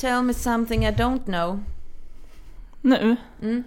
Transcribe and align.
Tell 0.00 0.22
me 0.22 0.34
something 0.34 0.84
I 0.86 0.90
don't 0.90 1.24
know. 1.24 1.60
Nu? 2.80 3.16
Mm. 3.42 3.64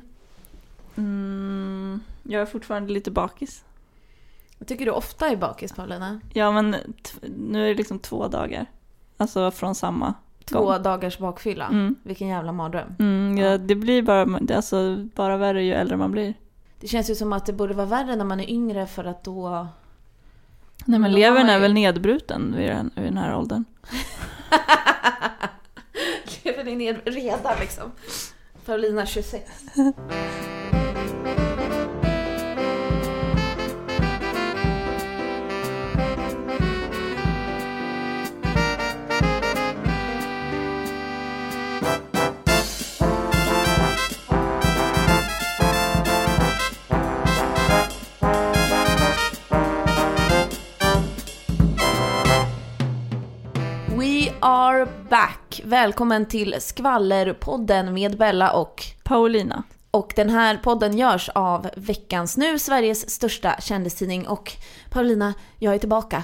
Mm, 0.97 1.99
jag 2.23 2.41
är 2.41 2.45
fortfarande 2.45 2.93
lite 2.93 3.11
bakis. 3.11 3.63
Jag 4.59 4.67
tycker 4.67 4.85
du 4.85 4.91
ofta 4.91 5.27
är 5.29 5.35
bakis 5.35 5.71
Paulina. 5.73 6.19
Ja 6.33 6.51
men 6.51 6.75
nu 7.37 7.63
är 7.65 7.67
det 7.69 7.73
liksom 7.75 7.99
två 7.99 8.27
dagar. 8.27 8.65
Alltså 9.17 9.51
från 9.51 9.75
samma 9.75 10.13
Två 10.45 10.65
gång. 10.65 10.83
dagars 10.83 11.17
bakfylla. 11.17 11.67
Mm. 11.67 11.95
Vilken 12.03 12.27
jävla 12.27 12.51
mardröm. 12.51 12.95
Mm, 12.99 13.37
ja, 13.37 13.57
det 13.57 13.75
blir 13.75 14.01
bara, 14.01 14.39
alltså 14.55 14.95
bara 15.15 15.37
värre 15.37 15.63
ju 15.63 15.73
äldre 15.73 15.97
man 15.97 16.11
blir. 16.11 16.33
Det 16.79 16.87
känns 16.87 17.09
ju 17.09 17.15
som 17.15 17.33
att 17.33 17.45
det 17.45 17.53
borde 17.53 17.73
vara 17.73 17.85
värre 17.87 18.15
när 18.15 18.25
man 18.25 18.39
är 18.39 18.49
yngre 18.49 18.87
för 18.87 19.03
att 19.03 19.23
då... 19.23 19.67
Nej 20.85 20.99
men 20.99 21.11
levern 21.11 21.49
är 21.49 21.53
ju- 21.55 21.59
väl 21.59 21.73
nedbruten 21.73 22.55
vid 22.57 22.69
den, 22.69 22.91
vid 22.95 23.03
den 23.05 23.17
här 23.17 23.35
åldern. 23.37 23.63
Lever 26.43 26.63
ni 26.63 26.75
ner 26.75 27.01
redan 27.05 27.59
liksom? 27.59 27.91
Paulina 28.65 29.05
26. 29.05 29.43
Are 54.43 54.87
back! 55.09 55.61
Välkommen 55.63 56.25
till 56.25 56.55
Skvallerpodden 56.59 57.93
med 57.93 58.17
Bella 58.17 58.51
och 58.51 58.83
Paulina. 59.03 59.63
Och 59.91 60.13
den 60.15 60.29
här 60.29 60.57
podden 60.57 60.97
görs 60.97 61.29
av 61.29 61.69
Veckans 61.75 62.37
Nu, 62.37 62.59
Sveriges 62.59 63.09
största 63.09 63.55
kändistidning. 63.61 64.27
Och 64.27 64.51
Paulina, 64.89 65.33
jag 65.59 65.75
är 65.75 65.79
tillbaka. 65.79 66.23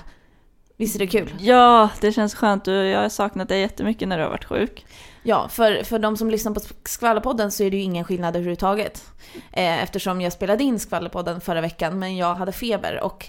Visst 0.78 0.96
är 0.96 1.00
det 1.00 1.08
kul? 1.08 1.34
Ja, 1.40 1.90
det 2.02 2.12
känns 2.12 2.36
skönt. 2.36 2.68
Jag 2.68 3.02
har 3.02 3.10
saknat 3.10 3.50
dig 3.50 3.62
jättemycket 3.62 4.08
när 4.08 4.18
du 4.18 4.24
har 4.24 4.30
varit 4.30 4.46
sjuk. 4.46 4.86
Ja, 5.24 5.48
för, 5.48 5.84
för 5.84 6.00
de 6.00 6.18
som 6.18 6.30
lyssnar 6.30 6.54
på 6.54 6.60
Skvallerpodden 6.86 7.52
så 7.52 7.64
är 7.64 7.72
det 7.72 7.78
ju 7.78 7.84
ingen 7.84 8.06
skillnad 8.06 8.36
överhuvudtaget. 8.36 9.12
Eh, 9.52 9.84
eftersom 9.84 10.22
jag 10.22 10.34
spelade 10.34 10.64
in 10.64 10.80
Skvallerpodden 10.80 11.42
förra 11.42 11.62
veckan, 11.62 12.00
men 12.00 12.18
jag 12.18 12.36
hade 12.36 12.52
feber 12.52 13.00
och... 13.04 13.28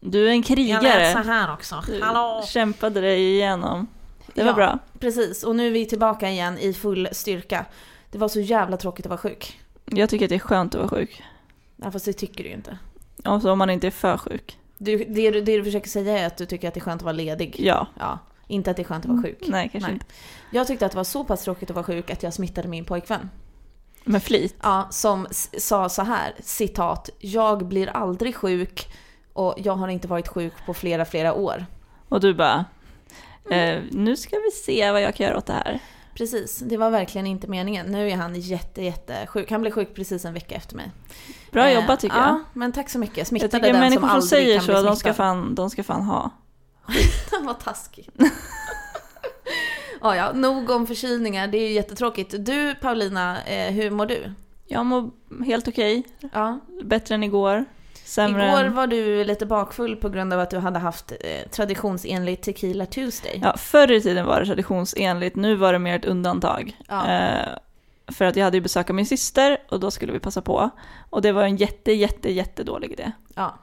Du 0.00 0.28
är 0.28 0.30
en 0.30 0.42
krigare. 0.42 1.22
här 1.26 1.52
också. 1.52 1.82
Du 1.86 2.02
kämpade 2.46 3.00
dig 3.00 3.34
igenom. 3.34 3.88
Det 4.34 4.42
var 4.42 4.50
Ja. 4.50 4.54
bra. 4.54 4.78
Precis, 4.98 5.42
och 5.42 5.56
nu 5.56 5.66
är 5.66 5.70
vi 5.70 5.86
tillbaka 5.86 6.30
igen 6.30 6.58
i 6.58 6.72
full 6.72 7.08
styrka. 7.12 7.64
Det 8.10 8.18
var 8.18 8.28
så 8.28 8.40
jävla 8.40 8.76
tråkigt 8.76 9.06
att 9.06 9.10
vara 9.10 9.18
sjuk. 9.20 9.60
Jag 9.84 10.08
tycker 10.10 10.24
att 10.26 10.28
det 10.28 10.34
är 10.34 10.38
skönt 10.38 10.74
att 10.74 10.78
vara 10.80 10.88
sjuk. 11.00 11.22
Ja, 11.76 11.90
fast 11.90 12.04
det 12.04 12.12
tycker 12.12 12.42
du 12.44 12.48
ju 12.48 12.54
inte. 12.54 12.78
Alltså 13.24 13.52
om 13.52 13.58
man 13.58 13.70
inte 13.70 13.86
är 13.86 13.90
för 13.90 14.16
sjuk. 14.16 14.58
Du, 14.78 14.96
det, 15.04 15.30
du- 15.30 15.40
det 15.40 15.56
du 15.56 15.64
försöker 15.64 15.88
säga 15.88 16.18
är 16.18 16.26
att 16.26 16.36
du 16.36 16.46
tycker 16.46 16.68
att 16.68 16.74
det 16.74 16.78
är 16.80 16.82
skönt 16.82 17.00
att 17.00 17.04
vara 17.04 17.12
ledig. 17.12 17.56
Ja. 17.58 17.86
Ja, 17.98 18.18
inte 18.46 18.70
att 18.70 18.76
det 18.76 18.82
är 18.82 18.84
skönt 18.84 19.04
att 19.04 19.10
vara 19.10 19.22
sjuk. 19.22 19.38
Nej, 19.48 19.68
kanske 19.72 19.90
inte. 19.92 20.06
Jag 20.50 20.66
tyckte 20.66 20.86
att 20.86 20.92
det 20.92 20.96
var 20.96 21.04
så 21.04 21.24
pass 21.24 21.44
tråkigt 21.44 21.70
att 21.70 21.76
vara 21.76 21.84
sjuk 21.86 22.10
att 22.10 22.22
jag 22.22 22.34
smittade 22.34 22.68
min 22.68 22.84
pojkvän. 22.84 23.30
Med 24.04 24.22
flit. 24.22 24.56
Ja, 24.62 24.88
som 24.90 25.26
sa 25.58 25.88
så 25.88 26.02
här, 26.02 26.34
citat, 26.40 27.10
jag 27.18 27.66
blir 27.68 27.86
aldrig 27.88 28.36
sjuk 28.36 28.88
och 29.32 29.54
jag 29.56 29.72
har 29.76 29.88
inte 29.88 30.08
varit 30.08 30.28
sjuk 30.28 30.52
på 30.66 30.74
flera, 30.74 31.04
flera 31.04 31.34
år. 31.34 31.66
Och 32.08 32.20
du 32.20 32.34
bara, 32.34 32.64
eh, 33.50 33.82
nu 33.90 34.16
ska 34.16 34.36
vi 34.38 34.50
se 34.50 34.90
vad 34.92 35.02
jag 35.02 35.14
kan 35.14 35.26
göra 35.26 35.36
åt 35.38 35.46
det 35.46 35.52
här. 35.52 35.80
Precis, 36.14 36.58
det 36.58 36.76
var 36.76 36.90
verkligen 36.90 37.26
inte 37.26 37.46
meningen. 37.48 37.86
Nu 37.86 38.10
är 38.10 38.16
han 38.16 38.34
jätte, 38.40 38.82
jätte 38.82 39.26
sjuk. 39.26 39.50
Han 39.50 39.60
blev 39.60 39.70
sjuk 39.72 39.94
precis 39.94 40.24
en 40.24 40.34
vecka 40.34 40.54
efter 40.54 40.76
mig. 40.76 40.90
Bra 41.50 41.68
Eh, 41.68 41.74
jobbat 41.74 42.00
tycker 42.00 42.16
Ja, 42.16 42.26
jag. 42.26 42.40
men 42.52 42.72
tack 42.72 42.90
så 42.90 42.98
mycket. 42.98 43.16
Jag 43.16 43.26
Smittade 43.26 43.50
tycker 43.52 43.72
den 43.72 43.80
människor 43.80 44.08
som 44.08 44.20
som 44.20 44.28
säger 44.28 44.60
så, 44.60 44.82
de 44.82 44.96
ska, 44.96 45.14
fan, 45.14 45.54
de 45.54 45.70
ska 45.70 45.82
fan 45.82 46.02
ha. 46.02 46.30
Vad 47.42 47.60
taskigt. 47.60 48.08
ja, 50.00 50.16
ja, 50.16 50.32
nog 50.32 50.70
om 50.70 50.86
förkylningar. 50.86 51.46
Det 51.46 51.58
är 51.58 51.68
ju 51.68 51.74
jättetråkigt. 51.74 52.34
Du 52.38 52.74
Paulina, 52.74 53.42
eh, 53.42 53.72
hur 53.72 53.90
mår 53.90 54.06
du? 54.06 54.32
Jag 54.66 54.86
mår 54.86 55.10
helt 55.44 55.68
okej. 55.68 56.02
Ja. 56.32 56.60
Bättre 56.84 57.14
än 57.14 57.22
igår. 57.22 57.64
Sämre 58.04 58.48
Igår 58.48 58.64
var 58.64 58.86
du 58.86 59.24
lite 59.24 59.46
bakfull 59.46 59.96
på 59.96 60.08
grund 60.08 60.32
av 60.32 60.40
att 60.40 60.50
du 60.50 60.58
hade 60.58 60.78
haft 60.78 61.12
eh, 61.12 61.48
traditionsenligt 61.50 62.42
Tequila 62.42 62.86
Tuesday. 62.86 63.40
Ja, 63.42 63.56
förr 63.56 63.92
i 63.92 64.00
tiden 64.00 64.26
var 64.26 64.40
det 64.40 64.46
traditionsenligt, 64.46 65.36
nu 65.36 65.54
var 65.54 65.72
det 65.72 65.78
mer 65.78 65.96
ett 65.96 66.04
undantag. 66.04 66.76
Ja. 66.88 67.06
Eh, 67.10 67.48
för 68.06 68.24
att 68.24 68.36
jag 68.36 68.44
hade 68.44 68.56
ju 68.56 68.60
besök 68.60 68.90
av 68.90 68.96
min 68.96 69.06
syster 69.06 69.58
och 69.68 69.80
då 69.80 69.90
skulle 69.90 70.12
vi 70.12 70.18
passa 70.20 70.42
på. 70.42 70.70
Och 71.10 71.22
det 71.22 71.32
var 71.32 71.42
en 71.42 71.56
jätte, 71.56 71.92
jätte, 71.92 72.32
jättedålig 72.32 72.92
idé. 72.92 73.12
Ja. 73.34 73.54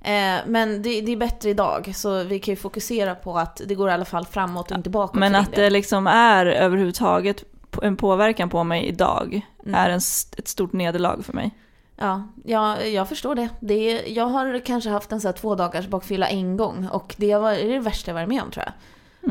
Eh, 0.00 0.40
men 0.46 0.82
det, 0.82 1.00
det 1.00 1.12
är 1.12 1.16
bättre 1.16 1.50
idag, 1.50 1.92
så 1.94 2.24
vi 2.24 2.38
kan 2.38 2.52
ju 2.52 2.56
fokusera 2.56 3.14
på 3.14 3.38
att 3.38 3.60
det 3.66 3.74
går 3.74 3.88
i 3.88 3.92
alla 3.92 4.04
fall 4.04 4.26
framåt 4.26 4.70
och 4.70 4.76
inte 4.76 4.90
bakåt. 4.90 5.14
Men 5.14 5.34
att 5.34 5.52
det 5.52 5.70
liksom 5.70 6.06
är 6.06 6.46
överhuvudtaget 6.46 7.44
en 7.82 7.96
påverkan 7.96 8.48
på 8.50 8.64
mig 8.64 8.84
idag 8.86 9.46
Mm. 9.64 9.74
är 9.74 9.90
en, 9.90 10.00
ett 10.38 10.48
stort 10.48 10.72
nederlag 10.72 11.22
för 11.24 11.32
mig. 11.32 11.50
Ja, 11.96 12.28
ja, 12.44 12.80
jag 12.82 13.08
förstår 13.08 13.34
det. 13.34 13.48
det 13.60 14.02
jag 14.06 14.26
har 14.26 14.58
kanske 14.66 14.90
haft 14.90 15.12
en 15.12 15.20
så 15.20 15.28
här 15.28 15.32
två 15.32 15.54
dagars 15.54 15.86
bakfylla 15.86 16.28
en 16.28 16.56
gång 16.56 16.88
och 16.88 17.14
det 17.18 17.36
var 17.36 17.50
det, 17.52 17.62
är 17.62 17.68
det 17.68 17.78
värsta 17.78 18.10
jag 18.10 18.14
varit 18.14 18.28
med 18.28 18.42
om 18.42 18.50
tror 18.50 18.64
jag. 18.66 18.72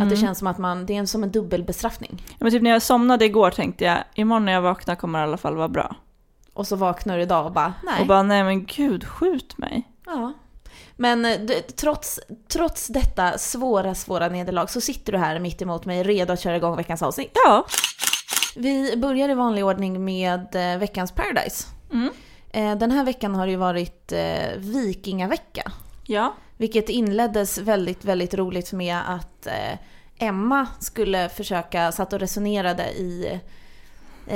Att 0.01 0.09
det 0.09 0.15
Mm. 0.15 0.25
känns 0.27 0.37
som 0.39 0.47
att 0.47 0.57
man, 0.57 0.85
det 0.85 0.97
är 0.97 1.05
som 1.05 1.23
en 1.23 1.31
dubbelbestraffning. 1.31 2.23
Ja, 2.29 2.35
Men 2.39 2.51
typ 2.51 2.61
när 2.61 2.69
jag 2.69 2.81
somnade 2.81 3.25
igår 3.25 3.51
tänkte 3.51 3.83
jag, 3.85 3.97
imorgon 4.15 4.45
när 4.45 4.53
jag 4.53 4.61
vaknar 4.61 4.95
kommer 4.95 5.19
det 5.19 5.23
i 5.23 5.27
alla 5.27 5.37
fall 5.37 5.55
vara 5.55 5.69
bra. 5.69 5.95
Och 6.53 6.67
så 6.67 6.75
vaknar 6.75 7.17
du 7.17 7.23
idag 7.23 7.45
och 7.45 7.51
bara, 7.51 7.73
nej. 7.83 8.01
Och 8.01 8.07
bara, 8.07 8.23
nej 8.23 8.43
men 8.43 8.65
gud, 8.65 9.03
skjut 9.07 9.57
mig. 9.57 9.83
Ja. 10.05 10.33
Men 10.95 11.25
eh, 11.25 11.39
trots, 11.79 12.19
trots 12.47 12.87
detta 12.87 13.37
svåra, 13.37 13.95
svåra 13.95 14.29
nederlag 14.29 14.67
så 14.67 14.81
sitter 14.81 15.11
du 15.11 15.17
här 15.17 15.39
mitt 15.39 15.61
emot 15.61 15.85
mig 15.85 16.03
redo 16.03 16.33
att 16.33 16.39
köra 16.41 16.55
igång 16.57 16.75
veckans 16.77 17.01
avsnitt. 17.03 17.31
Ja. 17.45 17.65
Vi 18.55 18.97
börjar 18.97 19.29
i 19.29 19.33
vanlig 19.33 19.65
ordning 19.65 20.05
med 20.05 20.55
eh, 20.73 20.79
veckans 20.79 21.11
Paradise. 21.11 21.67
Mm. 21.93 22.09
Eh, 22.53 22.75
den 22.75 22.91
här 22.91 23.03
veckan 23.03 23.35
har 23.35 23.45
det 23.45 23.51
ju 23.51 23.57
varit 23.57 24.11
eh, 24.11 24.57
vikingavecka. 24.57 25.71
Ja. 26.03 26.33
Vilket 26.57 26.89
inleddes 26.89 27.57
väldigt, 27.57 28.05
väldigt 28.05 28.33
roligt 28.33 28.71
med 28.73 28.97
att 29.07 29.47
eh, 29.47 29.77
Emma 30.17 30.67
skulle 30.79 31.29
försöka, 31.29 31.91
satt 31.91 32.13
och 32.13 32.19
resonerade 32.19 32.83
i, 32.83 33.39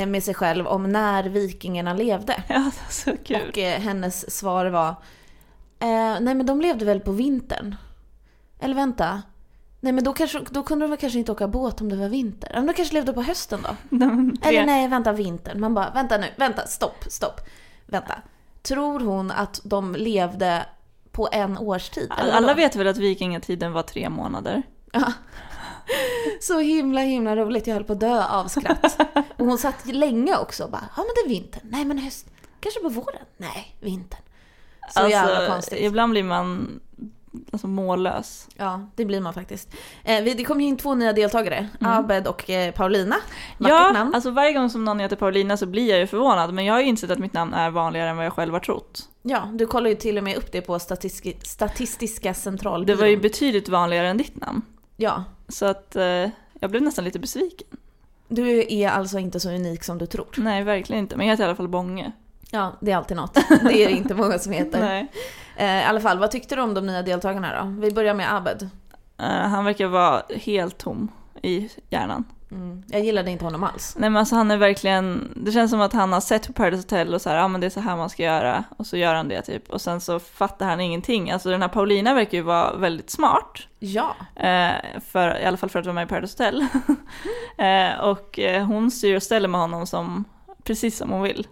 med 0.08 0.24
sig 0.24 0.34
själv 0.34 0.68
om 0.68 0.92
när 0.92 1.24
vikingarna 1.24 1.94
levde. 1.94 2.44
Ja, 2.50 2.72
så 2.90 3.18
kul. 3.24 3.50
Och 3.50 3.58
hennes 3.58 4.38
svar 4.38 4.66
var 4.66 4.96
Nej 6.20 6.36
men 6.36 6.46
de 6.46 6.62
levde 6.62 6.86
väl 6.86 7.00
på 7.00 7.12
vintern? 7.12 7.76
Eller 8.60 8.76
vänta. 8.76 9.22
Nej 9.80 9.94
men 9.94 10.04
då, 10.04 10.14
kanske, 10.14 10.40
då 10.50 10.64
kunde 10.64 10.86
de 10.86 10.90
väl 10.90 11.00
kanske 11.00 11.20
inte 11.20 11.32
åka 11.32 11.48
båt 11.48 11.82
om 11.82 11.90
det 11.90 11.96
var 11.96 12.10
vinter? 12.10 12.52
Men 12.54 12.68
de 12.68 12.74
kanske 12.74 12.94
levde 12.94 13.14
på 13.14 13.22
hösten 13.22 13.60
då? 13.64 13.98
Eller 14.48 14.66
nej, 14.66 14.88
vänta 14.88 15.12
vintern. 15.12 15.60
Man 15.60 15.74
bara, 15.74 15.92
vänta 15.92 16.18
nu, 16.18 16.28
vänta, 16.38 16.68
stopp, 16.68 17.06
stopp. 17.08 17.42
Vänta. 17.86 18.22
Tror 18.62 19.00
hon 19.00 19.32
att 19.32 19.62
de 19.64 19.96
levde 19.96 20.66
på 21.12 21.30
en 21.32 21.58
årstid? 21.58 22.12
Alla 22.12 22.54
vet 22.54 22.76
väl 22.76 22.88
att 22.88 22.98
vikingatiden 22.98 23.74
var 23.74 23.84
tre 23.84 24.10
månader? 24.10 24.64
Ja. 24.92 25.14
Så 26.42 26.60
himla 26.60 27.02
himla 27.02 27.36
roligt, 27.36 27.68
jag 27.68 27.74
höll 27.74 27.84
på 27.84 27.94
att 27.94 28.00
dö 28.00 28.26
av 28.26 28.48
skratt. 28.48 29.02
Och 29.38 29.46
hon 29.46 29.58
satt 29.58 29.86
länge 29.86 30.38
också 30.38 30.64
och 30.64 30.72
bara, 30.72 30.90
ja 30.96 31.04
men 31.04 31.12
det 31.16 31.30
är 31.30 31.30
vintern, 31.30 31.62
nej 31.64 31.86
men 31.86 31.98
höst, 31.98 32.28
kanske 32.60 32.80
på 32.80 32.90
våren, 32.90 33.26
nej 33.38 33.76
vintern. 33.80 34.22
Så 34.94 35.08
jävla 35.08 35.48
konstigt. 35.48 35.74
Alltså, 35.74 35.76
Ibland 35.76 36.12
blir 36.12 36.24
man 36.24 36.80
alltså, 37.52 37.68
mållös. 37.68 38.48
Ja, 38.56 38.82
det 38.96 39.06
blir 39.06 39.22
man 39.22 39.34
faktiskt. 39.34 39.76
Eh, 40.04 40.24
det 40.24 40.44
kom 40.44 40.62
ju 40.62 40.68
in 40.68 40.78
två 40.78 40.96
nya 40.96 41.14
deltagare, 41.14 41.68
Abed 41.80 42.28
och 42.28 42.50
eh, 42.50 42.72
Paulina. 42.74 43.16
Vackert 43.58 43.76
Ja, 43.78 43.92
namn. 43.92 44.16
alltså 44.16 44.32
varje 44.32 44.54
gång 44.54 44.70
som 44.70 44.86
någon 44.86 45.00
heter 45.00 45.16
Paulina 45.16 45.58
så 45.58 45.66
blir 45.66 45.90
jag 45.90 46.00
ju 46.00 46.08
förvånad. 46.08 46.54
Men 46.54 46.66
jag 46.66 46.74
har 46.74 46.82
ju 46.82 46.88
insett 46.88 47.12
att 47.12 47.20
mitt 47.20 47.34
namn 47.34 47.54
är 47.54 47.70
vanligare 47.70 48.10
än 48.10 48.18
vad 48.18 48.26
jag 48.26 48.34
själv 48.34 48.54
har 48.54 48.60
trott. 48.60 49.10
Ja, 49.22 49.50
du 49.54 49.66
kollar 49.68 49.90
ju 49.90 49.96
till 49.96 50.18
och 50.18 50.24
med 50.24 50.38
upp 50.38 50.52
det 50.52 50.62
på 50.62 50.80
statistiska, 50.80 51.40
statistiska 51.44 52.30
Det 52.30 52.34
centralbyrån. 52.36 53.00
var 53.00 53.08
ju 53.08 53.18
betydligt 53.18 53.70
vanligare 53.70 54.08
än 54.10 54.18
ditt 54.18 54.36
namn. 54.42 54.62
Ja. 54.98 55.24
Så 55.48 55.66
att 55.66 55.96
eh, 55.96 56.04
jag 56.60 56.70
blev 56.72 56.82
nästan 56.82 57.06
lite 57.06 57.20
besviken. 57.20 57.68
Du 58.28 58.66
är 58.74 58.90
alltså 58.90 59.20
inte 59.20 59.40
så 59.40 59.50
unik 59.50 59.84
som 59.84 59.98
du 59.98 60.06
tror. 60.06 60.28
Nej, 60.38 60.64
verkligen 60.64 61.00
inte. 61.04 61.16
Men 61.18 61.28
jag 61.28 61.34
heter 61.34 61.44
i 61.44 61.48
alla 61.48 61.56
fall 61.56 61.68
Bånge. 61.68 62.12
Ja, 62.52 62.74
det 62.80 62.92
är 62.92 62.98
alltid 62.98 63.18
något. 63.18 63.34
Det 63.50 63.84
är 63.84 63.88
det 63.88 63.92
inte 63.92 64.16
många 64.16 64.40
som 64.40 64.52
heter. 64.52 64.80
Nej. 64.80 65.12
Eh, 65.56 65.82
I 65.82 65.84
alla 65.84 66.00
fall, 66.00 66.20
vad 66.20 66.32
tyckte 66.32 66.56
du 66.56 66.62
om 66.62 66.74
de 66.74 66.86
nya 66.86 67.02
deltagarna 67.02 67.64
då? 67.64 67.82
Vi 67.82 67.92
börjar 67.92 68.14
med 68.14 68.36
Abed. 68.36 68.70
Eh, 69.18 69.26
han 69.26 69.66
verkar 69.66 69.88
vara 69.88 70.24
helt 70.30 70.78
tom 70.78 71.12
i 71.42 71.70
hjärnan. 71.90 72.24
Mm. 72.52 72.84
Jag 72.88 73.04
gillade 73.04 73.32
inte 73.32 73.46
honom 73.46 73.64
alls. 73.64 73.96
Nej 74.00 74.10
men 74.10 74.20
alltså 74.20 74.36
han 74.36 74.52
är 74.52 74.58
verkligen, 74.58 75.32
det 75.36 75.52
känns 75.52 75.72
som 75.72 75.82
att 75.82 75.94
han 75.94 76.14
har 76.14 76.22
sett 76.22 76.48
på 76.48 76.54
Paradise 76.54 76.82
Hotel 76.82 77.14
och 77.14 77.22
så 77.22 77.30
här, 77.30 77.38
ja 77.38 77.48
men 77.48 77.62
det 77.62 77.68
är 77.68 77.70
så 77.70 77.80
här 77.80 77.96
man 77.96 78.10
ska 78.10 78.24
göra. 78.24 78.64
Och 78.78 78.88
så 78.88 78.98
gör 78.98 79.16
han 79.16 79.28
det 79.28 79.42
typ. 79.42 79.70
Och 79.70 79.82
sen 79.82 80.02
så 80.02 80.20
fattar 80.20 80.66
han 80.66 80.82
ingenting. 80.82 81.32
Alltså 81.32 81.50
den 81.50 81.62
här 81.62 81.70
Paulina 81.70 82.14
verkar 82.14 82.38
ju 82.38 82.44
vara 82.44 82.76
väldigt 82.76 83.10
smart. 83.10 83.60
Ja. 83.80 84.16
Eh, 84.36 84.72
för, 85.12 85.40
I 85.40 85.46
alla 85.46 85.58
fall 85.58 85.70
för 85.70 85.80
att 85.80 85.86
vara 85.86 85.94
med 85.94 86.06
i 86.06 86.10
Paradise 86.10 86.44
Hotel. 86.44 86.66
eh, 87.58 88.00
och 88.00 88.40
eh, 88.40 88.66
hon 88.66 88.92
styr 88.92 89.16
och 89.16 89.24
ställer 89.24 89.48
med 89.48 89.62
honom 89.62 89.88
som, 89.88 90.26
precis 90.64 90.98
som 90.98 91.10
hon 91.10 91.22
vill. 91.22 91.48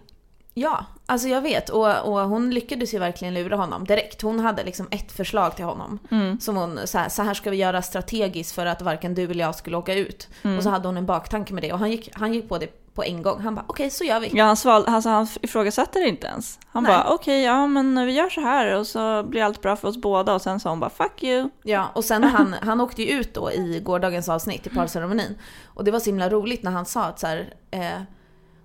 Ja, 0.54 0.84
alltså 1.06 1.28
jag 1.28 1.40
vet. 1.40 1.68
Och, 1.68 2.12
och 2.12 2.20
hon 2.28 2.50
lyckades 2.50 2.94
ju 2.94 2.98
verkligen 2.98 3.34
lura 3.34 3.56
honom 3.56 3.84
direkt. 3.84 4.22
Hon 4.22 4.40
hade 4.40 4.64
liksom 4.64 4.88
ett 4.90 5.12
förslag 5.12 5.56
till 5.56 5.64
honom. 5.64 5.98
Som 6.40 6.56
hon, 6.56 6.78
så 6.84 6.98
här, 6.98 7.08
så 7.08 7.22
här 7.22 7.34
ska 7.34 7.50
vi 7.50 7.56
göra 7.56 7.82
strategiskt 7.82 8.54
för 8.54 8.66
att 8.66 8.82
varken 8.82 9.14
du 9.14 9.24
eller 9.24 9.44
jag 9.44 9.54
skulle 9.54 9.76
åka 9.76 9.94
ut. 9.94 10.28
Och 10.56 10.62
så 10.62 10.70
hade 10.70 10.88
hon 10.88 10.96
en 10.96 11.06
baktanke 11.06 11.54
med 11.54 11.62
det 11.62 11.72
och 11.72 11.78
han 11.78 11.90
gick, 11.90 12.10
han 12.12 12.34
gick 12.34 12.48
på 12.48 12.58
det 12.58 12.94
på 12.94 13.04
en 13.04 13.22
gång. 13.22 13.40
Han 13.40 13.54
bara 13.54 13.64
okej, 13.68 13.90
så 13.90 14.04
gör 14.04 14.20
vi. 14.20 14.30
Ja 14.32 14.44
han, 14.44 14.56
sval, 14.56 14.84
alltså, 14.86 15.08
han 15.08 15.26
ifrågasatte 15.42 15.98
det 15.98 16.08
inte 16.08 16.26
ens. 16.26 16.58
Han 16.66 16.82
Nej. 16.82 16.92
bara 16.92 17.14
okej, 17.14 17.42
ja 17.42 17.66
men 17.66 18.06
vi 18.06 18.12
gör 18.12 18.28
så 18.28 18.40
här 18.40 18.74
och 18.74 18.86
så 18.86 19.22
blir 19.22 19.42
allt 19.42 19.62
bra 19.62 19.76
för 19.76 19.88
oss 19.88 19.96
båda. 19.96 20.34
Och 20.34 20.42
sen 20.42 20.60
sa 20.60 20.70
hon 20.70 20.80
bara 20.80 20.90
fuck 20.90 21.22
you. 21.22 21.50
Ja, 21.62 21.90
och 21.94 22.04
sen 22.04 22.24
han, 22.24 22.54
han 22.62 22.80
åkte 22.80 23.02
ju 23.02 23.08
ut 23.08 23.34
då 23.34 23.52
i 23.52 23.80
gårdagens 23.80 24.28
avsnitt 24.28 24.66
i 24.66 24.70
parceremonin. 24.70 25.38
Och 25.64 25.84
det 25.84 25.90
var 25.90 26.00
så 26.00 26.06
himla 26.06 26.28
roligt 26.30 26.62
när 26.62 26.70
han 26.70 26.86
sa 26.86 27.04
att 27.04 27.18
så 27.18 27.26
här, 27.26 27.54
eh, 27.70 28.02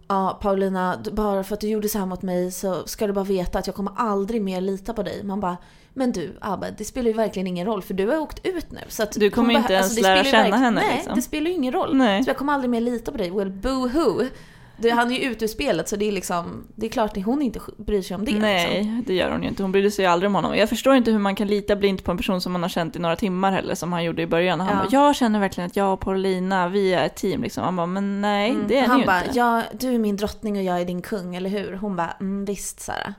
ja 0.10 0.40
Paulina, 0.42 0.98
bara 1.12 1.44
för 1.44 1.54
att 1.54 1.62
du 1.62 1.68
gjorde 1.68 1.90
så 1.90 2.00
här 2.00 2.06
mot 2.06 2.22
mig 2.22 2.52
så 2.52 2.88
ska 2.88 3.08
du 3.08 3.14
bara 3.14 3.26
veta 3.26 3.60
att 3.60 3.68
jag 3.68 3.76
kommer 3.76 3.94
aldrig 3.96 4.42
mer 4.42 4.62
lita 4.62 4.94
på 4.94 5.04
dig. 5.04 5.24
Man 5.24 5.40
bara, 5.40 5.58
men 5.94 6.12
du 6.12 6.38
Abed, 6.42 6.76
det 6.78 6.86
spelar 6.86 7.08
ju 7.08 7.14
verkligen 7.14 7.48
ingen 7.48 7.66
roll 7.66 7.82
för 7.82 7.94
du 7.94 8.08
har 8.08 8.20
åkt 8.20 8.46
ut 8.46 8.72
nu. 8.72 8.80
Så 8.88 9.06
Du 9.16 9.30
kommer 9.30 9.54
inte 9.54 9.74
ens 9.74 9.96
det 9.96 10.02
lära 10.02 10.24
känna 10.24 10.58
henne, 10.58 10.82
Nej, 10.82 10.96
liksom. 10.96 11.16
det 11.16 11.22
spelar 11.22 11.48
ju 11.48 11.56
ingen 11.56 11.74
roll. 11.74 11.96
Nej. 11.96 12.24
Så 12.24 12.30
jag 12.30 12.38
kommer 12.38 12.54
aldrig 12.54 12.70
mer 12.70 12.82
lita 12.82 13.12
på 13.12 13.18
dig. 13.18 13.32
Well, 13.32 13.52
boo-hoo. 13.52 14.28
Det, 14.82 14.90
han 14.90 15.12
är 15.12 15.16
ju 15.20 15.32
ute 15.32 15.46
ur 15.46 15.50
spelet 15.50 15.90
så 15.90 15.96
det 15.96 16.08
är 16.08 16.12
liksom, 16.12 16.68
det 16.76 16.86
är 16.86 16.90
klart 16.90 17.18
att 17.18 17.24
hon 17.26 17.42
inte 17.42 17.60
bryr 17.78 18.02
sig 18.02 18.16
om 18.16 18.26
det. 18.26 18.32
Nej, 18.40 18.74
Liksom. 18.78 19.04
det 19.08 19.14
gör 19.14 19.32
hon 19.32 19.44
ju 19.44 19.50
inte. 19.50 19.64
Hon 19.64 19.72
brydde 19.72 19.92
sig 19.92 20.06
ju 20.06 20.12
aldrig 20.12 20.28
om 20.28 20.36
honom. 20.36 20.56
Jag 20.58 20.70
förstår 20.70 20.96
inte 20.96 21.12
hur 21.12 21.20
man 21.20 21.36
kan 21.36 21.48
lita 21.48 21.76
blint 21.76 22.04
på 22.04 22.12
en 22.12 22.18
person 22.18 22.42
som 22.42 22.52
man 22.52 22.62
har 22.62 22.70
känt 22.70 22.96
i 22.96 23.00
några 23.00 23.16
timmar 23.16 23.52
heller, 23.52 23.76
som 23.76 23.94
han 23.94 24.04
gjorde 24.04 24.22
i 24.22 24.28
början. 24.28 24.60
Han 24.60 24.70
Ja. 24.70 24.76
bara, 24.84 24.88
jag 24.92 25.16
känner 25.16 25.40
verkligen 25.40 25.68
att 25.68 25.76
jag 25.76 25.94
och 25.94 26.00
Paulina, 26.00 26.68
vi 26.68 26.94
är 26.94 27.06
ett 27.06 27.16
team 27.16 27.42
liksom. 27.44 27.64
Han 27.64 27.76
bara, 27.76 27.86
men 27.88 28.22
nej, 28.22 28.56
det 28.68 28.78
är 28.78 28.82
ni 28.82 28.88
Han 28.88 29.00
ju 29.00 29.06
bara, 29.06 29.24
inte. 29.26 29.38
ja, 29.38 29.64
du 29.74 29.94
är 29.94 30.00
min 30.00 30.18
drottning 30.18 30.58
och 30.58 30.64
jag 30.64 30.82
är 30.82 30.86
din 30.86 31.02
kung, 31.02 31.36
eller 31.36 31.50
hur? 31.50 31.74
Hon 31.74 31.96
bara, 31.96 32.12
mm, 32.20 32.46
visst 32.46 32.80
Sara. 32.80 33.14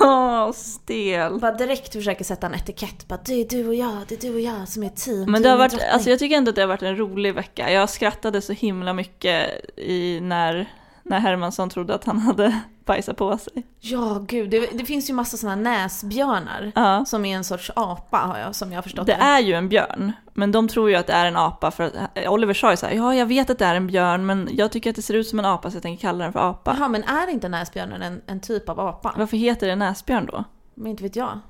Åh, 0.00 0.52
stel. 0.52 1.38
Bara 1.40 1.52
direkt 1.52 1.92
försöker 1.92 2.24
sätta 2.24 2.46
en 2.46 2.54
etikett. 2.54 3.08
Bara, 3.08 3.18
det 3.24 3.32
är 3.34 3.44
du 3.48 3.68
och 3.68 3.74
jag, 3.74 3.96
det 4.08 4.14
är 4.24 4.28
du 4.28 4.34
och 4.34 4.40
jag 4.40 4.68
som 4.68 4.82
är 4.82 4.86
ett 4.86 4.96
team. 4.96 5.30
Men 5.32 5.42
det 5.42 5.48
har 5.48 5.56
varit, 5.56 5.70
drottning. 5.70 5.90
alltså 5.92 6.10
jag 6.10 6.18
tycker 6.18 6.36
ändå 6.36 6.48
att 6.48 6.54
det 6.54 6.60
har 6.62 6.68
varit 6.68 6.82
en 6.82 6.96
rolig 6.96 7.34
vecka. 7.34 7.72
Jag 7.72 7.90
skrattade 7.90 8.40
så 8.40 8.52
himla 8.52 8.92
mycket 8.92 9.46
i 9.76 10.20
när, 10.22 10.66
när 11.08 11.20
Hermansson 11.20 11.70
trodde 11.70 11.94
att 11.94 12.04
han 12.04 12.18
hade 12.18 12.60
bajsat 12.84 13.16
på 13.16 13.38
sig. 13.38 13.66
Ja, 13.80 14.24
gud. 14.28 14.50
Det, 14.50 14.78
det 14.78 14.84
finns 14.84 15.10
ju 15.10 15.14
massa 15.14 15.36
såna 15.36 15.56
näsbjörnar. 15.56 16.72
Ja. 16.74 17.04
Som 17.04 17.24
är 17.24 17.36
en 17.36 17.44
sorts 17.44 17.70
apa, 17.76 18.16
har 18.16 18.38
jag, 18.38 18.54
som 18.54 18.70
jag 18.72 18.76
har 18.76 18.82
förstått 18.82 19.06
Det 19.06 19.12
är 19.12 19.40
ju 19.40 19.54
en 19.54 19.68
björn, 19.68 20.12
men 20.32 20.52
de 20.52 20.68
tror 20.68 20.90
ju 20.90 20.96
att 20.96 21.06
det 21.06 21.12
är 21.12 21.26
en 21.26 21.36
apa 21.36 21.70
för 21.70 21.84
att 21.84 22.28
Oliver 22.28 22.54
sa 22.54 22.70
ju 22.70 22.76
så 22.76 22.86
här, 22.86 22.92
ja 22.92 23.14
jag 23.14 23.26
vet 23.26 23.50
att 23.50 23.58
det 23.58 23.64
är 23.64 23.74
en 23.74 23.86
björn 23.86 24.26
men 24.26 24.48
jag 24.52 24.72
tycker 24.72 24.90
att 24.90 24.96
det 24.96 25.02
ser 25.02 25.14
ut 25.14 25.28
som 25.28 25.38
en 25.38 25.44
apa 25.44 25.70
så 25.70 25.76
jag 25.76 25.82
tänker 25.82 26.00
kalla 26.00 26.24
den 26.24 26.32
för 26.32 26.50
apa. 26.50 26.76
Jaha, 26.78 26.88
men 26.88 27.04
är 27.04 27.30
inte 27.30 27.48
näsbjörnen 27.48 28.02
en, 28.02 28.20
en 28.26 28.40
typ 28.40 28.68
av 28.68 28.80
apa? 28.80 29.14
Varför 29.16 29.36
heter 29.36 29.66
det 29.66 29.76
näsbjörn 29.76 30.26
då? 30.26 30.44
Men 30.74 30.86
inte 30.86 31.02
vet 31.02 31.16
jag. 31.16 31.40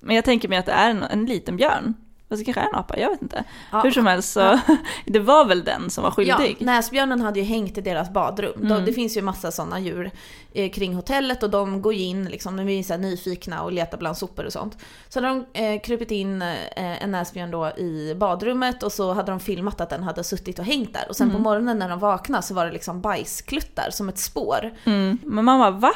Men 0.00 0.16
jag 0.16 0.24
tänker 0.24 0.48
mig 0.48 0.58
att 0.58 0.66
det 0.66 0.72
är 0.72 0.90
en, 0.90 1.02
en 1.02 1.26
liten 1.26 1.56
björn. 1.56 1.94
Fast 2.30 2.44
kanske 2.44 2.60
är 2.60 2.66
en 2.68 2.74
apa, 2.74 2.98
jag 2.98 3.10
vet 3.10 3.22
inte. 3.22 3.44
Ja. 3.72 3.80
Hur 3.80 3.90
som 3.90 4.06
helst 4.06 4.32
så, 4.32 4.58
det 5.06 5.18
var 5.18 5.44
väl 5.44 5.64
den 5.64 5.90
som 5.90 6.04
var 6.04 6.14
Ja, 6.18 6.36
skyldig. 6.36 6.56
näsbjörnen 6.60 7.20
hade 7.20 7.38
ju 7.40 7.44
hängt 7.44 7.78
i 7.78 7.80
deras 7.80 8.10
badrum. 8.12 8.62
Mm. 8.66 8.84
det 8.84 8.92
finns 8.92 9.16
ju 9.16 9.22
massa 9.22 9.50
sådana 9.52 9.80
djur 9.80 10.10
eh, 10.54 10.70
kring 10.70 10.94
hotellet 10.94 11.42
och 11.42 11.50
de 11.50 11.82
går 11.82 11.94
ju 11.94 12.00
in, 12.04 12.24
liksom, 12.24 12.56
de 12.56 12.68
är 12.68 12.82
så 12.82 12.96
nyfikna 12.96 13.62
och 13.62 13.72
letar 13.72 13.98
bland 13.98 14.16
sopor 14.16 14.44
och 14.46 14.52
sånt. 14.52 14.76
Så 15.08 15.20
hade 15.20 15.28
de 15.52 15.60
eh, 15.74 15.80
krupit 15.80 16.10
in 16.10 16.42
eh, 16.42 17.02
en 17.02 17.10
näsbjörn 17.10 17.50
då 17.50 17.66
i 17.68 18.14
badrummet 18.16 18.82
och 18.82 18.92
så 18.92 19.12
hade 19.12 19.32
de 19.32 19.40
filmat 19.40 19.80
att 19.80 19.90
den 19.90 20.02
hade 20.02 20.24
suttit 20.24 20.58
och 20.58 20.64
hängt 20.64 20.94
där. 20.94 21.06
Och 21.08 21.16
sen 21.16 21.30
Mm. 21.30 21.36
på 21.36 21.42
morgonen 21.42 21.78
när 21.78 21.88
de 21.88 21.98
vaknade 21.98 22.42
så 22.42 22.54
var 22.54 22.66
det 22.66 22.72
liksom 22.72 23.00
bajskluttar 23.00 23.90
som 23.90 24.08
ett 24.08 24.18
spår. 24.18 24.70
Mm. 24.84 25.18
Men 25.24 25.44
mamma, 25.44 25.70
va? 25.70 25.92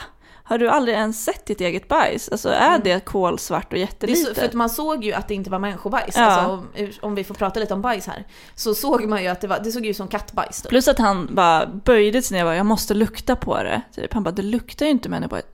Har 0.47 0.59
du 0.59 0.69
aldrig 0.69 0.97
ens 0.97 1.25
sett 1.25 1.47
ditt 1.47 1.61
eget 1.61 1.89
bajs? 1.89 2.29
Alltså 2.29 2.49
är 2.49 2.79
det 2.79 3.05
kolsvart 3.05 3.73
och 3.73 3.79
jättelitet? 3.79 4.27
så, 4.27 4.35
för 4.35 4.45
att 4.45 4.53
man 4.53 4.71
såg 4.71 5.05
ju 5.05 5.13
att 5.13 5.29
det 5.29 5.35
inte 5.35 5.51
var 5.51 5.59
människobajs. 5.59 6.17
Ja. 6.17 6.23
Alltså, 6.23 6.51
om, 6.53 6.91
om 7.01 7.15
vi 7.15 7.25
får 7.25 7.35
prata 7.35 7.61
lite 7.61 7.75
om 7.75 7.83
bajs 7.83 8.07
här. 8.07 8.25
Så 8.55 8.75
såg 8.75 9.09
man 9.09 9.23
ju 9.23 9.29
att 9.29 9.41
det, 9.41 9.47
var, 9.47 9.61
det 9.65 9.73
såg 9.73 9.87
ut 9.87 9.97
som 9.97 10.09
kattbajs. 10.09 10.63
Typ. 10.63 10.69
Plus 10.69 10.89
att 10.89 10.99
han 10.99 11.35
bara 11.35 11.67
böjde 11.67 12.23
sig 12.23 12.37
ner 12.37 12.45
och 12.45 12.49
bara, 12.49 12.57
jag 12.57 12.67
måste 12.67 12.95
lukta 12.95 13.37
på 13.37 13.63
det. 13.63 13.83
Typ. 13.95 14.13
Han 14.13 14.23
bara, 14.23 14.31
det 14.31 14.43
luktar 14.43 14.87
ju 14.87 14.93
inte 14.93 15.09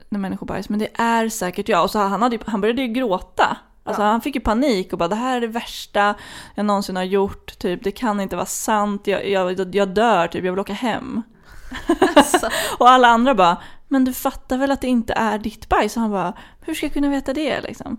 människobajs, 0.09 0.69
men 0.69 0.79
det 0.79 0.89
är 0.93 1.29
säkert 1.29 1.69
jag. 1.69 1.83
Och 1.83 1.91
så 1.91 1.99
han, 1.99 2.21
hade, 2.21 2.39
han 2.45 2.61
började 2.61 2.81
ju 2.81 2.87
gråta. 2.87 3.57
Alltså 3.83 4.01
han 4.01 4.21
fick 4.21 4.35
ju 4.35 4.41
panik 4.41 4.93
och 4.93 4.99
bara, 4.99 5.09
det 5.09 5.15
här 5.15 5.37
är 5.37 5.41
det 5.41 5.47
värsta 5.47 6.15
jag 6.55 6.65
någonsin 6.65 6.95
har 6.95 7.03
gjort. 7.03 7.59
Typ, 7.59 7.83
det 7.83 7.91
kan 7.91 8.19
inte 8.19 8.35
vara 8.35 8.45
sant, 8.45 9.07
jag, 9.07 9.29
jag, 9.29 9.75
jag 9.75 9.89
dör, 9.89 10.27
typ, 10.27 10.43
jag 10.43 10.51
vill 10.51 10.59
åka 10.59 10.73
hem. 10.73 11.21
Alltså, 12.15 12.49
Och 12.77 12.89
alla 12.89 13.07
andra 13.07 13.35
bara, 13.35 13.57
men 13.91 14.05
du 14.05 14.13
fattar 14.13 14.57
väl 14.57 14.71
att 14.71 14.81
det 14.81 14.87
inte 14.87 15.13
är 15.13 15.37
ditt 15.37 15.69
bajs? 15.69 15.95
Och 15.95 16.01
han 16.01 16.11
bara, 16.11 16.33
hur 16.61 16.73
ska 16.73 16.85
jag 16.85 16.93
kunna 16.93 17.09
veta 17.09 17.33
det 17.33 17.61
liksom? 17.61 17.97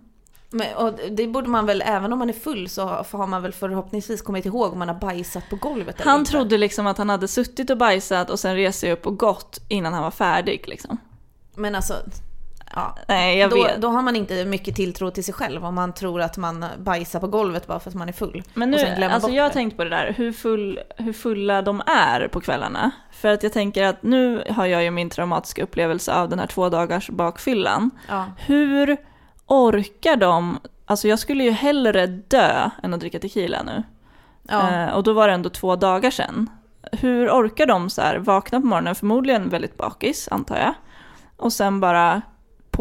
men, 0.51 0.77
och 0.77 0.99
det 1.11 1.27
borde 1.27 1.49
man 1.49 1.67
väl, 1.67 1.83
även 1.87 2.13
om 2.13 2.19
man 2.19 2.29
är 2.29 2.33
full 2.33 2.69
så 2.69 2.87
har 3.13 3.27
man 3.27 3.43
väl 3.43 3.53
förhoppningsvis 3.53 4.23
kommit 4.23 4.47
ihåg 4.47 4.73
om 4.73 4.79
man 4.79 4.89
har 4.89 4.95
bajsat 4.95 5.51
på 5.51 5.57
golvet 5.57 6.01
eller 6.01 6.11
Han 6.11 6.21
inte. 6.21 6.31
trodde 6.31 6.59
liksom 6.59 6.87
att 6.87 6.99
han 6.99 7.09
hade 7.09 7.29
suttit 7.29 7.71
och 7.71 7.79
bajsat 7.79 8.31
och 8.31 8.41
sen 8.41 8.57
rest 8.57 8.81
sig 8.81 8.93
upp 8.93 9.07
och 9.07 9.19
gått 9.19 9.61
innan 9.69 9.93
han 9.93 10.03
var 10.03 10.11
färdig 10.11 10.65
liksom. 10.69 10.99
Men 11.55 11.75
alltså, 11.75 11.95
ja. 12.75 12.97
Nej, 13.09 13.39
jag 13.39 13.51
Då, 13.51 13.63
vet. 13.63 13.81
då 13.81 13.89
har 13.89 14.03
man 14.03 14.17
inte 14.17 14.45
mycket 14.45 14.77
tilltro 14.77 15.11
till 15.11 15.25
sig 15.25 15.35
själv 15.35 15.65
om 15.65 15.75
man 15.75 15.93
tror 15.93 16.21
att 16.21 16.37
man 16.37 16.65
bajsar 16.79 17.21
på 17.21 17.27
golvet 17.27 17.67
bara 17.67 17.81
för 17.81 17.91
att 17.91 17.95
man 17.95 18.09
är 18.09 18.13
full. 18.13 18.43
Men 18.55 18.71
nu, 18.71 19.05
alltså 19.05 19.31
jag 19.31 19.43
har 19.43 19.51
tänkt 19.51 19.77
på 19.77 19.85
det 19.85 19.91
där, 19.91 20.15
hur, 20.17 20.33
full, 20.33 20.81
hur 20.97 21.13
fulla 21.13 21.63
de 21.63 21.83
är 21.87 22.29
på 22.29 22.41
kvällarna. 22.41 22.91
För 23.13 23.29
att 23.29 23.43
jag 23.43 23.53
tänker 23.53 23.85
att 23.85 24.03
nu 24.03 24.45
har 24.51 24.67
jag 24.67 24.85
ju 24.85 24.91
min 24.91 25.11
traumatiska 25.11 25.63
upplevelse 25.63 26.15
av 26.15 26.29
den 26.29 26.39
här 26.39 26.47
två 26.47 26.69
dagars 26.69 27.11
bakfyllan. 27.11 27.91
Ja. 28.09 28.25
Hur 28.37 28.97
orkar 29.47 30.17
de, 30.17 30.59
alltså 30.87 31.09
jag 31.09 31.19
skulle 31.19 31.45
ju 31.45 31.51
hellre 31.51 32.07
dö 32.07 32.71
än 32.83 32.95
att 32.95 33.01
dricka 33.01 33.19
tequila 33.19 33.63
nu. 33.63 33.83
Ja. 34.49 34.71
Eh, 34.71 34.89
och 34.95 35.03
då 35.03 35.13
var 35.13 35.29
det 35.29 35.35
ändå 35.35 35.51
två 35.51 35.77
dagar 35.77 36.11
sedan. 36.11 36.51
Hur 36.93 37.31
orkar 37.31 37.67
de 37.67 37.91
så 37.91 38.03
här 38.03 38.19
vakna 38.19 38.61
på 38.61 38.67
morgonen, 38.67 38.95
förmodligen 38.95 39.49
väldigt 39.49 39.77
bakis 39.77 40.29
antar 40.31 40.57
jag. 40.57 40.75
Och 41.37 41.53
sen 41.53 41.81
bara 41.81 42.23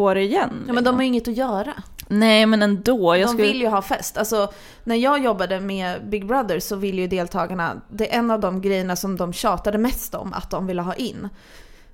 på 0.02 0.14
det 0.14 0.20
igen. 0.22 0.64
ja, 0.66 0.72
men 0.72 0.84
de 0.84 0.94
har 0.94 1.02
ju 1.02 1.08
inget 1.08 1.28
att 1.28 1.36
göra. 1.36 1.74
Nej 2.08 2.46
men 2.46 2.62
ändå. 2.62 3.16
Jag 3.16 3.28
de 3.28 3.32
skulle... 3.32 3.48
vill 3.48 3.60
ju 3.60 3.68
ha 3.68 3.82
fest. 3.82 4.18
Alltså, 4.18 4.52
när 4.84 4.96
jag 4.96 5.24
jobbade 5.24 5.60
med 5.60 6.08
Big 6.08 6.26
Brother 6.26 6.60
så 6.60 6.76
ville 6.76 7.02
ju 7.02 7.08
deltagarna, 7.08 7.80
det 7.88 8.14
är 8.14 8.18
en 8.18 8.30
av 8.30 8.40
de 8.40 8.60
grejerna 8.60 8.96
som 8.96 9.16
de 9.16 9.32
tjatade 9.32 9.78
mest 9.78 10.14
om 10.14 10.32
att 10.32 10.50
de 10.50 10.66
ville 10.66 10.82
ha 10.82 10.94
in 10.94 11.28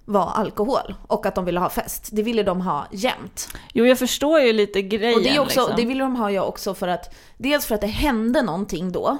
var 0.05 0.33
alkohol 0.35 0.95
och 1.07 1.27
att 1.27 1.35
de 1.35 1.45
ville 1.45 1.61
ha 1.61 1.71
fest. 1.71 2.09
Det 2.13 2.23
ville 2.23 2.43
de 2.43 2.61
ha 2.61 2.87
jämt. 2.93 3.49
Jo 3.73 3.87
jag 3.87 3.99
förstår 3.99 4.41
ju 4.41 4.53
lite 4.53 4.83
grejen 4.83 5.15
Och 5.15 5.23
det, 5.23 5.29
är 5.29 5.41
också, 5.41 5.61
liksom. 5.61 5.77
det 5.77 5.85
ville 5.85 6.05
de 6.05 6.17
ha 6.17 6.31
ju 6.31 6.41
också 6.41 6.75
för 6.75 6.89
att, 6.89 7.15
dels 7.37 7.67
för 7.67 7.75
att 7.75 7.81
det 7.81 7.87
hände 7.87 8.43
någonting 8.43 8.93
då. 8.93 9.19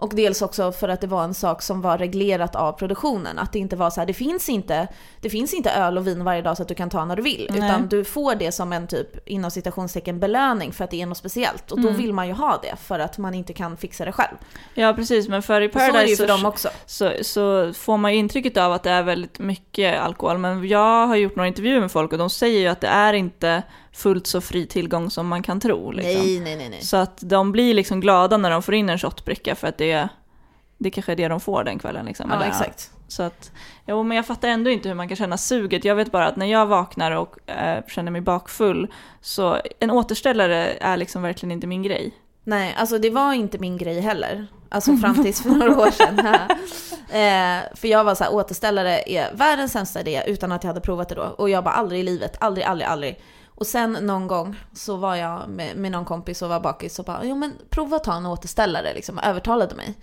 Och 0.00 0.14
dels 0.14 0.42
också 0.42 0.72
för 0.72 0.88
att 0.88 1.00
det 1.00 1.06
var 1.06 1.24
en 1.24 1.34
sak 1.34 1.62
som 1.62 1.80
var 1.80 1.98
reglerat 1.98 2.56
av 2.56 2.72
produktionen. 2.72 3.38
Att 3.38 3.52
det 3.52 3.58
inte 3.58 3.76
var 3.76 3.90
så 3.90 4.00
här, 4.00 4.06
det 4.06 4.14
finns 4.14 4.48
inte, 4.48 4.88
det 5.20 5.30
finns 5.30 5.54
inte 5.54 5.70
öl 5.70 5.98
och 5.98 6.06
vin 6.06 6.24
varje 6.24 6.42
dag 6.42 6.56
så 6.56 6.62
att 6.62 6.68
du 6.68 6.74
kan 6.74 6.90
ta 6.90 7.04
när 7.04 7.16
du 7.16 7.22
vill. 7.22 7.46
Nej. 7.50 7.58
Utan 7.58 7.88
du 7.88 8.04
får 8.04 8.34
det 8.34 8.52
som 8.52 8.72
en 8.72 8.86
typ, 8.86 9.28
inom 9.28 9.50
citationstecken, 9.50 10.20
belöning 10.20 10.72
för 10.72 10.84
att 10.84 10.90
det 10.90 11.02
är 11.02 11.06
något 11.06 11.16
speciellt. 11.18 11.72
Och 11.72 11.78
Mm. 11.78 11.92
då 11.92 11.98
vill 11.98 12.12
man 12.12 12.26
ju 12.26 12.32
ha 12.32 12.58
det 12.62 12.76
för 12.76 12.98
att 12.98 13.18
man 13.18 13.34
inte 13.34 13.52
kan 13.52 13.76
fixa 13.76 14.04
det 14.04 14.12
själv. 14.12 14.36
Ja 14.74 14.92
precis, 14.92 15.28
men 15.28 15.42
för 15.42 15.60
i 15.60 15.68
Och 15.68 15.72
så 15.72 15.78
Paradise 15.78 16.26
för 16.26 16.58
så, 16.58 16.68
så, 16.86 17.12
så 17.24 17.72
får 17.72 17.96
man 17.96 18.12
ju 18.12 18.18
intrycket 18.18 18.56
av 18.56 18.72
att 18.72 18.82
det 18.82 18.90
är 18.90 19.02
väldigt 19.02 19.38
mycket 19.38 20.00
alkohol. 20.00 20.38
Men 20.38 20.68
jag 20.68 21.06
har 21.06 21.16
gjort 21.16 21.36
några 21.36 21.48
intervjuer 21.48 21.80
med 21.80 21.92
folk 21.92 22.12
och 22.12 22.18
de 22.18 22.30
säger 22.30 22.60
ju 22.60 22.68
att 22.68 22.80
det 22.80 22.88
är 22.88 23.12
inte 23.12 23.62
fullt 23.92 24.26
så 24.26 24.40
fri 24.40 24.66
tillgång 24.66 25.10
som 25.10 25.28
man 25.28 25.42
kan 25.42 25.60
tro. 25.60 25.90
Liksom. 25.90 26.22
Nej, 26.22 26.40
nej, 26.40 26.56
nej, 26.56 26.68
nej. 26.68 26.82
Så 26.82 26.96
att 26.96 27.18
de 27.20 27.52
blir 27.52 27.74
liksom 27.74 28.00
glada 28.00 28.36
när 28.36 28.50
de 28.50 28.62
får 28.62 28.74
in 28.74 28.88
en 28.88 28.98
shotbricka 28.98 29.54
för 29.54 29.66
att 29.66 29.78
det, 29.78 30.08
det 30.78 30.90
kanske 30.90 31.12
är 31.12 31.16
det 31.16 31.28
de 31.28 31.40
får 31.40 31.64
den 31.64 31.78
kvällen. 31.78 32.06
Liksom, 32.06 32.30
Ja, 32.30 32.44
exakt. 32.44 32.90
Så 33.08 33.22
att, 33.22 33.52
jo, 33.86 34.02
men 34.02 34.16
jag 34.16 34.26
fattar 34.26 34.48
ändå 34.48 34.70
inte 34.70 34.88
hur 34.88 34.96
man 34.96 35.08
kan 35.08 35.16
känna 35.16 35.36
suget. 35.36 35.84
Jag 35.84 35.94
vet 35.94 36.12
bara 36.12 36.26
att 36.26 36.36
när 36.36 36.46
jag 36.46 36.66
vaknar 36.66 37.10
och 37.10 37.50
eh, 37.50 37.84
känner 37.86 38.10
mig 38.10 38.20
bakfull 38.20 38.92
så 39.20 39.60
en 39.78 39.90
återställare 39.90 40.76
är 40.80 40.96
liksom 40.96 41.22
verkligen 41.22 41.50
inte 41.50 41.66
min 41.66 41.82
grej. 41.82 42.14
Nej, 42.44 42.74
alltså 42.78 42.98
det 42.98 43.10
var 43.10 43.32
inte 43.32 43.58
min 43.58 43.76
grej 43.76 44.00
heller. 44.00 44.46
Alltså 44.68 44.96
fram 44.96 45.22
tills 45.24 45.42
för 45.42 45.50
några 45.50 45.78
år 45.78 45.90
sedan. 45.90 46.18
eh, 47.10 47.76
för 47.76 47.88
jag 47.88 48.04
var 48.04 48.14
så 48.14 48.24
här, 48.24 48.34
återställare 48.34 49.02
är 49.06 49.34
världens 49.34 49.72
sämsta 49.72 50.00
idé 50.00 50.22
utan 50.26 50.52
att 50.52 50.64
jag 50.64 50.68
hade 50.68 50.80
provat 50.80 51.08
det 51.08 51.14
då. 51.14 51.22
Och 51.22 51.50
jag 51.50 51.64
bara 51.64 51.74
aldrig 51.74 52.00
i 52.00 52.04
livet, 52.04 52.36
aldrig, 52.40 52.64
aldrig, 52.66 52.88
aldrig. 52.88 53.20
Och 53.60 53.66
sen 53.66 53.92
någon 53.92 54.26
gång 54.26 54.56
så 54.72 54.96
var 54.96 55.16
jag 55.16 55.48
med, 55.48 55.76
med 55.76 55.92
någon 55.92 56.04
kompis 56.04 56.42
och 56.42 56.48
var 56.48 56.60
bakis 56.60 56.98
och 56.98 57.04
bara, 57.04 57.24
jo 57.24 57.36
men 57.36 57.52
prova 57.70 57.96
att 57.96 58.04
ta 58.04 58.14
en 58.14 58.26
återställare 58.26 58.94
liksom, 58.94 59.18
övertalade 59.18 59.74
mig. 59.74 59.94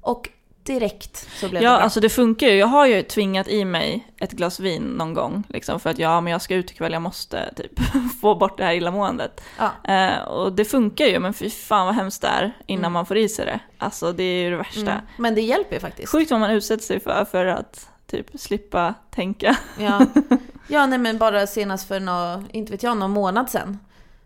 Och 0.00 0.28
direkt 0.62 1.28
så 1.40 1.48
blev 1.48 1.62
Ja, 1.62 1.70
det 1.70 1.76
bra. 1.76 1.82
alltså 1.84 2.00
det 2.00 2.08
funkar 2.08 2.46
ju. 2.46 2.54
Jag 2.54 2.66
har 2.66 2.86
ju 2.86 3.02
tvingat 3.02 3.48
i 3.48 3.64
mig 3.64 4.08
ett 4.20 4.32
glas 4.32 4.60
vin 4.60 4.82
någon 4.82 5.14
gång, 5.14 5.44
liksom, 5.48 5.80
för 5.80 5.90
att 5.90 5.98
ja, 5.98 6.20
men 6.20 6.32
jag 6.32 6.42
ska 6.42 6.54
ut 6.54 6.70
ikväll, 6.70 6.92
jag 6.92 7.02
måste 7.02 7.54
typ 7.54 7.72
få 8.20 8.34
bort 8.34 8.58
det 8.58 8.64
här 8.64 8.72
illamåendet. 8.74 9.40
Ja. 9.58 9.92
Eh, 9.94 10.22
och 10.22 10.52
det 10.52 10.64
funkar 10.64 11.04
ju, 11.04 11.18
men 11.18 11.34
fy 11.34 11.50
fan 11.50 11.86
vad 11.86 11.94
hemskt 11.94 12.22
det 12.22 12.28
är 12.28 12.56
innan 12.66 12.92
man 12.92 13.06
får 13.06 13.16
i 13.16 13.28
sig 13.28 13.44
det. 13.46 13.60
Alltså 13.78 14.12
det 14.12 14.22
är 14.22 14.42
ju 14.44 14.50
det 14.50 14.56
värsta. 14.56 14.80
Mm. 14.92 15.04
Men 15.18 15.34
det 15.34 15.40
hjälper 15.40 15.74
ju 15.74 15.80
faktiskt. 15.80 16.12
Sjukt 16.12 16.30
vad 16.30 16.40
man 16.40 16.50
utsätter 16.50 16.84
sig 16.84 17.00
för, 17.00 17.24
för 17.24 17.46
att 17.46 17.88
typ 18.10 18.40
slippa 18.40 18.94
tänka. 19.10 19.56
Ja. 19.78 20.06
ja, 20.68 20.86
nej 20.86 20.98
men 20.98 21.18
bara 21.18 21.46
senast 21.46 21.88
för 21.88 22.00
nå, 22.00 22.44
inte 22.52 22.72
vet 22.72 22.82
jag, 22.82 22.96
någon 22.96 23.10
månad 23.10 23.50
sedan. 23.50 23.78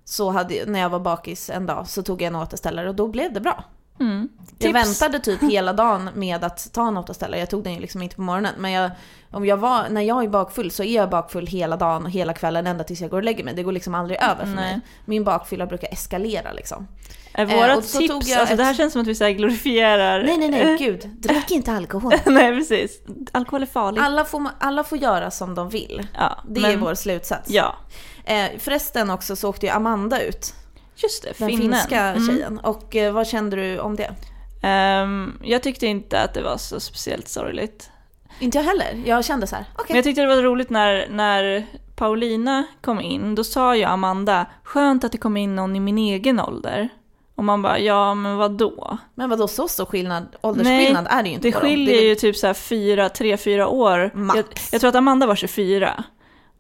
Så 0.05 0.31
hade, 0.31 0.67
när 0.67 0.81
jag 0.81 0.91
var 0.91 1.01
bakis 1.01 1.51
en 1.51 1.67
dag 1.67 1.89
så 1.89 2.03
tog 2.03 2.23
jag 2.23 2.27
en 2.27 2.37
återställare 2.37 2.89
och 2.89 2.95
då 2.95 3.09
blev 3.09 3.33
det 3.33 3.41
bra. 3.41 3.65
Mm. 4.03 4.29
Jag 4.59 4.73
väntade 4.73 5.19
typ 5.19 5.43
hela 5.43 5.73
dagen 5.73 6.11
med 6.15 6.45
att 6.45 6.73
ta 6.73 6.89
en 6.89 6.97
återställare. 6.99 7.41
Jag 7.41 7.51
tog 7.51 7.65
den 7.65 7.75
ju 7.75 7.81
liksom 7.81 8.03
inte 8.03 8.17
på 8.17 8.23
morgonen. 8.23 8.55
Men 8.59 8.71
jag, 8.73 8.91
om 9.31 9.47
jag 9.47 9.57
var, 9.57 9.89
när 9.89 10.01
jag 10.03 10.25
är 10.25 10.29
bakfull 10.29 10.71
så 10.71 10.83
är 10.83 10.95
jag 10.97 11.11
bakfull 11.11 11.47
hela 11.47 11.77
dagen 11.77 12.03
och 12.05 12.11
hela 12.11 12.33
kvällen 12.35 12.67
ända 12.67 12.85
tills 12.85 13.01
jag 13.01 13.11
går 13.11 13.17
och 13.17 13.23
lägger 13.25 13.45
mig. 13.45 13.55
Det 13.55 13.63
går 13.63 13.73
liksom 13.73 13.95
aldrig 13.95 14.23
över 14.23 14.45
för 14.45 14.47
Nej. 14.47 14.55
mig. 14.55 14.81
Min 15.05 15.25
bakfylla 15.25 15.67
brukar 15.67 15.89
eskalera 15.93 16.53
liksom. 16.53 16.89
Är 17.35 17.47
Eh, 17.53 17.57
våra 17.57 17.75
tog 17.75 17.85
tips, 17.85 18.29
jag 18.29 18.41
alltså 18.41 18.57
det 18.57 18.65
här 18.65 18.71
ett- 18.71 18.77
känns 18.77 18.93
som 18.93 19.03
att 19.03 19.09
vi 19.09 19.15
så 19.15 19.25
här 19.25 19.31
glorifierar... 19.31 20.23
Nej, 20.23 20.39
nej, 20.39 20.49
nej, 20.51 20.77
gud. 20.79 21.09
Drick 21.19 21.51
inte 21.51 21.73
alkohol. 21.73 22.13
nej, 22.27 22.57
precis. 22.59 23.01
Alkohol 23.33 23.63
är 23.63 23.67
farligt. 23.67 24.03
Alla 24.05 24.25
får, 24.25 24.47
alla 24.59 24.85
får 24.85 24.99
göra 24.99 25.31
som 25.31 25.55
de 25.55 25.69
vill. 25.69 26.07
ja, 26.19 26.39
Det 26.49 26.61
är 26.61 26.63
men- 26.63 26.81
vår 26.81 26.95
slutsats. 26.95 27.51
Ja, 27.51 27.77
Eh, 28.25 28.47
förresten 28.59 29.11
också 29.11 29.37
så 29.37 29.49
åkte 29.49 29.67
ju 29.67 29.73
Amanda 29.73 30.23
ut. 30.23 30.55
Just 30.97 31.23
det. 31.23 31.39
Den 31.39 31.49
finnen. 31.49 31.63
finska 31.73 32.01
Mm. 32.01 32.27
tjejen. 32.27 32.59
Och 32.59 32.97
eh, 32.97 33.13
vad 33.13 33.27
kände 33.27 33.57
du 33.57 33.79
om 33.79 33.97
det? 33.97 34.15
Ehm, 34.63 35.39
jag 35.43 35.63
tyckte 35.63 35.87
inte 35.87 36.21
att 36.21 36.35
det 36.35 36.43
var 36.43 36.57
så 36.57 36.81
speciellt 36.81 37.29
sorgligt. 37.29 37.91
Inte 38.39 38.59
jag 38.59 38.65
heller. 38.65 39.03
Jag 39.07 39.25
kände 39.25 39.47
så 39.47 39.57
här, 39.57 39.65
okej. 39.75 39.85
Men 39.89 39.97
jag 39.97 40.05
tyckte 40.05 40.21
det 40.23 40.29
var 40.37 40.43
roligt 40.43 40.71
när, 40.71 41.07
när 41.11 41.67
Paulina 41.97 42.65
kom 42.81 43.01
in, 43.01 43.35
då 43.35 43.45
sa 43.45 43.77
ju 43.77 43.85
Amanda, 43.85 44.47
skönt 44.63 45.05
att 45.05 45.13
det 45.13 45.19
kom 45.19 45.37
in 45.37 45.57
någon 45.57 45.77
i 45.77 45.81
min 45.81 45.99
egen 45.99 46.41
ålder. 46.41 46.89
Och 47.35 47.45
man 47.45 47.63
bara, 47.63 47.79
ja 47.79 48.15
men 48.15 48.37
vad 48.37 48.51
då? 48.53 48.99
Men 49.15 49.31
vadå 49.31 49.49
så 49.49 49.69
stor 49.69 49.85
skillnad? 49.85 50.37
Åldersskillnad 50.41 51.07
är 51.11 51.23
det 51.23 51.29
ju 51.29 51.35
inte 51.35 51.49
det 51.49 51.53
dem. 51.53 51.61
skiljer 51.61 51.99
är 51.99 52.03
ju 52.03 52.15
typ 52.15 52.37
så 52.37 52.47
här 52.47 52.55
fyra, 52.55 53.09
tre, 53.09 53.37
fyra 53.37 53.69
år. 53.69 54.11
Max. 54.15 54.37
Jag, 54.37 54.45
jag 54.73 54.81
tror 54.81 54.89
att 54.89 54.95
Amanda 54.95 55.27
var 55.27 55.37
24. 55.37 56.05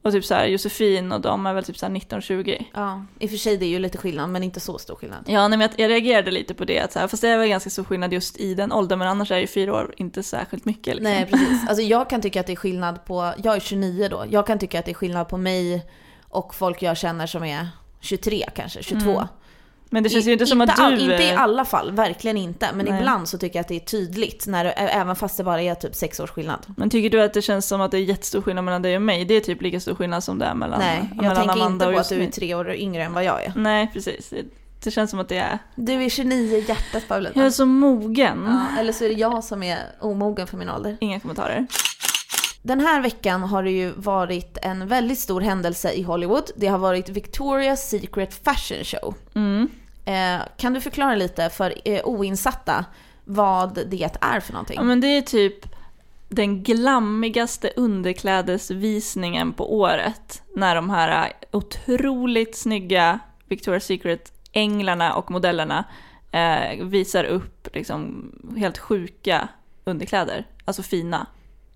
Och 0.02 0.12
typ 0.12 0.24
så 0.24 0.34
här 0.34 0.46
Josefin 0.46 1.12
och 1.12 1.20
de 1.20 1.46
är 1.46 1.54
väl 1.54 1.64
typ 1.64 1.78
så 1.78 1.86
här 1.86 1.92
19-20. 1.92 2.64
Ja, 2.74 3.04
i 3.18 3.26
och 3.26 3.30
för 3.30 3.36
sig 3.36 3.56
det 3.56 3.64
är 3.64 3.68
ju 3.68 3.78
lite 3.78 3.98
skillnad 3.98 4.30
men 4.30 4.42
inte 4.42 4.60
så 4.60 4.78
stor 4.78 4.94
skillnad. 4.94 5.24
Ja, 5.26 5.48
nej, 5.48 5.58
men 5.58 5.60
jag, 5.60 5.80
jag 5.80 5.90
reagerade 5.90 6.30
lite 6.30 6.54
på 6.54 6.64
det, 6.64 6.80
att 6.80 6.92
så 6.92 6.98
här, 6.98 7.08
fast 7.08 7.22
det 7.22 7.28
är 7.28 7.38
väl 7.38 7.48
ganska 7.48 7.70
stor 7.70 7.84
skillnad 7.84 8.12
just 8.12 8.40
i 8.40 8.54
den 8.54 8.72
åldern, 8.72 8.98
men 8.98 9.08
annars 9.08 9.30
är 9.30 9.38
ju 9.38 9.46
fyra 9.46 9.74
år 9.74 9.94
inte 9.96 10.22
särskilt 10.22 10.64
mycket. 10.64 10.94
Liksom. 10.94 11.12
Nej 11.12 11.26
precis. 11.26 11.68
Alltså 11.68 11.82
jag 11.82 12.10
kan 12.10 12.20
tycka 12.20 12.40
att 12.40 12.46
det 12.46 12.52
är 12.52 12.56
skillnad 12.56 13.04
på, 13.04 13.32
jag 13.44 13.56
är 13.56 13.60
29 13.60 14.08
då, 14.08 14.24
jag 14.30 14.46
kan 14.46 14.58
tycka 14.58 14.78
att 14.78 14.84
det 14.84 14.92
är 14.92 14.94
skillnad 14.94 15.28
på 15.28 15.36
mig 15.36 15.86
och 16.28 16.54
folk 16.54 16.82
jag 16.82 16.96
känner 16.96 17.26
som 17.26 17.44
är 17.44 17.68
23 18.00 18.48
kanske, 18.54 18.82
22. 18.82 19.28
Men 19.92 20.02
det 20.02 20.08
känns 20.08 20.24
I, 20.24 20.28
ju 20.28 20.32
inte 20.32 20.46
som 20.46 20.60
att 20.60 20.76
du... 20.76 20.82
all, 20.82 21.00
inte 21.00 21.22
i 21.22 21.30
alla 21.30 21.64
fall, 21.64 21.92
verkligen 21.92 22.36
inte. 22.36 22.68
Men 22.74 22.86
Nej. 22.86 22.98
ibland 22.98 23.28
så 23.28 23.38
tycker 23.38 23.58
jag 23.58 23.60
att 23.60 23.68
det 23.68 23.76
är 23.76 23.80
tydligt, 23.80 24.46
när, 24.46 24.64
det- 24.64 24.70
även 24.72 25.16
fast 25.16 25.36
det 25.36 25.44
bara 25.44 25.62
är 25.62 25.74
typ 25.74 25.94
sex 25.94 26.20
års 26.20 26.30
skillnad. 26.30 26.66
Men 26.76 26.90
tycker 26.90 27.10
du 27.10 27.22
att 27.22 27.34
det 27.34 27.42
känns 27.42 27.68
som 27.68 27.80
att 27.80 27.90
det 27.90 27.98
är 27.98 28.02
jättestor 28.02 28.42
skillnad 28.42 28.64
mellan 28.64 28.82
dig 28.82 28.96
och 28.96 29.02
mig? 29.02 29.24
Det 29.24 29.34
är 29.34 29.40
typ 29.40 29.62
lika 29.62 29.80
stor 29.80 29.94
skillnad 29.94 30.24
som 30.24 30.38
det 30.38 30.44
är 30.44 30.54
mellan, 30.54 30.80
Nej, 30.80 31.08
jag 31.08 31.16
mellan 31.16 31.36
tänker 31.36 31.52
Amanda 31.52 31.84
inte 31.84 31.94
på 31.94 32.00
att 32.00 32.08
du 32.08 32.22
är 32.22 32.30
tre 32.30 32.54
år 32.54 32.74
yngre 32.74 33.02
än 33.02 33.12
vad 33.12 33.24
jag 33.24 33.44
är. 33.44 33.52
Nej, 33.56 33.90
precis. 33.92 34.28
Det, 34.28 34.42
det 34.84 34.90
känns 34.90 35.10
som 35.10 35.18
att 35.20 35.28
det 35.28 35.36
är... 35.36 35.58
Du 35.74 35.92
är 36.04 36.08
29 36.08 36.56
i 36.56 36.64
hjärtat 36.68 37.08
Paulina. 37.08 37.32
Jag 37.34 37.46
är 37.46 37.50
så 37.50 37.66
mogen. 37.66 38.44
Ja, 38.46 38.80
eller 38.80 38.92
så 38.92 39.04
är 39.04 39.08
det 39.08 39.14
jag 39.14 39.44
som 39.44 39.62
är 39.62 39.78
omogen 40.00 40.46
för 40.46 40.56
min 40.56 40.68
ålder. 40.70 40.96
Inga 41.00 41.20
kommentarer. 41.20 41.66
Den 42.62 42.80
här 42.80 43.00
veckan 43.02 43.42
har 43.42 43.62
det 43.62 43.70
ju 43.70 43.92
varit 43.96 44.58
en 44.62 44.88
väldigt 44.88 45.18
stor 45.18 45.40
händelse 45.40 45.92
i 45.92 46.02
Hollywood. 46.02 46.50
Det 46.56 46.66
har 46.66 46.78
varit 46.78 47.08
Victoria's 47.08 47.76
Secret 47.76 48.34
Fashion 48.44 48.84
Show. 48.84 49.14
Mm. 49.34 49.68
Eh, 50.04 50.40
kan 50.56 50.74
du 50.74 50.80
förklara 50.80 51.14
lite 51.14 51.50
för 51.50 51.74
eh, 51.84 52.04
oinsatta 52.04 52.84
vad 53.24 53.74
det 53.86 54.10
är 54.20 54.40
för 54.40 54.52
någonting? 54.52 54.76
Ja, 54.76 54.82
men 54.82 55.00
det 55.00 55.06
är 55.06 55.22
typ 55.22 55.66
den 56.28 56.62
glammigaste 56.62 57.72
underklädesvisningen 57.76 59.52
på 59.52 59.78
året. 59.78 60.42
När 60.54 60.74
de 60.74 60.90
här 60.90 61.26
eh, 61.26 61.32
otroligt 61.50 62.56
snygga 62.56 63.18
Victoria's 63.48 63.78
Secret-änglarna 63.78 65.14
och 65.14 65.30
modellerna 65.30 65.84
eh, 66.32 66.84
visar 66.84 67.24
upp 67.24 67.68
liksom 67.72 68.32
helt 68.56 68.78
sjuka 68.78 69.48
underkläder. 69.84 70.46
Alltså 70.64 70.82
fina, 70.82 71.26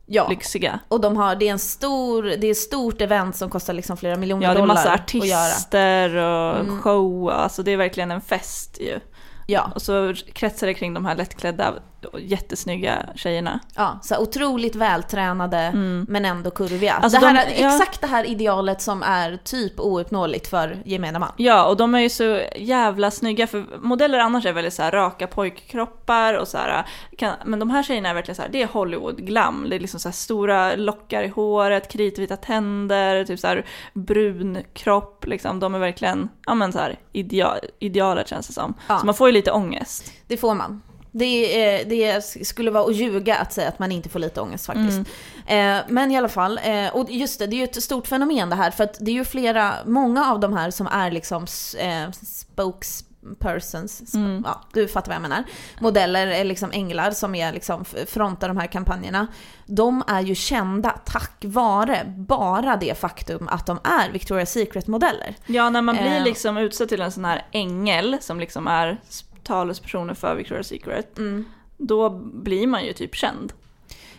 ja. 0.07 0.29
lyxiga. 0.29 0.81
Och 0.89 1.01
de 1.01 1.17
har, 1.17 1.37
det 1.37 1.49
är 1.49 1.53
en 1.53 1.59
stor, 1.59 2.23
det 2.23 2.47
är 2.47 2.51
ett 2.51 2.57
stort 2.57 3.01
event 3.01 3.37
som 3.37 3.51
kostar 3.51 3.73
liksom 3.73 3.97
flera 3.97 4.17
miljoner 4.17 4.43
Ja, 4.47 4.51
det 4.51 4.59
är 4.59 4.61
dollar 4.61 4.75
massa 4.75 4.93
att 4.93 5.15
göra. 5.15 5.39
Mm. 5.39 5.53
artister 5.53 6.17
och 6.17 6.83
show, 6.83 7.31
alltså 7.31 7.63
det 7.63 7.71
är 7.71 7.77
verkligen 7.77 8.11
en 8.11 8.21
fest 8.21 8.79
ju. 8.81 9.01
Ja, 9.47 9.73
Och 9.75 9.83
så 9.83 10.15
kretsar 10.33 10.67
det 10.67 10.75
kring 10.75 10.95
de 10.95 11.07
här 11.07 11.17
lättklädda 11.17 11.75
jättesnygga 12.19 13.07
tjejerna. 13.15 13.61
ja, 13.77 13.99
så 14.03 14.19
otroligt 14.19 14.75
vältränade 14.77 15.73
men 16.09 16.25
ändå 16.25 16.51
kurviga. 16.51 16.93
Mm. 16.93 17.05
Alltså 17.05 17.21
det 17.21 17.27
här, 17.27 17.47
de- 17.47 17.63
ja. 17.63 17.75
Exakt 17.75 18.01
det 18.01 18.07
här 18.07 18.25
idealet 18.25 18.83
som 18.83 19.03
är 19.03 19.39
typ 19.45 19.81
ouppnåeligt 19.81 20.47
för 20.49 20.83
gemene 20.85 21.19
man. 21.19 21.33
Ja, 21.37 21.67
och 21.67 21.77
de 21.77 21.95
är 21.95 22.01
ju 22.01 22.09
så 22.09 22.43
jävla 22.57 23.11
snygga, 23.11 23.47
för 23.47 23.65
modeller 23.81 24.19
annars 24.19 24.47
är 24.47 24.53
väldigt 24.53 24.75
så 24.75 24.83
här 24.83 24.91
raka 24.91 25.27
pojkkroppar 25.27 26.35
och 26.35 26.49
så 26.49 26.59
här, 26.59 26.87
kan, 27.19 27.35
men 27.45 27.59
de 27.59 27.71
här 27.71 27.83
tjejerna 27.83 28.09
är 28.09 28.15
verkligen 28.15 28.37
så 28.37 28.43
här, 28.43 28.49
det 28.49 28.63
är 28.63 28.67
Hollywood-glam. 28.67 29.67
Det 29.71 29.77
är 29.77 29.81
liksom 29.81 30.01
så 30.01 30.13
stora 30.13 30.75
lockar 30.77 31.23
i 31.23 31.29
håret, 31.29 31.93
kritvita 31.93 32.37
tänder, 32.37 33.25
typ 33.25 33.41
så 33.41 33.57
brun 33.95 34.59
kropp, 34.75 35.25
liksom. 35.27 35.61
De 35.61 35.75
är 35.75 35.79
verkligen, 35.79 36.29
ja 36.47 36.55
men 36.55 36.73
så 36.73 36.79
här, 36.79 36.99
ideal, 37.13 37.59
idealet 37.79 38.29
känns 38.29 38.47
det 38.47 38.53
som. 38.53 38.75
Ja. 38.89 38.99
Så 38.99 39.07
man 39.07 39.15
får 39.15 39.29
ju 39.29 39.33
lite 39.33 39.53
ångest. 39.53 40.13
Det 40.27 40.37
får 40.37 40.55
man. 40.55 40.83
Det, 41.19 41.65
är- 41.65 41.85
det 41.85 42.25
skulle 42.47 42.71
vara 42.71 42.85
att 42.85 42.95
ljuga 42.97 43.37
att 43.37 43.53
säga 43.53 43.69
att 43.69 43.79
man 43.79 43.93
inte 43.93 44.09
får 44.09 44.19
lite 44.19 44.41
ångest 44.41 44.67
faktiskt. 44.67 45.01
Mm. 45.47 45.77
Eh, 45.79 45.85
men 45.89 46.11
i 46.13 46.17
alla 46.19 46.29
fall, 46.29 46.61
eh, 46.65 46.89
och 46.97 47.11
just 47.11 47.39
det, 47.39 47.47
det 47.47 47.57
är 47.57 47.59
ju 47.59 47.65
ett 47.65 47.83
stort 47.83 48.07
fenomen 48.07 48.51
det 48.51 48.57
här. 48.57 48.71
För 48.71 48.85
att 48.85 48.97
det 49.01 49.11
är 49.11 49.15
ju 49.15 49.25
flera, 49.25 49.75
många 49.87 50.33
av 50.33 50.41
de 50.41 50.53
här 50.53 50.71
som 50.71 50.87
är 50.87 51.11
liksom 51.11 51.47
eh, 51.79 52.11
spokespersons, 52.81 54.03
sp- 54.03 54.17
Mm. 54.17 54.43
ja, 54.47 54.61
du 54.73 54.89
fattar 54.89 55.09
vad 55.09 55.15
jag 55.15 55.23
menar. 55.23 55.45
Modeller, 55.81 56.27
är 56.27 56.45
liksom 56.45 56.71
änglar 56.73 57.11
som 57.11 57.35
är 57.35 57.53
liksom 57.53 57.85
frontar 58.07 58.49
de 58.49 58.57
här 58.57 58.67
kampanjerna. 58.67 59.27
De 59.67 60.03
är 60.07 60.21
ju 60.21 60.35
kända 60.35 60.91
tack 61.05 61.33
vare 61.41 62.03
bara 62.17 62.77
det 62.77 62.99
faktum 62.99 63.49
att 63.49 63.67
de 63.67 63.79
är 63.85 64.11
Victoria's 64.13 64.45
Secret-modeller. 64.45 65.35
Ja, 65.47 65.71
när 65.71 65.83
man 65.83 65.97
blir 65.97 66.17
Eh. 66.17 66.25
liksom 66.25 66.57
utsedd 66.59 66.89
till 66.89 67.01
en 67.03 67.13
sån 67.13 67.25
här 67.25 67.45
ängel 67.53 68.17
som 68.21 68.41
liksom 68.41 68.67
är 68.67 68.97
talespersoner 69.47 70.15
för 70.15 70.37
Victoria's 70.37 70.63
Secret, 70.63 71.19
Mm. 71.19 71.45
då 71.77 72.11
blir 72.21 72.67
man 72.67 72.85
ju 72.87 72.93
typ 72.93 73.15
känd. 73.15 73.53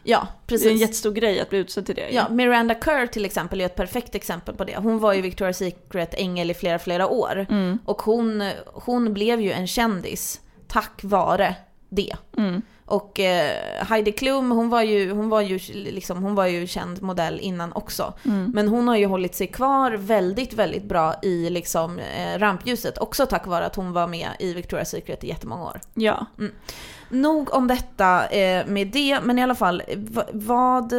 Ja, 0.03 0.27
precis. 0.48 0.63
Det 0.63 0.69
är 0.69 0.74
en 0.74 0.77
jättestor 0.79 1.12
grej 1.12 1.39
att 1.39 1.50
bli 1.50 1.60
utsedd 1.60 1.86
till 1.86 1.96
det. 1.96 2.10
Ja, 2.10 2.29
Miranda 2.29 2.75
Kerr 2.86 3.07
till 3.07 3.25
exempel 3.25 3.62
är 3.62 3.65
ett 3.65 3.75
perfekt 3.75 4.15
exempel 4.15 4.55
på 4.55 4.63
det. 4.63 4.77
Hon 4.77 5.00
var 5.00 5.13
ju 5.13 5.22
Victoria's 5.22 5.51
Secret 5.53 6.13
ängel 6.13 6.51
i 6.51 6.53
flera, 6.53 6.79
flera 6.79 7.07
år. 7.07 7.46
Mm. 7.50 7.79
Och 7.86 8.01
hon, 8.01 8.43
hon 8.65 9.13
blev 9.13 9.41
ju 9.41 9.51
en 9.51 9.67
kändis 9.67 10.41
tack 10.67 11.00
vare 11.03 11.55
det. 11.89 12.15
Mm. 12.38 12.62
Och 12.88 13.20
eh, 13.20 13.86
Heidi 13.86 14.12
Klum, 14.12 14.51
hon 14.51 14.70
var, 14.70 14.82
ju, 14.82 15.12
hon, 15.12 15.29
var 15.29 15.41
ju, 15.41 15.60
liksom, 15.74 16.24
hon 16.24 16.36
var 16.36 16.46
ju 16.46 16.67
känd 16.67 17.01
modell 17.01 17.39
innan 17.39 17.74
också. 17.74 18.13
Mm. 18.25 18.51
Men 18.53 18.67
hon 18.67 18.88
har 18.88 18.96
ju 18.96 19.06
hållit 19.06 19.36
sig 19.36 19.48
kvar 19.48 19.91
väldigt, 19.91 20.53
väldigt 20.53 20.84
bra 20.84 21.15
i 21.22 21.50
liksom, 21.50 22.00
eh, 22.00 22.39
rampljuset. 22.39 22.98
Också 22.98 23.25
tack 23.25 23.48
vare 23.48 23.65
att 23.65 23.75
hon 23.75 23.94
var 23.94 24.08
med 24.08 24.29
i 24.39 24.53
Victoria's 24.53 24.84
Secret 24.84 25.24
i 25.24 25.27
jättemånga 25.27 25.63
år. 25.63 25.79
ja. 25.94 26.25
Nog 27.10 27.53
om 27.53 27.67
detta 27.67 28.27
eh, 28.27 28.65
med 28.67 28.88
det, 28.88 29.20
men 29.24 29.39
i 29.39 29.44
alla 29.44 29.56
fall, 29.56 29.84
vad 30.34 30.94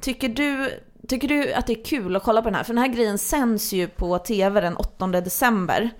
tycker 0.00 0.28
du, 0.28 0.70
tycker 1.08 1.28
du 1.28 1.52
att 1.52 1.66
det 1.66 1.72
är 1.72 1.84
kul 1.84 2.16
att 2.16 2.22
kolla 2.22 2.42
på 2.42 2.48
den 2.48 2.54
här? 2.54 2.64
För 2.64 2.74
den 2.74 2.82
här 2.82 2.94
grejen 2.94 3.18
sänds 3.18 3.72
ju 3.72 3.88
på 3.88 4.18
TV 4.18 4.60
den 4.60 4.76
8 4.76 5.06
december 5.06 5.90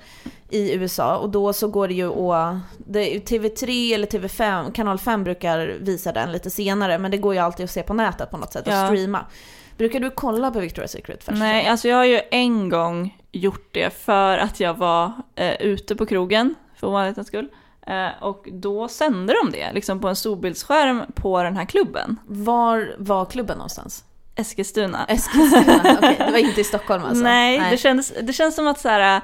i 0.55 0.75
USA 0.75 1.17
och 1.17 1.31
då 1.31 1.53
så 1.53 1.69
går 1.69 1.89
det 1.89 1.95
ju 1.95 2.33
att, 2.33 2.57
det, 2.79 3.29
TV3 3.29 3.95
eller 3.95 4.07
TV5, 4.07 4.73
kanal 4.73 4.99
5 4.99 5.25
brukar 5.25 5.77
visa 5.81 6.13
den 6.13 6.33
lite 6.33 6.51
senare 6.51 6.99
men 6.99 7.11
det 7.11 7.17
går 7.17 7.35
ju 7.35 7.41
alltid 7.41 7.65
att 7.65 7.71
se 7.71 7.83
på 7.83 7.95
nätet 7.95 8.31
på 8.31 8.37
något 8.37 8.53
sätt 8.53 8.67
och 8.67 8.73
Ja. 8.73 8.87
streama. 8.87 9.27
Brukar 9.77 10.01
du 10.01 10.11
kolla 10.11 10.51
på 10.51 10.61
Victoria's 10.61 10.87
Secret? 10.87 11.25
Fashion 11.25 11.39
Nej, 11.39 11.67
alltså 11.69 11.89
jag 11.89 11.97
har 11.97 12.05
ju 12.05 12.21
en 12.31 12.69
gång 12.69 13.19
gjort 13.33 13.69
det 13.73 13.91
för 14.05 14.39
att 14.39 14.61
jag 14.61 14.75
var 14.75 15.13
eh, 15.35 15.53
ute 15.63 15.97
på 15.97 16.07
krogen 16.07 16.55
för 16.77 16.87
ovanlighetens 16.87 17.27
skull. 17.27 17.49
Eh, 17.87 18.23
och 18.23 18.49
då 18.53 18.89
sände 18.89 19.35
de 19.45 19.51
det 19.53 19.73
liksom 19.73 20.01
på 20.01 20.09
en 20.09 20.17
storbildsskärm 20.17 21.03
på 21.15 21.43
den 21.43 21.57
här 21.57 21.65
klubben. 21.65 22.17
Var 22.27 22.95
var 22.99 23.25
klubben 23.25 23.59
någonstans? 23.59 24.05
Eskilstuna. 24.37 25.05
Eskilstuna? 25.09 25.97
Okej, 25.99 26.17
det 26.19 26.31
var 26.33 26.39
inte 26.39 26.61
i 26.61 26.65
Stockholm 26.65 27.05
alltså? 27.05 27.25
Nej, 27.25 27.71
Det, 27.71 27.77
kändes, 27.77 28.13
det 28.23 28.33
känns 28.33 28.55
som 28.55 28.67
att 28.67 28.81
så 28.81 28.89
här, 28.89 29.21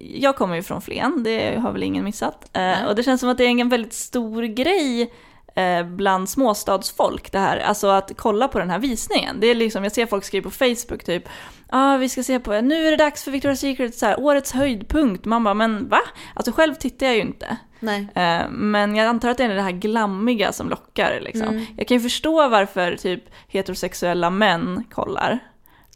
jag 0.00 0.36
kommer 0.36 0.54
ju 0.54 0.62
från 0.62 0.82
Flen, 0.82 1.22
det 1.22 1.60
har 1.60 1.72
väl 1.72 1.82
ingen 1.82 2.04
missat. 2.04 2.50
Eh, 2.52 2.84
och 2.86 2.94
det 2.94 3.02
känns 3.02 3.20
som 3.20 3.30
att 3.30 3.38
det 3.38 3.44
är 3.44 3.48
en 3.48 3.68
väldigt 3.68 3.92
stor 3.92 4.42
grej 4.42 5.12
eh, 5.54 5.86
bland 5.86 6.28
småstadsfolk 6.28 7.32
det 7.32 7.38
här, 7.38 7.58
alltså 7.58 7.88
att 7.88 8.12
kolla 8.16 8.48
på 8.48 8.58
den 8.58 8.70
här 8.70 8.78
visningen. 8.78 9.40
Det 9.40 9.46
är 9.46 9.54
liksom, 9.54 9.82
jag 9.82 9.92
ser 9.92 10.06
folk 10.06 10.24
skriva 10.24 10.44
på 10.44 10.50
Facebook 10.50 11.04
typ, 11.04 11.28
ja 11.70 11.94
ah, 11.94 11.96
vi 11.96 12.08
ska 12.08 12.22
se 12.22 12.40
på, 12.40 12.60
nu 12.60 12.86
är 12.86 12.90
det 12.90 12.96
dags 12.96 13.24
för 13.24 13.30
Victoria's 13.30 13.54
Secret, 13.54 13.94
så 13.94 14.06
här, 14.06 14.20
årets 14.20 14.52
höjdpunkt. 14.52 15.24
Man 15.24 15.44
bara, 15.44 15.54
men 15.54 15.88
va? 15.88 16.00
Alltså 16.34 16.52
själv 16.52 16.74
tittar 16.74 17.06
jag 17.06 17.14
ju 17.14 17.20
inte. 17.20 17.56
Nej. 17.80 18.08
Eh, 18.14 18.50
men 18.50 18.96
jag 18.96 19.06
antar 19.06 19.28
att 19.28 19.38
det 19.38 19.44
är 19.44 19.54
det 19.54 19.62
här 19.62 19.70
glammiga 19.70 20.52
som 20.52 20.68
lockar. 20.68 21.20
Liksom. 21.20 21.48
Mm. 21.48 21.66
Jag 21.76 21.88
kan 21.88 21.96
ju 21.96 22.02
förstå 22.02 22.48
varför 22.48 22.96
typ 22.96 23.24
heterosexuella 23.48 24.30
män 24.30 24.84
kollar. 24.90 25.38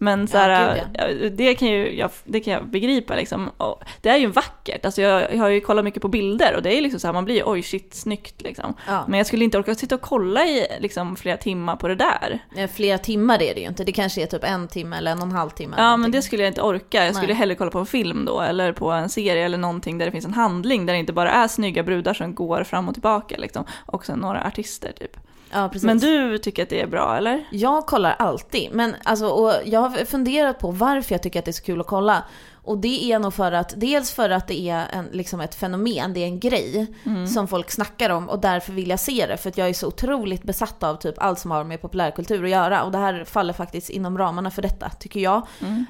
Men 0.04 0.28
så 0.28 0.38
här, 0.38 0.75
gud, 0.75 0.84
ja, 0.92 1.28
det, 1.30 1.54
kan 1.54 1.68
ju, 1.68 1.96
jag, 1.96 2.11
det 2.25 2.40
kan 2.40 2.52
jag 2.52 2.66
begripa 2.66 3.14
liksom. 3.14 3.50
Och 3.56 3.84
det 4.00 4.08
är 4.08 4.16
ju 4.16 4.26
vackert, 4.26 4.84
alltså 4.84 5.02
jag, 5.02 5.34
jag 5.34 5.38
har 5.38 5.49
ju 5.49 5.61
kollat 5.61 5.84
mycket 5.84 6.02
på 6.02 6.08
bilder 6.08 6.56
och 6.56 6.62
det 6.62 6.78
är 6.78 6.82
liksom 6.82 7.00
så 7.00 7.06
här, 7.06 7.12
man 7.12 7.25
blir 7.25 7.34
ju 7.34 7.42
oj 7.46 7.62
shit 7.62 7.94
snyggt 7.94 8.42
liksom. 8.42 8.75
Ja. 8.87 9.04
Men 9.08 9.18
jag 9.18 9.26
skulle 9.26 9.44
inte 9.44 9.58
orka 9.58 9.75
sitta 9.75 9.94
och 9.94 10.00
kolla 10.00 10.44
i 10.44 10.66
liksom, 10.80 11.16
flera 11.16 11.37
timmar 11.37 11.76
på 11.76 11.88
det 11.88 11.94
där. 11.94 12.38
Flera 12.75 12.99
timmar 12.99 13.42
är 13.42 13.54
det 13.54 13.61
ju 13.61 13.66
inte. 13.66 13.84
Det 13.84 13.92
kanske 13.92 14.23
är 14.23 14.26
typ 14.26 14.44
en 14.44 14.68
timme 14.68 14.96
eller 14.96 15.12
en 15.12 15.18
och 15.18 15.25
en 15.25 15.32
halv 15.32 15.50
timme. 15.50 15.75
Ja 15.78 15.82
men 15.82 15.90
någonting. 15.90 16.12
det 16.12 16.23
skulle 16.23 16.42
jag 16.42 16.50
inte 16.50 16.62
orka. 16.62 17.04
Jag 17.04 17.14
skulle 17.14 17.32
Nej. 17.32 17.37
hellre 17.37 17.54
kolla 17.54 17.70
på 17.70 17.78
en 17.78 17.87
film 17.87 18.25
då, 18.25 18.40
eller 18.40 18.73
på 18.73 18.90
en 18.90 19.08
serie 19.08 19.44
eller 19.44 19.58
någonting 19.58 19.99
där 19.99 20.06
det 20.06 20.12
finns 20.12 20.25
en 20.25 20.34
handling, 20.34 20.87
där 20.87 20.92
det 20.92 20.99
inte 20.99 21.12
bara 21.12 21.30
är 21.30 21.49
snygga 21.49 21.82
brudar 21.82 22.14
som 22.14 22.34
går 22.34 22.64
fram 22.64 22.88
och 22.88 22.94
tillbaka 22.94 23.37
liksom. 23.38 23.64
Och 23.87 24.06
sen 24.06 24.18
några 24.18 24.46
artister 24.46 24.92
typ. 24.92 25.16
Ja, 25.54 25.68
precis. 25.68 25.87
Men 25.87 25.99
du 25.99 26.38
tycker 26.38 26.62
att 26.62 26.68
det 26.68 26.80
är 26.80 26.87
bra 26.87 27.16
eller? 27.16 27.44
Jag 27.50 27.87
kollar 27.87 28.16
alltid, 28.18 28.68
men 28.73 28.96
alltså, 29.02 29.26
och 29.26 29.52
jag 29.64 29.80
har 29.80 30.04
funderat 30.04 30.58
på 30.58 30.70
varför 30.70 31.14
jag 31.14 31.23
tycker 31.23 31.38
att 31.38 31.44
det 31.44 31.50
är 31.50 31.52
så 31.52 31.62
kul 31.62 31.80
att 31.80 31.87
kolla. 31.87 32.25
Och 32.64 32.78
det 32.78 33.12
är 33.12 33.18
nog 33.18 33.34
för 33.34 33.52
att, 33.52 33.75
dels 33.76 34.12
för 34.12 34.30
att 34.30 34.49
det 34.49 34.68
är 34.68 34.87
en, 34.92 35.08
liksom 35.12 35.40
ett 35.40 35.54
fenomen, 35.54 36.12
det 36.12 36.20
är 36.20 36.26
en 36.26 36.40
grej 36.40 36.87
som 37.34 37.49
folk 37.49 37.70
snackar 37.70 38.11
om 38.11 38.28
och 38.28 38.40
därför 38.40 38.73
vill 38.73 38.88
jag 38.88 39.00
se 39.00 39.26
det. 39.26 39.37
För 39.37 39.49
att 39.49 39.58
jag 39.58 39.68
är 39.68 39.73
så 39.75 39.87
otroligt 39.87 40.42
besatt 40.42 40.82
av 40.82 40.96
typ 40.96 41.14
allt 41.18 41.38
som 41.38 41.50
har 41.50 41.64
med 41.64 41.80
populärkultur 41.82 42.44
att 42.44 42.50
göra. 42.50 42.84
Och 42.84 42.92
det 42.92 42.99
här 42.99 43.25
faller 43.25 43.52
faktiskt 43.52 43.90
inom 43.90 44.18
ramarna 44.18 44.50
för 44.50 44.62
detta, 44.62 44.90
tycker 44.90 45.20
jag. 45.20 45.46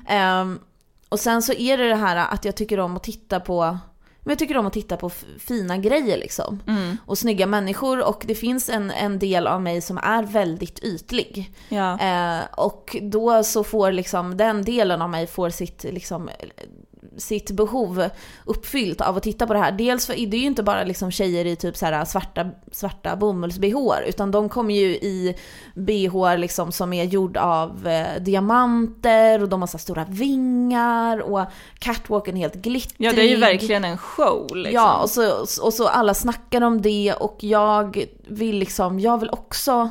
Ehm, 0.09 0.59
och 1.09 1.21
sen 1.21 1.43
så 1.43 1.53
är 1.53 1.79
det 1.79 1.89
det 1.89 1.95
här 1.95 2.17
att 2.17 2.45
jag 2.45 2.57
tycker 2.57 2.81
om 2.81 2.97
att 2.97 3.03
titta 3.03 3.41
på 3.41 3.79
men 4.25 4.31
jag 4.33 4.39
tycker 4.39 4.57
om 4.57 4.67
att 4.67 4.73
titta 4.73 4.97
på 4.97 5.11
fina 5.39 5.79
grejer 5.79 6.19
liksom. 6.19 6.61
Och 7.07 7.19
snygga 7.19 7.47
människor 7.47 8.09
och 8.09 8.25
det 8.27 8.35
finns 8.35 8.69
en, 8.69 8.91
en 8.91 9.19
del 9.19 9.47
av 9.47 9.63
mig 9.63 9.81
som 9.81 9.99
är 9.99 10.23
väldigt 10.23 10.85
ytlig. 10.85 11.53
Ja. 11.69 11.99
Eh, 12.01 12.45
och 12.57 12.97
då 13.03 13.45
så 13.45 13.65
får 13.65 13.93
liksom 13.93 14.37
den 14.37 14.63
delen 14.63 15.03
av 15.03 15.11
mig 15.11 15.27
får 15.27 15.51
sitt, 15.51 15.85
liksom, 15.85 16.31
sitt 17.17 17.51
behov 17.51 18.09
uppfyllt 18.45 19.01
av 19.01 19.17
att 19.17 19.23
titta 19.23 19.47
på 19.47 19.53
det 19.53 19.59
här. 19.59 19.73
Dels 19.73 20.07
för 20.07 20.15
det 20.15 20.37
är 20.37 20.41
ju 20.41 20.47
inte 20.47 20.63
bara 20.63 20.85
liksom 20.85 21.11
tjejer 21.11 21.45
i 21.45 21.57
typ 21.57 21.77
så 21.77 22.05
svarta, 22.07 22.51
svarta 22.73 23.17
bomulls-bh 23.17 24.01
utan 24.07 24.31
de 24.31 24.49
kommer 24.49 24.75
ju 24.75 24.87
i 24.87 25.37
bh 25.75 26.37
liksom 26.37 26.73
som 26.73 26.93
är 26.93 27.05
gjord 27.05 27.37
av 27.37 27.87
eh, 27.87 28.23
diamanter 28.23 29.43
och 29.43 29.49
de 29.49 29.63
har 29.63 29.67
så 29.67 29.79
stora 29.79 30.05
vingar 30.09 31.19
och 31.19 31.47
catwalken 31.79 32.37
är 32.37 32.41
helt 32.41 32.55
glittrig. 32.55 33.07
ja, 33.07 33.13
det 33.13 33.23
är 33.23 33.29
ju 33.29 33.37
verkligen 33.37 33.85
en 33.85 33.99
show 33.99 34.57
liksom. 34.57 34.75
Ja, 34.75 35.03
och 35.03 35.11
så, 35.11 35.47
och 35.63 35.75
så 35.75 35.89
alla 35.89 36.15
snackar 36.15 36.61
om 36.61 36.83
det 36.83 37.15
och 37.21 37.37
jag 37.41 38.05
vill 38.29 38.59
liksom, 38.59 39.01
jag 39.01 39.21
vill 39.21 39.31
också, 39.31 39.91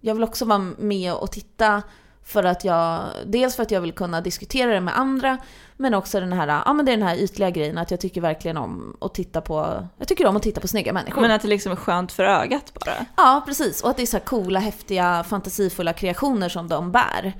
jag 0.00 0.14
vill 0.14 0.24
också 0.24 0.44
vara 0.44 0.58
med 0.78 1.14
och 1.14 1.32
titta 1.32 1.82
för 2.26 2.44
att 2.44 2.64
jag, 2.64 3.04
dels 3.26 3.56
för 3.56 3.62
att 3.62 3.70
jag 3.70 3.80
vill 3.80 3.92
kunna 3.92 4.20
diskutera 4.20 4.72
det 4.72 4.80
med 4.80 4.98
andra, 4.98 5.38
men 5.76 5.94
också 5.94 6.20
den 6.20 6.32
här, 6.32 6.62
ja 6.66 6.72
men 6.72 6.86
det 6.86 6.92
är 6.92 6.96
den 6.96 7.06
här 7.06 7.16
ytliga 7.16 7.50
grejen 7.50 7.78
att 7.78 7.90
jag 7.90 8.00
tycker 8.00 8.20
verkligen 8.20 8.56
om 8.56 8.96
att 9.00 9.14
titta 9.14 9.40
på, 9.40 9.86
jag 9.98 10.08
tycker 10.08 10.26
om 10.26 10.36
att 10.36 10.42
titta 10.42 10.60
på 10.60 10.68
snygga 10.68 10.92
människor. 10.92 11.20
Men 11.22 11.30
att 11.30 11.42
det 11.42 11.48
liksom 11.48 11.72
är 11.72 11.76
skönt 11.76 12.12
för 12.12 12.24
ögat 12.24 12.72
bara. 12.74 13.06
Ja, 13.16 13.42
precis. 13.46 13.82
Och 13.82 13.90
att 13.90 13.96
det 13.96 14.02
är 14.02 14.06
så 14.06 14.16
här 14.16 14.24
coola, 14.24 14.60
häftiga, 14.60 15.24
fantasifulla 15.28 15.92
kreationer 15.92 16.48
som 16.48 16.68
de 16.68 16.92
bär. 16.92 17.32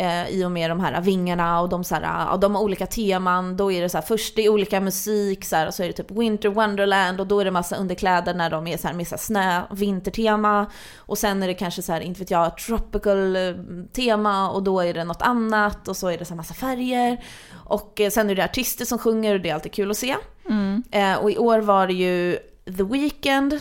Eh, 0.00 0.28
I 0.28 0.44
och 0.44 0.50
med 0.50 0.70
de 0.70 0.80
här 0.80 1.00
vingarna 1.00 1.60
och 1.60 1.68
de, 1.68 1.84
så 1.84 1.94
här, 1.94 2.02
ja, 2.02 2.36
de 2.36 2.54
har 2.54 2.62
olika 2.62 2.86
teman. 2.86 3.56
Då 3.56 3.72
är 3.72 3.82
det 3.82 3.88
så 3.88 3.98
här, 3.98 4.02
först 4.02 4.36
det 4.36 4.44
är 4.44 4.48
olika 4.48 4.80
musik 4.80 5.44
så 5.44 5.56
här, 5.56 5.66
och 5.66 5.74
så 5.74 5.82
är 5.82 5.86
det 5.86 5.92
typ 5.92 6.10
Winter 6.10 6.48
Wonderland 6.48 7.20
och 7.20 7.26
då 7.26 7.40
är 7.40 7.44
det 7.44 7.50
massa 7.50 7.76
underkläder 7.76 8.34
när 8.34 8.50
de 8.50 8.66
är 8.66 8.76
så 8.76 8.88
här, 8.88 8.94
med 8.94 9.08
så 9.08 9.14
här 9.14 9.20
snö, 9.20 9.62
vintertema. 9.70 10.66
Och 10.96 11.18
sen 11.18 11.42
är 11.42 11.46
det 11.46 11.54
kanske 11.54 11.82
så 11.82 11.92
här, 11.92 12.00
inte 12.00 12.20
vet 12.20 12.30
jag, 12.30 12.56
tropical 12.56 13.36
eh, 13.36 13.54
tema 13.92 14.50
och 14.50 14.62
då 14.62 14.80
är 14.80 14.94
det 14.94 15.04
något 15.04 15.22
annat 15.22 15.88
och 15.88 15.96
så 15.96 16.08
är 16.08 16.18
det 16.18 16.24
så 16.24 16.30
här 16.30 16.36
massa 16.36 16.54
färger. 16.54 17.24
Och 17.52 18.00
eh, 18.00 18.10
sen 18.10 18.30
är 18.30 18.34
det 18.34 18.44
artister 18.44 18.84
som 18.84 18.98
sjunger 18.98 19.34
och 19.34 19.40
det 19.40 19.50
är 19.50 19.54
alltid 19.54 19.72
kul 19.72 19.90
att 19.90 19.96
se. 19.96 20.16
Eh, 20.90 21.14
och 21.14 21.30
i 21.30 21.38
år 21.38 21.58
var 21.58 21.86
det 21.86 21.94
ju 21.94 22.38
The 22.76 22.82
Weeknd, 22.82 23.52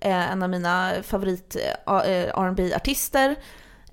eh, 0.00 0.32
en 0.32 0.42
av 0.42 0.50
mina 0.50 0.92
favorit 1.02 1.56
eh, 1.86 1.94
eh, 1.94 2.28
R&B 2.34 2.74
artister 2.74 3.36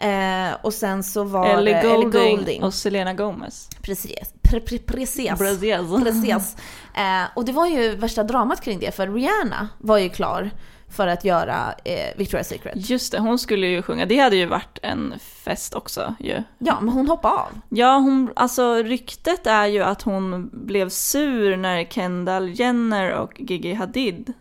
eh, 0.09 0.55
Och 0.61 0.73
sen 0.73 1.03
så 1.03 1.23
var 1.23 1.45
Ellie 1.47 1.73
det 1.73 1.81
Goulding, 1.81 2.21
Ellie 2.21 2.35
Goulding. 2.35 2.63
och 2.63 2.73
Selena 2.73 3.13
Gomez. 3.13 3.69
Precis. 3.81 4.33
Pre, 4.41 4.59
pre, 4.59 4.77
precis. 4.77 5.29
Precis. 5.37 6.03
Precis. 6.03 6.55
Eh, 6.93 7.23
och 7.35 7.45
det 7.45 7.51
var 7.51 7.67
ju 7.67 7.95
värsta 7.95 8.23
dramat 8.23 8.61
kring 8.61 8.79
det, 8.79 8.95
för 8.95 9.07
Rihanna 9.07 9.67
var 9.77 9.97
ju 9.97 10.09
klar 10.09 10.49
för 10.89 11.07
att 11.07 11.25
göra 11.25 11.73
eh, 11.85 12.17
Victoria's 12.17 12.43
Secret. 12.43 12.89
Just 12.89 13.11
det, 13.11 13.19
hon 13.19 13.39
skulle 13.39 13.67
ju 13.67 13.81
sjunga. 13.81 14.05
Det 14.05 14.17
hade 14.19 14.35
ju 14.35 14.45
varit 14.45 14.79
en 14.81 15.13
fest 15.19 15.73
också 15.75 16.15
ju. 16.19 16.43
Ja, 16.59 16.77
men 16.81 16.93
hon 16.93 17.07
hoppade 17.07 17.33
av. 17.35 17.49
Ja, 17.69 17.97
hon, 17.97 18.29
alltså 18.35 18.73
ryktet 18.75 19.47
är 19.47 19.65
ju 19.65 19.83
att 19.83 20.01
hon 20.01 20.49
blev 20.53 20.89
sur 20.89 21.57
när 21.57 21.83
Kendall 21.83 22.49
Jenner 22.59 23.11
och 23.11 23.31
Gigi 23.41 23.73
Hadid 23.73 24.33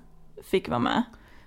fick 0.50 0.68
vara 0.68 0.78
med. 0.78 1.02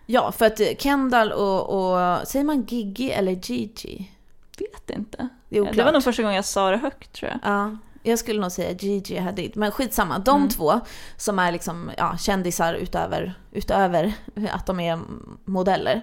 Ja, 0.09 0.31
för 0.31 0.45
att 0.45 0.59
eh, 0.59 0.67
Kendall 0.79 1.31
och, 1.31 1.69
och 1.69 2.27
säger 2.27 2.45
man 2.45 2.63
Gigi 2.63 3.11
eller 3.11 3.31
Gigi? 3.31 4.11
Vet 4.59 4.89
inte. 4.97 5.29
Det 5.49 5.61
det 5.71 5.83
var 5.83 5.91
nog 5.91 6.03
första 6.03 6.21
gången 6.21 6.35
jag 6.35 6.45
sa 6.45 6.71
det 6.71 6.77
högt 6.77 7.13
tror 7.13 7.31
jag. 7.31 7.39
Ja, 7.53 7.77
jag 8.03 8.19
skulle 8.19 8.41
nog 8.41 8.51
säga 8.51 8.71
Gigi 8.71 9.17
Hadid. 9.17 9.57
Men 9.57 9.71
skitsamma, 9.71 10.19
de 10.19 10.37
Mm. 10.37 10.49
två 10.49 10.79
som 11.17 11.39
är 11.39 11.51
liksom, 11.51 11.91
ja, 11.97 12.17
kändisar 12.17 12.73
utöver, 12.73 13.33
utöver 13.51 14.13
att 14.51 14.65
de 14.65 14.79
är 14.79 14.99
modeller. 15.45 16.01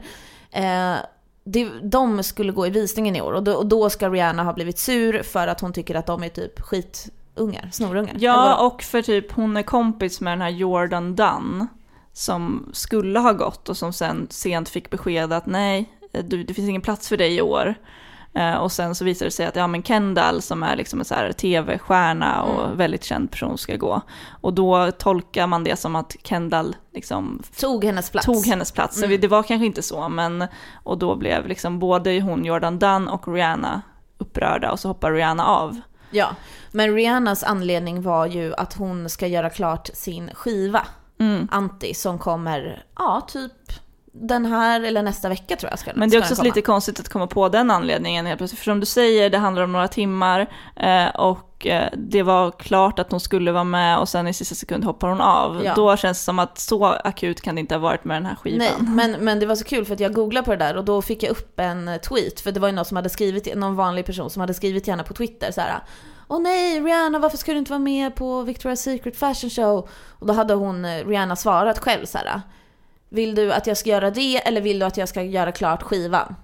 Eh, 0.51 0.95
det, 1.45 1.69
de 1.83 2.23
skulle 2.23 2.53
gå 2.53 2.67
i 2.67 2.71
visningen 2.71 3.17
i 3.17 3.21
år 3.21 3.33
och 3.33 3.43
då, 3.43 3.53
och 3.55 3.67
då 3.67 3.91
ska 3.91 4.09
Rihanna 4.11 4.43
ha 4.43 4.53
blivit 4.53 4.79
sur 4.79 5.23
för 5.23 5.49
att 5.49 5.61
hon 5.61 5.73
tycker 5.73 5.95
att 5.95 6.07
de 6.07 6.23
är 6.23 6.29
typ 6.29 6.61
skitungar, 6.61 7.69
snorungar. 7.73 8.15
Ja, 8.19 8.67
och 8.67 8.83
för 8.83 9.03
typ 9.03 9.33
hon 9.33 9.57
är 9.57 9.63
kompis 9.63 10.21
med 10.21 10.33
den 10.33 10.41
här 10.41 10.49
Jordan 10.49 11.15
Dunn 11.17 11.67
som 12.15 12.71
skulle 12.73 13.19
ha 13.19 13.33
gått 13.33 13.69
och 13.69 13.77
som 13.77 13.93
sen 13.93 14.27
sent 14.31 14.69
fick 14.69 14.91
besked 14.91 15.33
att 15.33 15.47
nej, 15.47 15.99
du, 16.25 16.45
det 16.45 16.55
finns 16.55 16.69
ingen 16.69 16.83
plats 16.83 17.09
för 17.09 17.17
dig 17.17 17.37
i 17.37 17.41
år. 17.41 17.75
Eh, 18.35 18.55
och 18.55 18.73
sen 18.73 18.95
så 18.95 19.05
visade 19.05 19.27
det 19.27 19.33
sig 19.33 19.47
att 19.47 19.57
ja, 19.57 19.67
men 19.67 19.83
Kendall 19.83 20.43
som 20.43 20.63
är 20.63 20.77
liksom 20.77 20.99
en 20.99 21.05
så 21.05 21.15
här 21.15 21.33
tv-stjärna 21.33 22.43
och 22.43 22.81
väldigt 22.81 23.05
känd 23.05 23.31
person 23.31 23.59
ska 23.59 23.77
gå. 23.77 24.01
Och 24.41 24.55
då 24.55 24.91
tolkar 24.91 25.47
man 25.47 25.65
det 25.65 25.77
som 25.77 25.97
att 25.97 26.17
Kendall 26.23 26.77
liksom 26.93 27.43
Tog 27.61 27.85
hennes 27.85 28.11
plats. 28.11 28.27
tog 28.27 28.47
hennes 28.47 28.73
plats. 28.73 29.01
Så 29.01 29.07
Det 29.07 29.29
var 29.29 29.43
kanske 29.43 29.67
inte 29.67 29.83
så, 29.83 30.09
men 30.09 30.47
och 30.83 30.99
då 30.99 31.17
blev 31.17 31.49
liksom 31.49 31.79
både 31.79 32.21
hon, 32.21 32.45
Jordan 32.45 32.79
Dunn 32.79 33.09
och 33.09 33.29
Rihanna 33.29 33.83
upprörda 34.19 34.73
och 34.73 34.81
så 34.81 34.89
hoppar 34.89 35.13
Rihanna 35.13 35.47
av. 35.47 35.81
Ja, 36.11 36.29
men 36.73 36.95
Rihannas 36.95 37.43
anledning 37.43 38.03
var 38.03 38.27
ju 38.27 38.55
att 38.55 38.75
hon 38.75 39.09
ska 39.09 39.27
göra 39.27 39.51
klart 39.51 39.91
sin 39.95 40.31
skiva, 40.35 40.87
Mm. 41.25 41.49
Anti, 41.51 41.95
som 41.95 42.19
kommer, 42.19 42.85
ja, 42.97 43.27
typ 43.29 43.53
den 44.17 44.47
här 44.47 44.81
eller 44.81 45.03
nästa 45.03 45.29
vecka 45.29 45.57
tror 45.57 45.71
jag 45.71 45.79
ska 45.79 45.91
Men 45.95 46.11
det 46.11 46.17
är 46.17 46.21
också 46.21 46.43
lite 46.43 46.63
konstigt 46.63 47.01
att 47.01 47.09
komma 47.09 47.27
på 47.27 47.49
den 47.49 47.71
anledningen 47.71 48.27
helt 48.27 48.39
plötsligt. 48.39 48.59
För 48.59 48.65
som 48.65 48.81
du 48.81 48.87
säger, 48.87 49.31
det 49.31 49.39
handlar 49.39 49.63
om 49.63 49.73
några 49.73 49.89
timmar 49.89 50.51
eh, 50.77 51.07
och 51.07 51.67
eh, 51.67 51.89
det 51.97 52.23
var 52.23 52.51
klart 52.51 52.99
att 52.99 53.11
hon 53.11 53.21
skulle 53.21 53.53
vara 53.53 53.65
med 53.65 53.99
och 53.99 54.09
sen 54.09 54.29
i 54.29 54.33
sista 54.33 54.55
sekund 54.55 54.85
hoppar 54.85 55.09
hon 55.09 55.21
av. 55.21 55.65
Ja. 55.65 55.75
Då 55.77 55.97
känns 55.97 56.19
det 56.19 56.25
som 56.25 56.39
att 56.39 56.59
så 56.59 56.85
akut 56.85 57.41
kan 57.41 57.55
det 57.55 57.61
inte 57.61 57.75
ha 57.75 57.81
varit 57.81 58.05
med 58.05 58.17
den 58.17 58.27
här 58.27 58.37
skivan. 58.37 58.59
Nej, 58.59 58.73
men, 59.09 59.25
men 59.25 59.41
det 59.41 59.47
var 59.47 59.57
så 59.57 59.65
kul 59.65 59.85
för 59.85 59.95
att 59.95 60.01
jag 60.01 60.15
googlade 60.15 60.45
på 60.45 60.51
det 60.51 60.57
där 60.57 60.77
och 60.77 60.85
då 60.85 61.03
fick 61.03 61.23
jag 61.23 61.31
upp 61.31 61.61
en 61.61 61.91
tweet, 62.09 62.41
för 62.41 62.53
det 62.53 62.61
var 62.61 62.69
ju 62.69 62.75
någon 62.75 62.85
som 62.85 62.97
hade 62.97 63.11
skrivit, 63.11 63.55
någon 63.57 63.77
vanlig 63.77 64.07
person 64.07 64.31
som 64.31 64.41
hade 64.41 64.55
skrivit 64.55 64.89
gärna 64.89 65.03
på 65.03 65.15
Twitter 65.15 65.53
så 65.53 65.61
här. 65.61 65.81
Åh 66.29 66.41
nej, 66.41 66.81
Rihanna 66.81 67.19
varför 67.19 67.39
ska 67.39 67.53
du 67.53 67.59
inte 67.59 67.71
vara 67.71 67.79
med 67.79 68.15
på 68.15 68.43
Victoria's 68.45 68.77
Secret 68.77 69.17
Fashion 69.17 69.51
Show? 69.51 69.89
Och 70.19 70.27
då 70.27 70.33
hade 70.33 70.55
hon, 70.55 70.85
eh, 70.85 71.07
Rihanna 71.07 71.37
svarat 71.37 71.79
själv 71.79 72.07
så 72.07 72.19
här. 72.19 72.43
Vill 73.09 73.35
du 73.35 73.53
att 73.53 73.67
jag 73.67 73.77
ska 73.77 73.91
göra 73.91 74.11
det 74.11 74.37
eller 74.37 74.61
vill 74.61 74.79
du 74.79 74.87
att 74.87 74.97
jag 74.97 75.09
ska 75.09 75.23
göra 75.23 75.53
klart 75.53 75.83
skivan? 75.83 76.35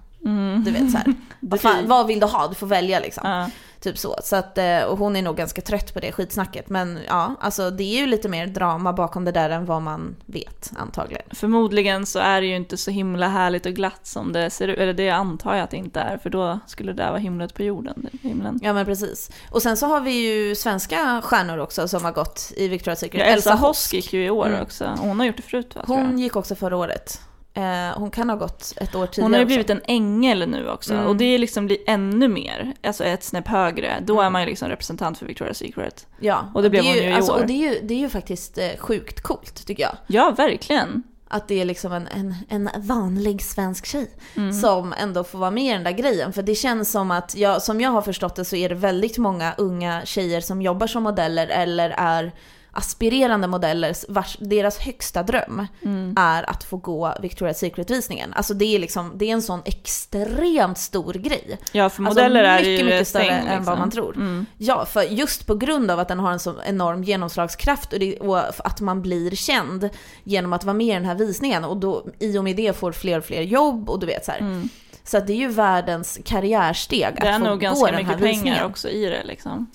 Du 0.65 0.71
vet 0.71 0.91
så 0.91 0.97
här. 0.97 1.13
vad, 1.39 1.61
fan, 1.61 1.87
vad 1.87 2.07
vill 2.07 2.19
du 2.19 2.25
ha? 2.25 2.47
Du 2.47 2.55
får 2.55 2.67
välja 2.67 2.99
liksom. 2.99 3.29
Ja. 3.29 3.49
Typ 3.81 3.97
så. 3.97 4.15
så 4.23 4.35
att, 4.35 4.57
eh, 4.57 4.81
och 4.81 4.97
hon 4.97 5.15
är 5.15 5.21
nog 5.21 5.37
ganska 5.37 5.61
trött 5.61 5.93
på 5.93 5.99
det 5.99 6.11
skitsnacket. 6.11 6.69
Men 6.69 6.99
ja, 7.07 7.35
alltså 7.39 7.69
det 7.69 7.83
är 7.83 7.99
ju 7.99 8.05
lite 8.05 8.29
mer 8.29 8.47
drama 8.47 8.93
bakom 8.93 9.25
det 9.25 9.31
där 9.31 9.49
än 9.49 9.65
vad 9.65 9.81
man 9.81 10.15
vet 10.25 10.71
antagligen. 10.77 11.25
Förmodligen 11.31 12.05
så 12.05 12.19
är 12.19 12.41
det 12.41 12.47
ju 12.47 12.55
inte 12.55 12.77
så 12.77 12.91
himla 12.91 13.27
härligt 13.27 13.65
och 13.65 13.73
glatt 13.73 14.07
som 14.07 14.33
det 14.33 14.49
ser 14.49 14.67
ut, 14.67 14.77
eller 14.77 14.93
det 14.93 15.09
antar 15.09 15.55
jag 15.55 15.63
att 15.63 15.69
det 15.69 15.77
inte 15.77 15.99
är, 15.99 16.17
för 16.17 16.29
då 16.29 16.59
skulle 16.67 16.91
det 16.91 17.03
där 17.03 17.09
vara 17.09 17.19
himlet 17.19 17.53
på 17.53 17.63
jorden, 17.63 18.09
himlen. 18.21 18.59
Ja 18.63 18.73
men 18.73 18.85
precis. 18.85 19.31
Och 19.49 19.61
sen 19.61 19.77
så 19.77 19.85
har 19.85 20.01
vi 20.01 20.11
ju 20.11 20.55
svenska 20.55 21.21
stjärnor 21.23 21.57
också 21.57 21.87
som 21.87 22.05
har 22.05 22.11
gått 22.11 22.51
i 22.57 22.67
Victoria's 22.67 22.95
Secret. 22.95 23.27
Ja, 23.27 23.33
Elsa 23.33 23.53
Hosk 23.53 23.93
gick 23.93 24.13
ju 24.13 24.25
i 24.25 24.29
år 24.29 24.47
mm. 24.47 24.61
också, 24.61 24.95
hon 24.99 25.19
har 25.19 25.25
gjort 25.25 25.37
det 25.37 25.43
förut 25.43 25.75
va? 25.75 25.83
Hon 25.87 26.19
gick 26.19 26.35
också 26.35 26.55
förra 26.55 26.77
året. 26.77 27.21
Eh, 27.53 27.63
hon 27.99 28.11
kan 28.11 28.29
ha 28.29 28.35
gått 28.37 28.73
ett 28.77 28.95
år 28.95 29.07
tidigare 29.07 29.25
Hon 29.25 29.33
har 29.33 29.39
ju 29.39 29.45
blivit 29.45 29.69
en 29.69 29.81
ängel 29.85 30.49
nu 30.49 30.69
också 30.69 30.93
Mm. 30.93 31.05
och 31.07 31.15
det 31.15 31.25
är 31.25 31.37
liksom 31.39 31.65
blir 31.65 31.77
ännu 31.87 32.27
mer, 32.27 32.73
alltså 32.83 33.03
ett 33.03 33.23
snäpp 33.23 33.47
högre. 33.47 33.99
Då 34.05 34.13
Mm. 34.13 34.25
är 34.25 34.29
man 34.29 34.41
ju 34.41 34.47
liksom 34.47 34.69
representant 34.69 35.17
för 35.17 35.25
Victoria's 35.25 35.53
Secret. 35.53 36.07
Ja, 36.19 36.51
Och 36.53 36.61
det 36.63 36.69
blev 36.69 36.83
är 36.83 36.87
hon 36.87 36.95
ju 36.97 37.03
i 37.09 37.13
alltså, 37.13 37.31
år. 37.31 37.39
Och 37.39 37.47
det 37.47 37.53
är 37.53 37.73
ju, 37.73 37.79
det 37.83 37.93
är 37.93 37.99
ju 37.99 38.09
faktiskt 38.09 38.57
eh, 38.57 38.69
sjukt 38.77 39.21
coolt 39.21 39.65
tycker 39.67 39.83
jag. 39.83 39.97
Ja, 40.07 40.33
verkligen. 40.37 41.03
Att 41.33 41.47
det 41.47 41.61
är 41.61 41.65
liksom 41.65 41.91
en, 41.93 42.07
en, 42.15 42.35
en 42.49 42.69
vanlig 42.87 43.41
svensk 43.41 43.85
tjej 43.85 44.11
Mm. 44.35 44.53
som 44.53 44.93
ändå 44.97 45.23
får 45.23 45.39
vara 45.39 45.51
med 45.51 45.63
i 45.63 45.69
den 45.73 45.83
där 45.83 45.91
grejen. 45.91 46.33
För 46.33 46.41
det 46.41 46.55
känns 46.55 46.91
som 46.91 47.11
att, 47.11 47.35
jag, 47.37 47.61
som 47.61 47.81
jag 47.81 47.89
har 47.89 48.01
förstått 48.01 48.35
det 48.35 48.45
så 48.45 48.55
är 48.55 48.69
det 48.69 48.75
väldigt 48.75 49.17
många 49.17 49.53
unga 49.57 50.01
tjejer 50.05 50.41
som 50.41 50.61
jobbar 50.61 50.87
som 50.87 51.03
modeller 51.03 51.47
eller 51.47 51.89
är 51.89 52.31
aspirerande 52.71 53.47
modeller 53.47 53.95
vars 54.07 54.37
deras 54.39 54.77
högsta 54.77 55.23
dröm 55.23 55.67
Mm. 55.81 56.15
är 56.17 56.49
att 56.49 56.63
få 56.63 56.77
gå 56.77 57.07
Victoria's 57.21 57.53
Secret-visningen. 57.53 58.33
Alltså 58.33 58.53
det 58.53 58.75
är 58.75 58.79
liksom, 58.79 59.11
det 59.15 59.25
är 59.25 59.33
en 59.33 59.41
sån 59.41 59.61
extremt 59.65 60.77
stor 60.77 61.13
grej. 61.13 61.59
Ja, 61.71 61.89
för 61.89 62.01
modeller 62.01 62.43
alltså, 62.43 62.65
är 62.65 62.71
mycket, 62.71 62.79
ju 62.79 62.85
mycket 62.85 63.01
ett 63.01 63.07
större 63.07 63.23
thing, 63.23 63.33
än 63.33 63.45
liksom. 63.45 63.65
vad 63.65 63.79
man 63.79 63.91
tror. 63.91 64.15
Mm. 64.15 64.45
Ja, 64.57 64.85
för 64.85 65.01
just 65.01 65.47
på 65.47 65.55
grund 65.55 65.91
av 65.91 65.99
att 65.99 66.07
den 66.07 66.19
har 66.19 66.31
en 66.31 66.39
så 66.39 66.55
enorm 66.65 67.03
genomslagskraft 67.03 67.93
och, 67.93 67.99
det, 67.99 68.17
och 68.19 68.67
att 68.67 68.81
man 68.81 69.01
blir 69.01 69.31
känd 69.35 69.89
genom 70.23 70.53
att 70.53 70.63
vara 70.63 70.73
med 70.73 70.87
i 70.87 70.93
den 70.93 71.05
här 71.05 71.15
visningen 71.15 71.63
och 71.63 71.77
då 71.77 72.05
i 72.19 72.37
och 72.37 72.43
med 72.43 72.55
det 72.55 72.77
får 72.77 72.91
fler 72.91 73.17
och 73.17 73.25
fler 73.25 73.41
jobb 73.41 73.89
och 73.89 73.99
du 73.99 74.05
vet 74.05 74.25
så 74.25 74.31
här. 74.31 74.63
Så 75.03 75.19
det 75.19 75.33
är 75.33 75.37
ju 75.37 75.47
världens 75.47 76.19
karriärsteg 76.25 77.01
Mm. 77.03 77.15
Det 77.21 77.27
är 77.27 77.33
att 77.33 77.39
få 77.41 77.47
nog 77.49 77.59
gå 77.59 77.63
ganska 77.63 77.85
den 77.85 77.95
här 77.95 78.01
mycket 78.03 78.17
pengar 78.19 78.33
visningen. 78.33 78.65
också 78.65 78.89
i 78.89 79.05
det 79.05 79.23
liksom. 79.23 79.71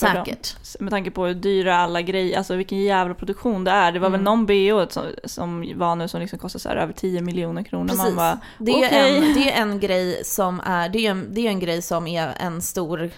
Dem. 0.00 0.24
Säkert. 0.24 0.56
Med 0.80 0.90
tanke 0.90 1.10
på 1.10 1.26
hur 1.26 1.34
dyra 1.34 1.76
alla 1.76 2.02
grejer, 2.02 2.38
alltså 2.38 2.54
vilken 2.56 2.78
jävla 2.78 3.14
produktion 3.14 3.64
det 3.64 3.70
är. 3.70 3.92
Det 3.92 3.98
var 3.98 4.08
Mm. 4.08 4.18
väl 4.20 4.24
någon 4.24 4.46
bh 4.46 4.88
som, 4.88 5.04
som 5.24 5.72
var 5.76 5.94
nu 5.96 6.08
som 6.08 6.20
liksom 6.20 6.38
kostade 6.38 6.62
så 6.62 6.68
här 6.68 6.76
över 6.76 6.92
10 6.92 7.20
miljoner 7.20 7.62
kronor. 7.62 7.86
Man 7.86 7.96
Precis. 7.98 8.16
bara, 8.16 8.38
Det 8.58 8.70
är 8.72 8.86
okej. 8.88 9.16
en, 9.16 9.34
det 9.34 9.52
är 9.52 9.62
en 9.62 9.80
grej 9.80 10.22
som 10.24 10.60
är, 10.60 10.88
det 10.88 11.06
är 11.06 11.10
en, 11.10 11.26
det 11.34 11.40
är 11.46 11.50
en 11.50 11.60
grej 11.60 11.82
som 11.82 12.06
är 12.06 12.32
en 12.40 12.62
stor 12.62 13.10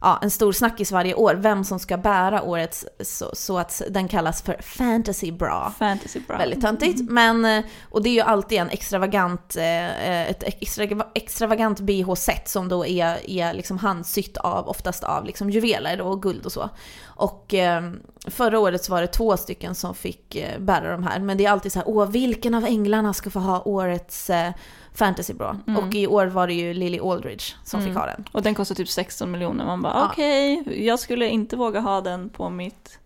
Ja, 0.00 0.18
en 0.22 0.30
stor 0.30 0.52
snackis 0.52 0.92
varje 0.92 1.14
år, 1.14 1.34
vem 1.34 1.64
som 1.64 1.78
ska 1.78 1.96
bära 1.96 2.42
årets, 2.42 2.86
så, 3.00 3.30
så 3.32 3.58
att 3.58 3.82
den 3.90 4.08
kallas 4.08 4.42
för 4.42 4.62
fantasy 4.62 5.32
bra. 5.32 5.72
Fantasy 5.78 6.20
bra. 6.20 6.38
Väldigt 6.38 6.60
töntigt, 6.60 7.10
men 7.10 7.44
eh, 7.44 7.64
och 7.90 8.02
det 8.02 8.08
är 8.08 8.14
ju 8.14 8.20
alltid 8.20 8.58
en 8.58 8.68
extravagant, 8.68 9.56
eh, 9.56 10.30
ett 10.30 10.42
extra, 10.42 10.86
extravagant 11.14 11.80
bh-set 11.80 12.48
som 12.48 12.68
då 12.68 12.86
är, 12.86 13.30
är 13.30 13.54
liksom 13.54 13.78
handsytt 13.78 14.36
av, 14.36 14.68
oftast 14.68 15.04
av 15.04 15.24
liksom 15.24 15.50
juveler 15.50 16.00
och 16.00 16.22
guld 16.22 16.46
och 16.46 16.52
så. 16.52 16.70
Och 17.04 17.54
eh, 17.54 17.90
förra 18.26 18.58
året 18.58 18.84
så 18.84 18.92
var 18.92 19.00
det 19.00 19.06
två 19.06 19.36
stycken 19.36 19.74
som 19.74 19.94
fick 19.94 20.34
eh, 20.34 20.58
bära 20.58 20.92
de 20.92 21.02
här, 21.02 21.20
men 21.20 21.38
det 21.38 21.44
är 21.44 21.50
alltid 21.50 21.72
så 21.72 21.78
här, 21.78 21.88
åh 21.88 22.08
vilken 22.08 22.54
av 22.54 22.64
änglarna 22.64 23.12
ska 23.12 23.30
få 23.30 23.38
ha 23.38 23.62
årets 23.64 24.30
eh, 24.30 24.52
fantasy 24.96 25.34
bra? 25.34 25.56
Och 25.78 25.94
i 25.94 26.06
år 26.06 26.26
var 26.26 26.46
det 26.46 26.54
ju 26.54 26.74
Lily 26.74 26.98
Aldridge 27.00 27.44
som 27.64 27.82
fick 27.82 27.94
ha 27.94 28.06
den. 28.06 28.24
Och 28.32 28.42
den 28.42 28.54
kostar 28.54 28.74
typ 28.74 28.88
16 28.88 29.30
miljoner. 29.30 29.64
Man 29.64 29.82
bara 29.82 29.92
Ja. 29.94 30.08
okej, 30.12 30.84
jag 30.86 30.98
skulle 30.98 31.28
inte 31.28 31.56
våga 31.56 31.80
ha 31.80 32.00
den 32.00 32.28
på 32.28 32.50
mitt 32.50 32.98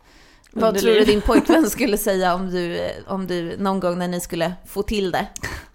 Vad 0.52 0.62
tror 0.62 0.72
du 0.72 0.78
underliv. 0.88 1.06
din 1.06 1.20
pojkvän 1.26 1.70
skulle 1.70 1.98
säga 1.98 2.34
om 2.34 2.50
du, 2.50 2.80
om 3.06 3.26
du 3.26 3.56
någon 3.58 3.80
gång 3.80 3.98
när 3.98 4.08
ni 4.08 4.20
skulle 4.20 4.52
få 4.66 4.82
till 4.82 5.10
det? 5.10 5.26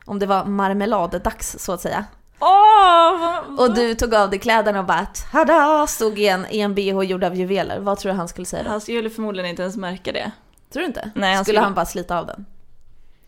Om 0.05 0.19
det 0.19 0.25
var 0.25 0.45
marmeladdags 0.45 1.55
så 1.59 1.71
att 1.71 1.81
säga. 1.81 2.05
Vad- 2.39 3.59
Och 3.59 3.75
du 3.75 3.95
tog 3.95 4.15
av 4.15 4.29
dig 4.29 4.39
kläderna 4.39 4.79
och 4.79 4.85
bara 4.85 5.07
tada! 5.31 5.87
Stod 5.87 6.19
i 6.19 6.27
en, 6.27 6.45
i 6.49 6.59
en 6.59 6.75
bh 6.75 7.01
gjord 7.03 7.23
av 7.23 7.35
juveler. 7.35 7.79
Vad 7.79 7.97
tror 7.99 8.11
du 8.11 8.17
han 8.17 8.27
skulle 8.27 8.45
säga 8.45 8.63
då? 8.63 8.69
Han 8.69 8.81
skulle 8.81 9.09
förmodligen 9.09 9.49
inte 9.49 9.61
ens 9.61 9.77
märka 9.77 10.11
det. 10.11 10.31
Tror 10.73 10.81
du 10.81 10.87
inte? 10.87 11.11
Nej, 11.15 11.35
han 11.35 11.45
skulle 11.45 11.55
skulle- 11.55 11.65
han 11.65 11.73
bara 11.73 11.85
slita 11.85 12.19
av 12.19 12.25
den? 12.27 12.45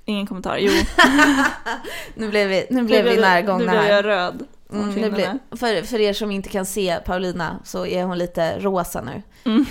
Ingen 0.09 0.27
kommentar. 0.27 0.57
Jo, 0.57 0.71
Nu 2.15 2.29
blev 2.29 2.47
vi, 2.47 2.67
nu 2.69 2.83
blev 2.83 3.05
vi 3.05 3.15
Nu 3.15 3.21
närgångna 3.21 3.71
blev 3.71 3.81
här. 3.81 3.91
jag 3.91 4.05
röd. 4.05 4.45
Mm, 4.73 5.01
det 5.01 5.11
blir, 5.11 5.39
för, 5.57 5.81
för 5.85 5.99
er 5.99 6.13
som 6.13 6.31
inte 6.31 6.49
kan 6.49 6.65
se 6.65 6.99
Paulina 7.05 7.59
så 7.63 7.85
är 7.85 8.03
hon 8.03 8.17
lite 8.17 8.59
rosa 8.59 9.01
nu. 9.01 9.21
Mm. 9.45 9.65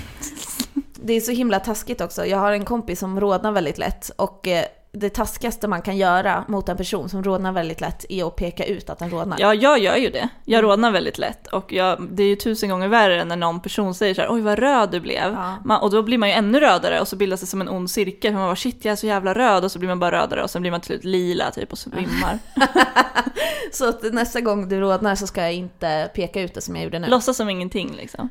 Det 0.93 1.13
är 1.13 1.21
så 1.21 1.33
himla 1.33 1.61
taskigt 1.61 2.01
också. 2.01 2.27
Jag 2.27 2.39
har 2.39 2.53
en 2.53 2.65
kompis 2.65 2.99
som 2.99 3.21
rodnar 3.21 3.53
väldigt 3.53 3.79
lätt 3.79 4.11
och 4.17 4.49
eh, 4.49 4.65
det 4.99 5.11
taskigaste 5.11 5.69
man 5.69 5.83
kan 5.83 5.97
göra 5.97 6.45
mot 6.49 6.69
en 6.69 6.77
person 6.77 7.09
som 7.09 7.25
rodnar 7.25 7.53
väldigt 7.53 7.81
lätt 7.81 8.05
är 8.09 8.27
att 8.27 8.37
peka 8.37 8.65
ut 8.65 8.91
att 8.91 8.99
den 8.99 9.11
rodnar. 9.11 9.37
Ja, 9.41 9.55
jag 9.55 9.79
gör 9.79 9.97
ju 9.97 10.11
det. 10.11 10.29
Jag 10.45 10.65
rodnar 10.65 10.91
väldigt 10.91 11.19
lätt 11.19 11.47
och 11.47 11.73
jag, 11.73 12.09
det 12.11 12.23
är 12.23 12.27
ju 12.27 12.37
tusen 12.37 12.69
gånger 12.69 12.89
värre 12.89 13.25
när 13.25 13.37
någon 13.37 13.61
person 13.61 13.95
säger 13.95 14.15
så 14.15 14.21
här, 14.21 14.29
oj 14.33 14.41
vad 14.41 14.59
röd 14.59 14.91
du 14.91 15.01
blev. 15.01 15.33
Ja. 15.33 15.57
Man, 15.65 15.81
och 15.81 15.91
då 15.91 16.03
blir 16.03 16.19
man 16.19 16.29
ju 16.29 16.35
ännu 16.35 16.61
rödare 16.61 17.01
och 17.01 17.09
så 17.09 17.17
bildas 17.17 17.41
det 17.41 17.47
som 17.47 17.61
en 17.61 17.69
ond 17.69 17.91
cirkel. 17.91 18.33
För 18.33 18.39
man 18.39 18.49
bara 18.49 18.57
shit 18.57 18.85
jag 18.85 18.93
är 18.93 18.97
så 18.97 19.07
jävla 19.07 19.35
röd 19.35 19.65
och 19.65 19.73
så 19.73 19.79
blir 19.79 19.89
man 19.89 19.99
bara 19.99 20.23
rödare 20.23 20.43
och 20.43 20.51
sen 20.51 20.63
blir 20.63 20.71
man 20.71 20.81
till 20.81 20.89
slut 20.89 21.05
lila 21.05 21.51
typ 21.51 21.73
och 21.73 21.79
svimmar. 21.79 22.39
Så 23.73 23.89
att 23.89 24.03
nästa 24.13 24.41
gång 24.41 24.69
du 24.69 24.81
rodnar 24.81 25.15
så 25.15 25.27
ska 25.27 25.43
jag 25.43 25.53
inte 25.53 26.11
peka 26.15 26.41
ut 26.41 26.55
det 26.55 26.61
som 26.61 26.77
jag 26.77 26.85
gjorde 26.85 26.99
nu. 26.99 27.09
Låtsas 27.09 27.37
som 27.37 27.51
ingenting 27.51 27.97
liksom. 27.97 28.31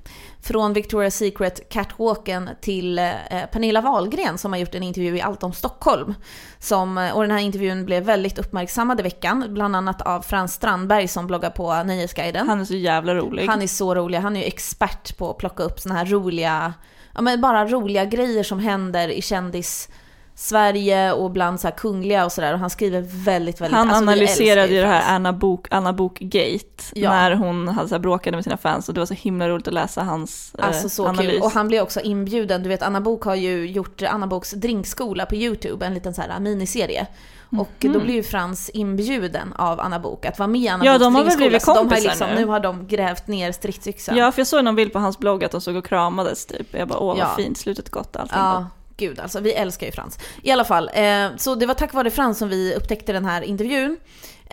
Från 0.43 0.73
Victoria's 0.75 1.09
Secret 1.09 1.69
catwalken 1.69 2.49
till 2.61 2.99
eh, 2.99 3.05
Pernilla 3.51 3.81
Wahlgren 3.81 4.37
som 4.37 4.53
har 4.53 4.59
gjort 4.59 4.75
en 4.75 4.83
intervju 4.83 5.17
i 5.17 5.21
Allt 5.21 5.43
om 5.43 5.53
Stockholm. 5.53 6.13
Som, 6.59 6.97
eh, 6.97 7.15
och 7.15 7.21
den 7.21 7.31
här 7.31 7.39
intervjun 7.39 7.85
blev 7.85 8.03
väldigt 8.03 8.39
uppmärksammad 8.39 8.99
i 8.99 9.03
veckan, 9.03 9.45
bland 9.49 9.75
annat 9.75 10.01
av 10.01 10.21
Frans 10.21 10.53
Strandberg 10.53 11.07
som 11.07 11.27
bloggar 11.27 11.49
på 11.49 11.83
Nöjesguiden. 11.83 12.47
Han 12.49 12.59
är 12.59 12.65
så 12.65 12.75
jävla 12.75 13.15
rolig. 13.15 13.47
Han 13.47 13.61
är 13.61 13.67
så 13.67 13.95
rolig, 13.95 14.17
han 14.17 14.35
är 14.35 14.39
ju 14.39 14.45
expert 14.45 15.17
på 15.17 15.29
att 15.29 15.37
plocka 15.37 15.63
upp 15.63 15.79
såna 15.79 15.95
här 15.95 16.05
roliga, 16.05 16.73
ja 17.13 17.21
men 17.21 17.41
bara 17.41 17.67
roliga 17.67 18.05
grejer 18.05 18.43
som 18.43 18.59
händer 18.59 19.07
i 19.07 19.21
kändis 19.21 19.89
Sverige 20.41 21.11
och 21.11 21.31
bland 21.31 21.59
så 21.59 21.71
kungliga 21.71 22.25
och 22.25 22.31
sådär 22.31 22.53
och 22.53 22.59
han 22.59 22.69
skriver 22.69 23.01
väldigt, 23.01 23.61
väldigt... 23.61 23.77
Han 23.77 23.89
alltså, 23.89 24.03
analyserade 24.03 24.73
ju 24.73 24.81
det 24.81 24.87
här 24.87 25.15
Anna 25.15 25.33
Bok, 25.33 25.67
Anna 25.71 25.93
Bok 25.93 26.19
Gate 26.19 26.83
Ja. 26.93 27.09
när 27.11 27.35
hon 27.35 27.67
hade 27.67 27.89
så 27.89 27.99
bråkade 27.99 28.37
med 28.37 28.43
sina 28.43 28.57
fans 28.57 28.87
och 28.87 28.93
det 28.93 29.01
var 29.01 29.05
så 29.05 29.13
himla 29.13 29.49
roligt 29.49 29.67
att 29.67 29.73
läsa 29.73 30.03
hans 30.03 30.55
eh, 30.59 30.65
Alltså 30.67 30.89
så 30.89 31.07
analys. 31.07 31.31
kul. 31.31 31.41
Och 31.41 31.51
han 31.51 31.67
blev 31.67 31.83
också 31.83 31.99
inbjuden. 32.01 32.63
Du 32.63 32.69
vet 32.69 32.81
Anna 32.83 33.01
Bok 33.01 33.23
har 33.23 33.35
ju 33.35 33.65
gjort 33.71 34.01
Anna 34.01 34.27
Boks 34.27 34.51
drinkskola 34.51 35.25
på 35.25 35.35
YouTube, 35.35 35.85
en 35.85 35.93
liten 35.93 36.13
så 36.13 36.21
här 36.21 36.39
miniserie. 36.39 37.07
Och 37.59 37.69
då 37.79 37.99
blir 37.99 38.13
ju 38.13 38.23
Frans 38.23 38.69
inbjuden 38.69 39.53
av 39.53 39.79
Anna 39.79 39.99
Bok 39.99 40.25
att 40.25 40.39
vara 40.39 40.47
med 40.47 40.61
i 40.61 40.67
Anna 40.67 40.77
Mhm. 40.77 40.85
Ja, 40.85 40.93
Boks 40.93 41.03
de 41.03 41.15
har 41.15 41.23
väl 41.23 41.37
blivit 41.37 41.61
Så 41.61 41.71
de 41.73 41.77
har 41.77 41.83
kompisar 41.83 42.01
liksom, 42.09 42.27
nu. 42.29 42.35
nu 42.35 42.45
har 42.45 42.59
de 42.59 42.87
grävt 42.87 43.27
ner 43.27 43.51
stridsyxan. 43.51 44.17
Ja, 44.17 44.31
för 44.31 44.39
jag 44.39 44.47
såg 44.47 44.63
någon 44.63 44.75
bild 44.75 44.93
på 44.93 44.99
hans 44.99 45.19
blogg 45.19 45.43
att 45.43 45.51
de 45.51 45.61
såg 45.61 45.75
och 45.75 45.85
kramades 45.85 46.45
typ. 46.45 46.67
Jag 46.71 46.87
bara, 46.87 46.99
åh 46.99 47.15
Ja. 47.19 47.25
vad 47.27 47.35
fint, 47.45 47.57
slutet 47.57 47.89
gott 47.89 48.15
allting 48.15 48.37
Ja, 48.39 48.53
gott. 48.57 48.63
Gud 49.01 49.19
alltså, 49.19 49.39
vi 49.39 49.53
älskar 49.53 49.85
ju 49.85 49.91
Frans. 49.91 50.19
I 50.41 50.51
alla 50.51 50.65
fall, 50.65 50.89
eh, 50.93 51.27
så 51.37 51.55
det 51.55 51.65
var 51.65 51.73
tack 51.73 51.93
vare 51.93 52.11
Frans 52.11 52.37
som 52.37 52.49
vi 52.49 52.75
upptäckte 52.75 53.13
den 53.13 53.25
här 53.25 53.41
intervjun. 53.41 53.97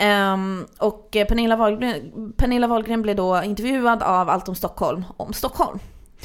Um, 0.01 0.67
och 0.79 1.11
Pernilla 1.11 1.57
Wahlgren, 1.57 2.33
Pernilla 2.37 2.67
Wahlgren 2.67 3.03
blev 3.03 3.17
då 3.17 3.43
intervjuad 3.43 4.03
av 4.03 4.29
Allt 4.29 4.49
om 4.49 4.55
Stockholm 4.55 5.05
om 5.17 5.33
Stockholm. 5.33 5.79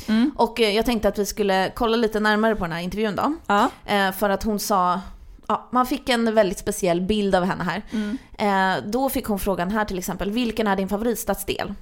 Mm. 0.07 0.31
Och 0.35 0.61
eh, 0.61 0.75
jag 0.75 0.85
tänkte 0.85 1.07
att 1.07 1.17
vi 1.17 1.25
skulle 1.25 1.71
kolla 1.75 1.97
lite 1.97 2.19
närmare 2.19 2.55
på 2.55 2.63
den 2.63 2.71
här 2.71 2.81
intervjun 2.81 3.15
då. 3.15 3.35
Ja. 3.47 3.69
Uh, 3.91 4.11
för 4.11 4.29
att 4.29 4.43
hon 4.43 4.59
sa, 4.59 5.01
ja, 5.47 5.69
man 5.71 5.85
fick 5.85 6.09
en 6.09 6.35
väldigt 6.35 6.59
speciell 6.59 7.01
bild 7.01 7.35
av 7.35 7.43
henne 7.43 7.63
här. 7.63 7.81
Mm. 7.91 8.17
Uh, 8.41 8.91
då 8.91 9.09
fick 9.09 9.25
hon 9.25 9.39
frågan 9.39 9.71
här 9.71 9.85
till 9.85 9.97
exempel, 9.97 10.31
vilken 10.31 10.67
är 10.67 10.75
din 10.75 10.89
favoritstadsdel? 10.89 11.73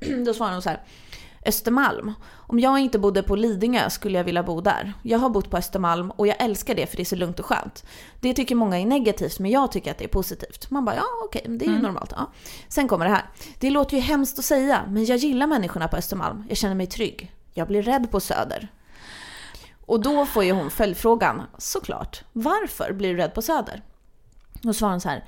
då 0.26 0.34
svarade 0.34 0.54
hon 0.54 0.62
så 0.62 0.68
här, 0.68 0.80
Östermalm. 1.46 2.12
Om 2.48 2.58
jag 2.58 2.78
inte 2.78 2.98
bodde 2.98 3.22
på 3.22 3.36
Lidingö 3.36 3.90
skulle 3.90 4.18
jag 4.18 4.24
vilja 4.24 4.42
bo 4.42 4.60
där. 4.60 4.92
Jag 5.02 5.18
har 5.18 5.30
bott 5.30 5.50
på 5.50 5.56
Östermalm 5.56 6.10
och 6.10 6.26
jag 6.26 6.36
älskar 6.42 6.74
det 6.74 6.86
för 6.86 6.96
det 6.96 7.02
är 7.02 7.04
så 7.04 7.16
lugnt 7.16 7.40
och 7.40 7.46
skönt. 7.46 7.84
Det 8.20 8.34
tycker 8.34 8.54
många 8.54 8.78
är 8.78 8.86
negativt 8.86 9.38
men 9.38 9.50
jag 9.50 9.72
tycker 9.72 9.90
att 9.90 9.98
det 9.98 10.04
är 10.04 10.08
positivt. 10.08 10.70
Man 10.70 10.84
bara 10.84 10.96
ja 10.96 11.04
okej, 11.24 11.42
det 11.48 11.64
är 11.64 11.68
ju 11.68 11.72
mm. 11.74 11.82
normalt. 11.82 12.12
Ja. 12.16 12.32
Sen 12.68 12.88
kommer 12.88 13.04
det 13.04 13.10
här. 13.10 13.24
Det 13.58 13.70
låter 13.70 13.96
ju 13.96 14.02
hemskt 14.02 14.38
att 14.38 14.44
säga 14.44 14.82
men 14.88 15.04
jag 15.04 15.18
gillar 15.18 15.46
människorna 15.46 15.88
på 15.88 15.96
Östermalm. 15.96 16.44
Jag 16.48 16.58
känner 16.58 16.74
mig 16.74 16.86
trygg. 16.86 17.32
Jag 17.54 17.68
blir 17.68 17.82
rädd 17.82 18.10
på 18.10 18.20
Söder. 18.20 18.68
Och 19.86 20.00
då 20.00 20.26
får 20.26 20.44
ju 20.44 20.52
hon 20.52 20.70
följdfrågan, 20.70 21.42
såklart. 21.58 22.24
Varför 22.32 22.92
blir 22.92 23.08
du 23.08 23.16
rädd 23.16 23.34
på 23.34 23.42
Söder? 23.42 23.82
Då 24.52 24.72
svarar 24.72 24.92
hon 24.92 25.00
så 25.00 25.08
här. 25.08 25.24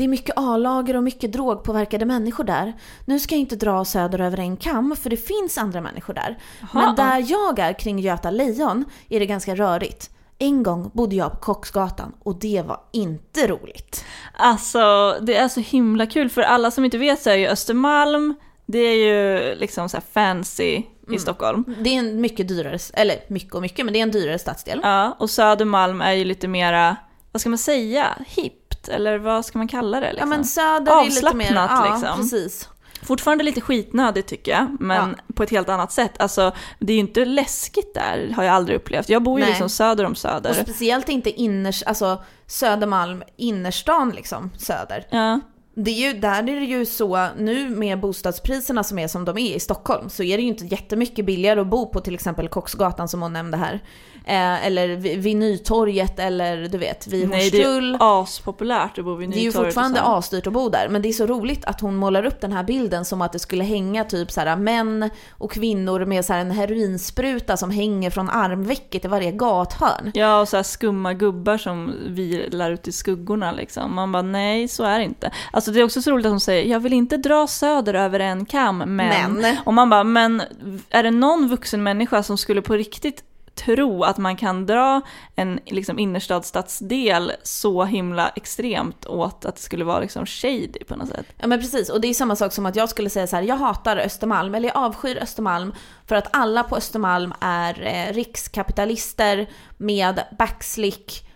Det 0.00 0.04
är 0.04 0.08
mycket 0.08 0.34
A-lager 0.36 0.96
och 0.96 1.02
mycket 1.02 1.32
drogpåverkade 1.32 2.04
människor 2.04 2.44
där. 2.44 2.76
Nu 3.04 3.18
ska 3.18 3.34
jag 3.34 3.40
inte 3.40 3.56
dra 3.56 3.84
Söder 3.84 4.20
över 4.20 4.38
en 4.40 4.56
kam, 4.56 4.96
för 4.96 5.10
det 5.10 5.16
finns 5.16 5.58
andra 5.58 5.80
människor 5.80 6.14
där. 6.14 6.38
Aha. 6.62 6.80
Men 6.80 6.94
där 6.94 7.24
jag 7.30 7.58
är 7.58 7.72
kring 7.72 7.98
Göta 7.98 8.30
Lejon 8.30 8.84
är 9.08 9.20
det 9.20 9.26
ganska 9.26 9.54
rörigt. 9.54 10.10
En 10.38 10.62
gång 10.62 10.90
bodde 10.94 11.16
jag 11.16 11.32
på 11.32 11.36
Kocksgatan 11.36 12.12
och 12.22 12.38
det 12.38 12.62
var 12.66 12.80
inte 12.92 13.46
roligt. 13.46 14.04
Alltså, 14.36 15.16
det 15.20 15.36
är 15.36 15.48
så 15.48 15.60
himla 15.60 16.06
kul. 16.06 16.28
För 16.30 16.42
alla 16.42 16.70
som 16.70 16.84
inte 16.84 16.98
vet 16.98 17.22
så 17.22 17.30
är 17.30 17.36
ju 17.36 17.46
Östermalm, 17.46 18.34
det 18.66 18.78
är 18.78 18.96
ju 18.96 19.54
liksom 19.54 19.88
så 19.88 19.98
fancy 20.12 20.64
i 20.64 20.86
mm. 21.06 21.18
Stockholm. 21.18 21.64
Det 21.80 21.90
är 21.90 21.98
en 21.98 22.20
mycket 22.20 22.48
dyrare, 22.48 22.78
eller 22.94 23.16
mycket 23.28 23.54
och 23.54 23.62
mycket, 23.62 23.84
men 23.84 23.92
det 23.92 23.98
är 24.00 24.02
en 24.02 24.10
dyrare 24.10 24.38
stadsdel. 24.38 24.80
Ja, 24.82 25.16
och 25.18 25.30
Södermalm 25.30 26.00
är 26.00 26.12
ju 26.12 26.24
lite 26.24 26.48
mera, 26.48 26.96
vad 27.32 27.40
ska 27.40 27.50
man 27.50 27.58
säga, 27.58 28.06
hipp 28.26 28.59
eller 28.88 29.18
vad 29.18 29.44
ska 29.44 29.58
man 29.58 29.68
kalla 29.68 30.00
det? 30.00 30.12
Liksom? 30.12 30.30
Ja 30.30 30.36
men 30.36 30.44
söder 30.44 30.92
är 30.92 31.04
lite 31.04 31.36
mer, 31.36 31.54
ja, 31.54 31.92
liksom. 31.92 32.16
precis. 32.16 32.68
Fortfarande 33.02 33.44
lite 33.44 33.60
skitnödigt 33.60 34.26
tycker 34.26 34.52
jag, 34.52 34.76
men 34.80 35.14
ja. 35.26 35.34
på 35.34 35.42
ett 35.42 35.50
helt 35.50 35.68
annat 35.68 35.92
sätt. 35.92 36.12
Alltså, 36.18 36.52
det 36.78 36.92
är 36.92 36.94
ju 36.94 37.00
inte 37.00 37.24
läskigt 37.24 37.94
där, 37.94 38.32
har 38.36 38.44
jag 38.44 38.54
aldrig 38.54 38.76
upplevt. 38.76 39.08
Jag 39.08 39.22
bor 39.22 39.38
ju 39.38 39.44
Nej. 39.44 39.50
liksom 39.50 39.68
söder 39.68 40.04
om 40.04 40.14
Söder. 40.14 40.50
Och 40.50 40.56
speciellt 40.56 41.08
inte 41.08 41.30
inners, 41.30 41.82
alltså 41.82 42.22
Södermalm, 42.46 43.22
innerstan 43.36 44.10
liksom, 44.10 44.50
söder. 44.58 45.06
Ja. 45.10 45.40
Det 45.84 45.90
är 45.90 46.12
ju, 46.12 46.20
där 46.20 46.38
är 46.38 46.60
det 46.60 46.66
ju 46.66 46.86
så, 46.86 47.28
nu 47.38 47.68
med 47.68 48.00
bostadspriserna 48.00 48.84
som 48.84 48.98
är 48.98 49.08
som 49.08 49.24
de 49.24 49.38
är 49.38 49.56
i 49.56 49.60
Stockholm, 49.60 50.08
så 50.10 50.22
är 50.22 50.36
det 50.36 50.42
ju 50.42 50.48
inte 50.48 50.64
jättemycket 50.64 51.26
billigare 51.26 51.60
att 51.60 51.66
bo 51.66 51.86
på 51.86 52.00
till 52.00 52.14
exempel 52.14 52.48
Kocksgatan 52.48 53.08
som 53.08 53.22
hon 53.22 53.32
nämnde 53.32 53.56
här. 53.56 53.80
Eh, 54.24 54.66
eller 54.66 54.88
vid 54.96 55.36
Nytorget 55.36 56.18
eller 56.18 56.68
du 56.68 56.78
vet 56.78 57.06
vid 57.06 57.28
Hornstull. 57.28 57.90
Nej 57.90 57.98
det 57.98 58.04
är 58.04 58.22
aspopulärt 58.22 58.98
att 58.98 59.04
bo 59.04 59.14
vid 59.14 59.28
Nytorget. 59.28 59.52
Det 59.52 59.58
är 59.58 59.62
ju 59.62 59.66
fortfarande 59.66 60.00
asdyrt 60.02 60.46
att 60.46 60.52
bo 60.52 60.68
där. 60.68 60.88
Men 60.88 61.02
det 61.02 61.08
är 61.08 61.12
så 61.12 61.26
roligt 61.26 61.64
att 61.64 61.80
hon 61.80 61.96
målar 61.96 62.24
upp 62.24 62.40
den 62.40 62.52
här 62.52 62.64
bilden 62.64 63.04
som 63.04 63.22
att 63.22 63.32
det 63.32 63.38
skulle 63.38 63.64
hänga 63.64 64.04
typ 64.04 64.30
så 64.30 64.40
här, 64.40 64.56
män 64.56 65.10
och 65.30 65.52
kvinnor 65.52 66.04
med 66.04 66.24
så 66.24 66.32
här, 66.32 66.40
en 66.40 66.50
heroinspruta 66.50 67.56
som 67.56 67.70
hänger 67.70 68.10
från 68.10 68.30
armvecket 68.30 69.04
i 69.04 69.08
varje 69.08 69.32
gathörn. 69.32 70.10
Ja 70.14 70.40
och 70.40 70.48
så 70.48 70.56
här 70.56 70.62
skumma 70.62 71.14
gubbar 71.14 71.58
som 71.58 71.94
vilar 72.06 72.70
ute 72.70 72.90
i 72.90 72.92
skuggorna 72.92 73.52
liksom. 73.52 73.94
Man 73.94 74.12
bara 74.12 74.22
nej 74.22 74.68
så 74.68 74.84
är 74.84 74.98
det 74.98 75.04
inte. 75.04 75.30
Alltså 75.52 75.69
det 75.70 75.80
är 75.80 75.84
också 75.84 76.02
så 76.02 76.10
roligt 76.10 76.26
att 76.26 76.32
hon 76.32 76.40
säger 76.40 76.64
jag 76.64 76.80
vill 76.80 76.92
inte 76.92 77.16
dra 77.16 77.46
söder 77.46 77.94
över 77.94 78.20
en 78.20 78.46
kam 78.46 78.78
men. 78.78 79.32
men. 79.32 79.56
Och 79.64 79.74
man 79.74 79.90
bara 79.90 80.04
men 80.04 80.42
är 80.90 81.02
det 81.02 81.10
någon 81.10 81.48
vuxen 81.48 81.82
människa 81.82 82.22
som 82.22 82.38
skulle 82.38 82.62
på 82.62 82.74
riktigt 82.74 83.24
tro 83.54 84.04
att 84.04 84.18
man 84.18 84.36
kan 84.36 84.66
dra 84.66 85.00
en 85.36 85.60
liksom, 85.66 85.98
innerstadsstadsdel 85.98 87.32
så 87.42 87.84
himla 87.84 88.28
extremt 88.28 89.06
åt 89.06 89.44
att 89.44 89.56
det 89.56 89.62
skulle 89.62 89.84
vara 89.84 90.00
liksom 90.00 90.26
shady 90.26 90.84
på 90.88 90.96
något 90.96 91.08
sätt. 91.08 91.26
Ja 91.38 91.46
men 91.46 91.60
precis, 91.60 91.90
och 91.90 92.00
det 92.00 92.08
är 92.08 92.14
samma 92.14 92.36
sak 92.36 92.52
som 92.52 92.66
att 92.66 92.76
jag 92.76 92.88
skulle 92.88 93.10
säga 93.10 93.26
så 93.26 93.36
här: 93.36 93.42
jag 93.42 93.56
hatar 93.56 93.96
Östermalm, 93.96 94.54
eller 94.54 94.68
jag 94.68 94.76
avskyr 94.76 95.18
Östermalm 95.22 95.74
för 96.06 96.16
att 96.16 96.28
alla 96.30 96.62
på 96.62 96.76
Östermalm 96.76 97.34
är 97.40 97.82
eh, 97.82 98.14
rikskapitalister 98.14 99.50
med 99.76 100.22
backslick, 100.38 101.29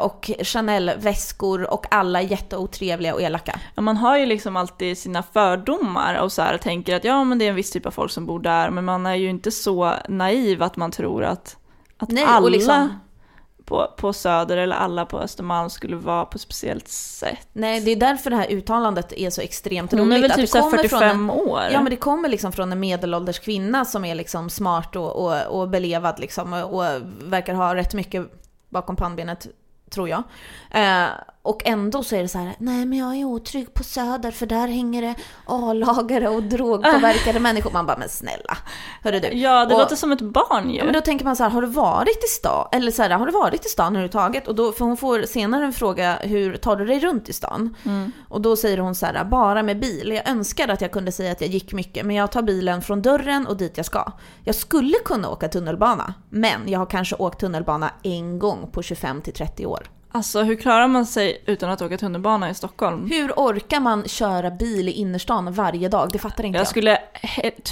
och 0.00 0.30
Chanel-väskor 0.42 1.74
och 1.74 1.86
alla 1.90 2.22
jätteotrevliga 2.22 3.14
och 3.14 3.22
elaka. 3.22 3.60
Ja, 3.74 3.82
man 3.82 3.96
har 3.96 4.18
ju 4.18 4.26
liksom 4.26 4.56
alltid 4.56 4.98
sina 4.98 5.22
fördomar 5.22 6.22
och 6.22 6.32
så 6.32 6.42
här 6.42 6.58
tänker 6.58 6.96
att 6.96 7.04
ja 7.04 7.24
men 7.24 7.38
det 7.38 7.44
är 7.44 7.48
en 7.48 7.54
viss 7.54 7.70
typ 7.70 7.86
av 7.86 7.90
folk 7.90 8.12
som 8.12 8.26
bor 8.26 8.40
där 8.40 8.70
men 8.70 8.84
man 8.84 9.06
är 9.06 9.14
ju 9.14 9.30
inte 9.30 9.50
så 9.50 9.94
naiv 10.08 10.62
att 10.62 10.76
man 10.76 10.90
tror 10.90 11.24
att 11.24 11.56
att 12.00 12.10
Nej, 12.10 12.24
alla 12.24 12.48
liksom... 12.48 13.00
på, 13.64 13.94
på 13.96 14.12
Söder 14.12 14.56
eller 14.56 14.76
alla 14.76 15.06
på 15.06 15.18
Östermalm 15.18 15.70
skulle 15.70 15.96
vara 15.96 16.24
på 16.24 16.36
ett 16.36 16.40
speciellt 16.40 16.88
sätt. 16.88 17.48
Nej, 17.52 17.80
det 17.80 17.90
är 17.90 17.96
därför 17.96 18.30
det 18.30 18.36
här 18.36 18.50
uttalandet 18.50 19.12
är 19.12 19.30
så 19.30 19.40
extremt 19.40 19.92
roligt. 19.92 20.04
Hon 20.04 20.12
är 20.12 20.20
väl 20.20 20.30
typ 20.30 20.48
så 20.48 20.70
45 20.70 21.10
en, 21.10 21.30
år? 21.30 21.62
Ja, 21.72 21.82
men 21.82 21.90
det 21.90 21.96
kommer 21.96 22.28
liksom 22.28 22.52
från 22.52 22.72
en 22.72 22.80
medelålders 22.80 23.38
kvinna 23.38 23.84
som 23.84 24.04
är 24.04 24.14
liksom 24.14 24.50
smart 24.50 24.96
och, 24.96 25.16
och, 25.16 25.60
och 25.60 25.68
belevad 25.68 26.20
liksom 26.20 26.52
och, 26.52 26.74
och 26.74 26.84
verkar 27.20 27.54
ha 27.54 27.74
rätt 27.74 27.94
mycket 27.94 28.26
bakom 28.68 28.96
pannbenet, 28.96 29.46
tror 29.90 30.08
jag. 30.08 30.22
Eh, 30.70 31.06
och 31.42 31.62
ändå 31.64 32.02
så 32.02 32.16
är 32.16 32.22
det 32.22 32.28
så 32.28 32.38
här, 32.38 32.54
nej 32.58 32.86
men 32.86 32.98
jag 32.98 33.16
är 33.16 33.24
otrygg 33.24 33.74
på 33.74 33.84
Söder 33.84 34.30
för 34.30 34.46
där 34.46 34.68
hänger 34.68 35.02
det 35.02 35.14
A-lagare 35.46 36.28
och 36.28 36.42
drogpåverkade 36.42 37.40
människor. 37.40 37.70
Man 37.70 37.86
bara, 37.86 37.98
men 37.98 38.08
snälla. 38.08 38.58
Hörru 39.02 39.20
du. 39.20 39.28
Ja, 39.28 39.66
det 39.66 39.74
och, 39.74 39.80
låter 39.80 39.96
som 39.96 40.12
ett 40.12 40.20
barn 40.20 40.70
ju. 40.70 40.78
Ja, 40.78 40.84
men 40.84 40.92
då 40.92 41.00
tänker 41.00 41.24
man 41.24 41.36
så 41.36 41.42
här, 41.42 41.50
har 41.50 41.62
du 41.62 41.68
varit 41.68 42.24
i 42.24 42.28
stan? 42.28 42.68
Eller 42.72 42.90
så 42.90 43.02
här, 43.02 43.10
har 43.10 43.26
du 43.26 43.32
varit 43.32 43.66
i 43.66 43.68
stan 43.68 43.86
överhuvudtaget? 43.86 44.48
Och 44.48 44.54
då, 44.54 44.72
för 44.72 44.84
hon 44.84 44.96
får 44.96 45.22
senare 45.22 45.64
en 45.64 45.72
fråga, 45.72 46.18
hur 46.22 46.56
tar 46.56 46.76
du 46.76 46.86
dig 46.86 47.00
runt 47.00 47.28
i 47.28 47.32
stan? 47.32 47.76
Mm. 47.84 48.12
Och 48.28 48.40
då 48.40 48.56
säger 48.56 48.78
hon 48.78 48.94
så 48.94 49.06
här, 49.06 49.24
bara 49.24 49.62
med 49.62 49.80
bil. 49.80 50.12
Jag 50.12 50.28
önskar 50.28 50.68
att 50.68 50.80
jag 50.80 50.92
kunde 50.92 51.12
säga 51.12 51.32
att 51.32 51.40
jag 51.40 51.50
gick 51.50 51.72
mycket, 51.72 52.06
men 52.06 52.16
jag 52.16 52.32
tar 52.32 52.42
bilen 52.42 52.82
från 52.82 53.02
dörren 53.02 53.46
och 53.46 53.56
dit 53.56 53.76
jag 53.76 53.86
ska. 53.86 54.12
Jag 54.44 54.54
skulle 54.54 54.96
kunna 55.04 55.28
åka 55.28 55.48
tunnelbana, 55.48 56.14
men 56.28 56.68
jag 56.68 56.78
har 56.78 56.86
kanske 56.86 57.16
åkt 57.16 57.40
tunnelbana 57.40 57.90
en 58.02 58.38
gång 58.38 58.70
på 58.72 58.82
25 58.82 59.22
till 59.22 59.34
30 59.34 59.66
år. 59.66 59.86
Alltså 60.12 60.42
hur 60.42 60.56
klarar 60.56 60.88
man 60.88 61.06
sig 61.06 61.42
utan 61.46 61.70
att 61.70 61.82
åka 61.82 61.98
tunnelbana 61.98 62.50
i 62.50 62.54
Stockholm? 62.54 63.10
Hur 63.10 63.32
orkar 63.36 63.80
man 63.80 64.08
köra 64.08 64.50
bil 64.50 64.88
i 64.88 64.92
innerstan 64.92 65.52
varje 65.52 65.88
dag? 65.88 66.08
Det 66.12 66.18
fattar 66.18 66.44
inte 66.44 66.56
jag. 66.56 66.60
Jag 66.60 66.68
skulle 66.68 66.98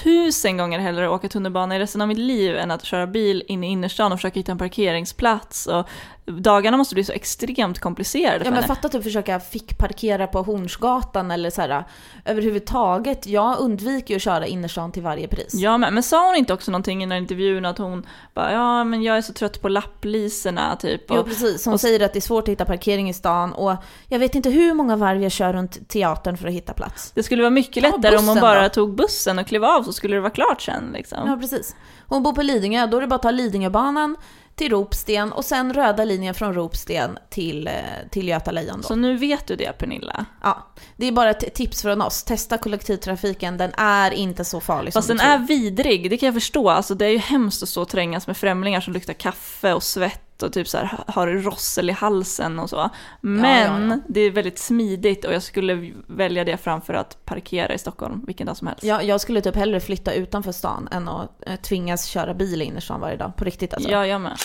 tusen 0.02 0.56
gånger 0.56 0.78
hellre 0.78 1.08
åka 1.08 1.28
tunnelbana 1.28 1.76
i 1.76 1.78
resten 1.78 2.00
av 2.00 2.08
mitt 2.08 2.18
liv 2.18 2.56
än 2.56 2.70
att 2.70 2.84
köra 2.84 3.06
bil 3.06 3.44
in 3.48 3.64
i 3.64 3.66
innerstan 3.66 4.12
och 4.12 4.18
försöka 4.18 4.40
hitta 4.40 4.52
en 4.52 4.58
parkeringsplats 4.58 5.66
och 5.66 5.88
dagarna 6.30 6.76
måste 6.76 6.94
bli 6.94 7.04
så 7.04 7.12
extremt 7.12 7.78
komplicerade 7.78 8.44
Ja 8.44 8.50
men 8.50 8.62
fatta 8.62 8.88
typ 8.88 9.02
försöka 9.02 9.40
fick 9.40 9.78
parkera 9.78 10.26
på 10.26 10.42
Hornsgatan 10.42 11.30
eller 11.30 11.50
så 11.50 11.60
här 11.60 11.84
överhuvudtaget. 12.24 13.26
Jag 13.26 13.60
undviker 13.60 14.14
ju 14.14 14.16
att 14.16 14.22
köra 14.22 14.46
innerstan 14.46 14.92
till 14.92 15.02
varje 15.02 15.28
pris. 15.28 15.54
Ja 15.54 15.78
men, 15.78 15.94
men 15.94 16.02
sa 16.02 16.26
hon 16.26 16.36
inte 16.36 16.54
också 16.54 16.70
någonting 16.70 17.02
i 17.02 17.04
den 17.04 17.12
här 17.12 17.18
intervjun 17.18 17.64
att 17.64 17.78
hon 17.78 18.06
bara 18.34 18.52
ja 18.52 18.84
men 18.84 19.02
jag 19.02 19.16
är 19.16 19.22
så 19.22 19.32
trött 19.32 19.62
på 19.62 19.68
lappliserna 19.68 20.76
typ. 20.76 21.10
Och, 21.10 21.16
jo 21.16 21.24
precis, 21.24 21.64
hon 21.64 21.74
och, 21.74 21.80
säger 21.80 22.04
att 22.04 22.12
det 22.12 22.18
är 22.18 22.20
svårt 22.20 22.44
att 22.44 22.48
hitta 22.48 22.64
parkering 22.64 23.08
i 23.08 23.14
stan 23.14 23.52
och 23.52 23.76
jag 24.08 24.18
vet 24.18 24.34
inte 24.34 24.50
hur 24.50 24.74
många 24.74 24.96
varv 24.96 25.22
jag 25.22 25.32
kör 25.32 25.52
runt 25.52 25.88
teatern 25.88 26.36
för 26.36 26.48
att 26.48 26.54
hitta 26.54 26.72
plats. 26.72 27.12
Det 27.14 27.22
skulle 27.22 27.42
vara 27.42 27.50
mycket 27.50 27.82
lättare 27.82 28.16
om 28.16 28.28
hon 28.28 28.40
bara 28.40 28.62
då. 28.62 28.68
tog 28.68 28.94
bussen 28.94 29.38
och 29.38 29.46
klev 29.46 29.64
av 29.64 29.82
så 29.82 29.92
skulle 29.92 30.16
det 30.16 30.20
vara 30.20 30.30
klart 30.30 30.62
sen 30.62 30.90
liksom. 30.92 31.18
Ja 31.26 31.36
precis. 31.36 31.76
Hon 32.06 32.22
bor 32.22 32.32
på 32.32 32.42
Lidingö, 32.42 32.86
då 32.86 32.96
är 32.96 33.00
det 33.00 33.06
bara 33.06 33.16
att 33.16 33.22
ta 33.22 33.30
Lidingöbanan 33.30 34.16
till 34.58 34.70
Ropsten 34.70 35.32
och 35.32 35.44
sen 35.44 35.72
röda 35.72 36.04
linjen 36.04 36.34
från 36.34 36.54
Ropsten 36.54 37.18
till, 37.30 37.66
eh, 37.66 37.72
till 38.10 38.28
Göta 38.28 38.50
Lejon. 38.50 38.82
Så 38.82 38.94
nu 38.94 39.16
vet 39.16 39.46
du 39.46 39.56
det 39.56 39.78
Pernilla? 39.78 40.24
Ja, 40.42 40.66
det 40.96 41.06
är 41.06 41.12
bara 41.12 41.30
ett 41.30 41.54
tips 41.54 41.82
från 41.82 42.02
oss. 42.02 42.22
Testa 42.22 42.58
kollektivtrafiken, 42.58 43.56
den 43.56 43.72
är 43.76 44.10
inte 44.10 44.44
så 44.44 44.60
farlig 44.60 44.92
Fast 44.92 45.08
som 45.08 45.16
den 45.16 45.26
är 45.26 45.38
vidrig, 45.38 46.10
det 46.10 46.16
kan 46.16 46.26
jag 46.26 46.34
förstå. 46.34 46.70
Alltså, 46.70 46.94
det 46.94 47.06
är 47.06 47.10
ju 47.10 47.18
hemskt 47.18 47.62
att 47.62 47.68
stå 47.68 47.82
och 47.82 47.88
trängas 47.88 48.26
med 48.26 48.36
främlingar 48.36 48.80
som 48.80 48.92
luktar 48.92 49.12
kaffe 49.12 49.74
och 49.74 49.82
svett 49.82 50.27
och 50.42 50.52
typ 50.52 50.68
så 50.68 50.78
här, 50.78 51.04
har 51.06 51.26
rossel 51.26 51.90
i 51.90 51.92
halsen 51.92 52.58
och 52.58 52.70
så. 52.70 52.90
Men 53.20 53.72
ja, 53.80 53.80
ja, 53.80 53.94
ja. 53.94 54.00
det 54.08 54.20
är 54.20 54.30
väldigt 54.30 54.58
smidigt 54.58 55.24
och 55.24 55.32
jag 55.32 55.42
skulle 55.42 55.92
välja 56.06 56.44
det 56.44 56.56
framför 56.56 56.94
att 56.94 57.24
parkera 57.24 57.74
i 57.74 57.78
Stockholm 57.78 58.24
vilken 58.26 58.46
dag 58.46 58.56
som 58.56 58.66
helst. 58.66 58.84
Ja, 58.84 59.02
jag 59.02 59.20
skulle 59.20 59.40
typ 59.40 59.56
hellre 59.56 59.80
flytta 59.80 60.12
utanför 60.12 60.52
stan 60.52 60.88
än 60.92 61.08
att 61.08 61.42
eh, 61.46 61.56
tvingas 61.56 62.04
köra 62.04 62.34
bil 62.34 62.62
i 62.62 62.64
innerstan 62.64 63.00
varje 63.00 63.16
dag. 63.16 63.36
På 63.36 63.44
riktigt 63.44 63.74
alltså. 63.74 63.90
Ja, 63.90 64.06
jag 64.06 64.20
med. 64.20 64.38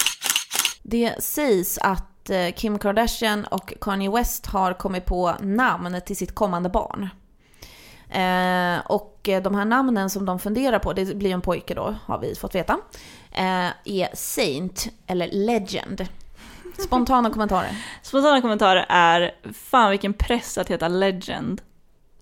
Det 0.84 1.24
sägs 1.24 1.78
att 1.78 2.30
eh, 2.30 2.52
Kim 2.56 2.80
Kardashian 2.80 3.46
och 3.46 3.74
Kanye 3.82 4.12
West 4.12 4.46
har 4.46 4.74
kommit 4.74 5.06
på 5.06 5.34
namn 5.42 6.02
till 6.06 6.18
sitt 6.18 6.36
kommande 6.36 6.70
barn. 6.70 7.10
Eh, 8.10 8.86
och 8.86 9.30
eh, 9.30 9.42
de 9.44 9.56
här 9.56 9.66
namnen 9.66 10.10
som 10.10 10.26
de 10.26 10.40
funderar 10.40 10.80
på, 10.80 10.94
det 10.94 11.16
blir 11.16 11.34
en 11.34 11.42
pojke 11.42 11.74
då, 11.74 11.96
har 12.06 12.20
vi 12.20 12.36
fått 12.36 12.56
veta, 12.56 12.80
eh, 13.34 13.70
är 13.84 14.16
Saint 14.16 14.88
eller 15.08 15.30
Legend. 15.32 16.08
Spontana 16.80 17.30
kommentarer. 17.30 17.76
Spontana 18.02 18.42
kommentarer 18.42 18.86
är, 18.90 19.32
fan 19.54 19.90
vilken 19.92 20.14
press 20.14 20.58
att 20.58 20.70
heta 20.70 20.88
Legend. 20.88 21.62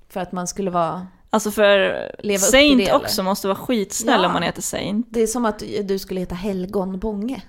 För 0.10 0.20
att 0.20 0.32
man 0.32 0.48
skulle 0.48 0.72
vara... 0.72 1.08
Alltså 1.30 1.52
för 1.52 2.12
Leva 2.24 2.40
Saint 2.40 2.78
det, 2.78 2.84
eller? 2.90 2.96
också 2.96 3.24
måste 3.24 3.48
vara 3.48 3.58
skitsnäll 3.58 4.22
Ja. 4.22 4.28
om 4.28 4.34
man 4.34 4.44
heter 4.44 4.62
Saint. 4.62 5.08
Det 5.10 5.22
är 5.22 5.28
som 5.28 5.46
att 5.46 5.64
du 5.84 6.00
skulle 6.00 6.20
heta 6.20 6.36
Helgon 6.36 7.00
Bånge. 7.00 7.42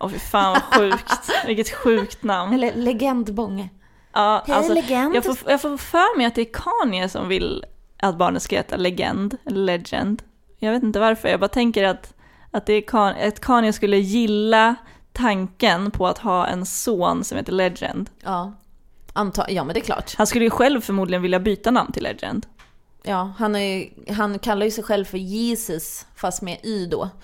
Åh 0.00 0.08
fy 0.10 0.18
fan 0.18 0.52
vad 0.52 0.80
sjukt. 0.80 1.30
Vilket 1.46 1.70
sjukt 1.70 2.22
namn. 2.22 2.52
Eller 2.54 2.74
Legend 2.74 3.34
Bånge. 3.34 3.68
Ja, 4.12 4.44
Hej, 4.46 4.56
alltså, 4.56 4.74
legend. 4.74 5.14
jag, 5.16 5.24
får, 5.24 5.36
jag 5.46 5.60
får 5.62 5.76
för 5.76 6.16
mig 6.16 6.26
att 6.26 6.34
det 6.34 6.40
är 6.40 6.52
Kanye 6.52 7.08
som 7.08 7.28
vill 7.28 7.64
att 8.00 8.18
barnet 8.18 8.42
ska 8.42 8.56
heta 8.56 8.76
Legend, 8.76 9.36
eller 9.46 9.60
Legend. 9.60 10.22
Jag 10.58 10.72
vet 10.72 10.82
inte 10.82 11.00
varför, 11.00 11.28
jag 11.28 11.40
bara 11.40 11.48
tänker 11.48 11.84
att, 11.84 12.14
att, 12.50 12.66
det 12.66 12.82
Kanye, 12.82 13.28
att 13.28 13.40
Kanye 13.40 13.72
skulle 13.72 13.96
gilla 13.96 14.74
tanken 15.12 15.90
på 15.90 16.06
att 16.06 16.18
ha 16.18 16.46
en 16.46 16.66
son 16.66 17.24
som 17.24 17.38
heter 17.38 17.52
Legend. 17.52 18.10
Ja. 18.22 18.52
Anta, 19.12 19.50
ja 19.50 19.64
men 19.64 19.74
det 19.74 19.80
är 19.80 19.84
klart. 19.84 20.14
Han 20.18 20.26
skulle 20.26 20.44
ju 20.44 20.50
själv 20.50 20.80
förmodligen 20.80 21.22
vilja 21.22 21.40
byta 21.40 21.70
namn 21.70 21.92
till 21.92 22.02
Legend. 22.02 22.46
Ja, 23.02 23.32
han, 23.38 23.56
är, 23.56 23.88
han 24.12 24.38
kallar 24.38 24.66
ju 24.66 24.70
sig 24.70 24.84
själv 24.84 25.04
för 25.04 25.18
Jesus, 25.18 26.06
fast 26.16 26.42
med 26.42 26.58
Y 26.62 26.86
då. 26.86 27.08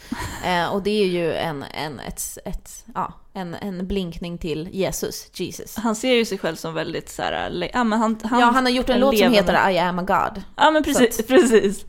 Eh, 0.44 0.66
och 0.74 0.82
det 0.82 0.90
är 0.90 1.06
ju 1.06 1.34
en, 1.34 1.62
en, 1.62 2.00
ett, 2.00 2.38
ett, 2.44 2.84
ja, 2.94 3.12
en, 3.32 3.54
en 3.54 3.86
blinkning 3.86 4.38
till 4.38 4.68
Jesus, 4.72 5.30
Jesus. 5.34 5.76
Han 5.76 5.96
ser 5.96 6.14
ju 6.14 6.24
sig 6.24 6.38
själv 6.38 6.56
som 6.56 6.74
väldigt 6.74 7.08
så 7.08 7.22
här, 7.22 7.70
ja, 7.72 7.84
men 7.84 7.98
han, 7.98 8.20
han, 8.24 8.40
ja, 8.40 8.46
han 8.46 8.64
har 8.64 8.72
gjort 8.72 8.88
en, 8.88 9.00
låt 9.00 9.18
som 9.18 9.32
heter 9.32 9.70
I 9.70 9.78
am 9.78 9.98
a 9.98 10.02
God. 10.02 10.42
Ja 10.56 10.70
men 10.70 10.82
precis, 10.82 11.16
Så 11.16 11.22
precis. 11.22 11.86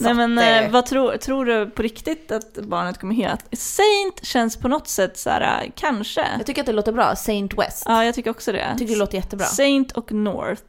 Nej 0.00 0.14
men 0.14 0.38
att, 0.38 0.64
eh, 0.64 0.70
vad 0.70 0.86
tror, 0.86 1.16
tror 1.16 1.44
du 1.44 1.66
på 1.70 1.82
riktigt 1.82 2.32
att 2.32 2.54
barnet 2.54 2.98
kommer 2.98 3.14
heta? 3.14 3.56
Saint 3.56 4.24
känns 4.24 4.56
på 4.56 4.68
något 4.68 4.88
sätt 4.88 5.18
så 5.18 5.30
här, 5.30 5.62
eh, 5.64 5.70
kanske. 5.74 6.26
Jag 6.38 6.46
tycker 6.46 6.60
att 6.62 6.66
det 6.66 6.72
låter 6.72 6.92
bra, 6.92 7.16
Saint 7.16 7.54
West. 7.58 7.82
Ja 7.86 8.04
jag 8.04 8.14
tycker 8.14 8.30
också 8.30 8.52
det. 8.52 8.58
Jag 8.58 8.78
tycker 8.78 8.92
det 8.92 8.98
låter 8.98 9.16
jättebra. 9.18 9.46
Saint 9.46 9.92
och 9.92 10.12
North. 10.12 10.62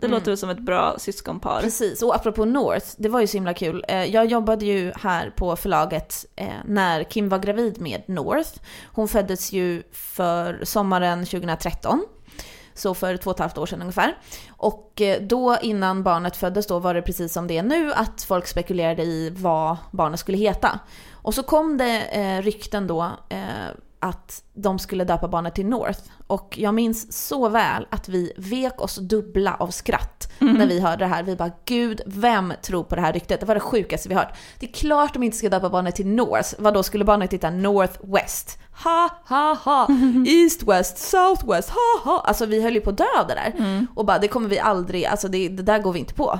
Det 0.00 0.06
Mm. 0.06 0.18
låter 0.18 0.30
väl 0.30 0.38
som 0.38 0.50
ett 0.50 0.58
bra 0.58 0.94
syskonpar. 0.98 1.60
Precis, 1.60 2.02
och 2.02 2.14
apropå 2.16 2.44
North, 2.44 2.86
det 2.96 3.08
var 3.08 3.20
ju 3.20 3.26
så 3.26 3.36
himla 3.36 3.54
kul. 3.54 3.84
Eh, 3.88 4.04
Jag 4.04 4.26
jobbade 4.26 4.64
ju 4.66 4.92
här 5.00 5.30
på 5.36 5.56
förlaget 5.56 6.26
när 6.64 7.04
Kim 7.04 7.28
var 7.28 7.38
gravid 7.38 7.80
med 7.80 8.02
North. 8.06 8.50
Hon 8.92 9.08
föddes 9.08 9.52
ju 9.52 9.82
för 9.92 10.60
sommaren 10.64 11.26
2013. 11.26 12.04
Så 12.74 12.94
för 12.94 13.16
två 13.16 13.30
och 13.30 13.36
ett 13.36 13.40
halvt 13.40 13.58
år 13.58 13.66
sedan 13.66 13.80
ungefär. 13.80 14.16
Och 14.50 15.00
eh, 15.00 15.22
då 15.22 15.56
innan 15.62 16.02
barnet 16.02 16.36
föddes 16.36 16.66
då 16.66 16.78
var 16.78 16.94
det 16.94 17.02
precis 17.02 17.32
som 17.32 17.46
det 17.46 17.58
är 17.58 17.62
nu 17.62 17.92
att 17.92 18.22
folk 18.22 18.46
spekulerade 18.46 19.02
i 19.02 19.30
vad 19.36 19.76
barnet 19.90 20.20
skulle 20.20 20.38
heta. 20.38 20.80
Och 21.12 21.34
så 21.34 21.42
kom 21.42 21.78
det 21.78 22.02
eh, 22.02 22.42
rykten 22.42 22.86
då 22.86 23.10
eh, 23.28 23.38
att 24.02 24.42
de 24.54 24.78
skulle 24.78 25.04
döpa 25.04 25.28
barnet 25.28 25.54
till 25.54 25.66
North. 25.66 26.00
Och 26.26 26.54
jag 26.58 26.74
minns 26.74 27.28
så 27.28 27.48
väl 27.48 27.86
att 27.90 28.08
vi 28.08 28.32
vek 28.36 28.80
oss 28.80 28.96
dubbla 28.96 29.54
av 29.54 29.68
skratt 29.68 30.32
när 30.38 30.66
vi 30.66 30.80
hörde 30.80 31.04
det 31.04 31.08
här. 31.08 31.22
Vi 31.22 31.36
bara 31.36 31.50
gud, 31.64 32.00
vem 32.06 32.52
tror 32.62 32.84
på 32.84 32.94
det 32.94 33.00
här 33.00 33.12
ryktet? 33.12 33.40
Det 33.40 33.46
var 33.46 33.54
det 33.54 33.60
sjukaste 33.60 34.08
vi 34.08 34.14
hört. 34.14 34.36
Det 34.58 34.66
är 34.66 34.72
klart 34.72 35.14
de 35.14 35.22
inte 35.22 35.36
ska 35.36 35.48
döpa 35.48 35.70
barnet 35.70 35.96
till 35.96 36.06
North. 36.06 36.54
Vad 36.58 36.74
då 36.74 36.82
skulle 36.82 37.04
barnet 37.04 37.32
heta 37.32 37.50
North 37.50 37.98
West? 38.02 38.58
Ha, 38.84 39.08
ha, 39.28 39.56
ha! 39.64 39.88
East 40.26 40.62
West, 40.62 40.98
South 40.98 41.50
West, 41.50 41.70
ha, 41.70 42.10
ha! 42.12 42.20
Alltså 42.20 42.46
vi 42.46 42.62
höll 42.62 42.74
ju 42.74 42.80
på 42.80 42.90
att 42.90 42.98
dö 42.98 43.04
av 43.20 43.26
det 43.26 43.34
där. 43.34 43.86
Och 43.94 44.06
bara 44.06 44.18
det 44.18 44.28
kommer 44.28 44.48
vi 44.48 44.58
aldrig, 44.58 45.04
alltså 45.04 45.28
det, 45.28 45.48
det 45.48 45.62
där 45.62 45.78
går 45.78 45.92
vi 45.92 45.98
inte 45.98 46.14
på. 46.14 46.38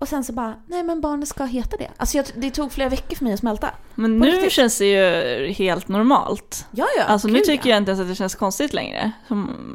Och 0.00 0.08
sen 0.08 0.24
så 0.24 0.32
bara, 0.32 0.54
nej 0.66 0.82
men 0.82 1.00
barnet 1.00 1.28
ska 1.28 1.44
heta 1.44 1.76
det. 1.76 1.88
Alltså 1.96 2.16
jag, 2.16 2.26
det 2.34 2.50
tog 2.50 2.72
flera 2.72 2.88
veckor 2.88 3.16
för 3.16 3.24
mig 3.24 3.32
att 3.32 3.40
smälta. 3.40 3.70
Men 3.94 4.20
På 4.20 4.24
nu 4.24 4.30
riktigt. 4.30 4.52
känns 4.52 4.78
det 4.78 4.86
ju 4.86 5.52
helt 5.52 5.88
normalt. 5.88 6.66
Ja, 6.70 6.86
ja. 6.98 7.04
Alltså 7.04 7.28
nu 7.28 7.38
tycker 7.38 7.68
ja. 7.68 7.74
jag 7.74 7.76
inte 7.76 7.90
ens 7.90 8.00
att 8.00 8.08
det 8.08 8.14
känns 8.14 8.34
konstigt 8.34 8.72
längre. 8.72 9.12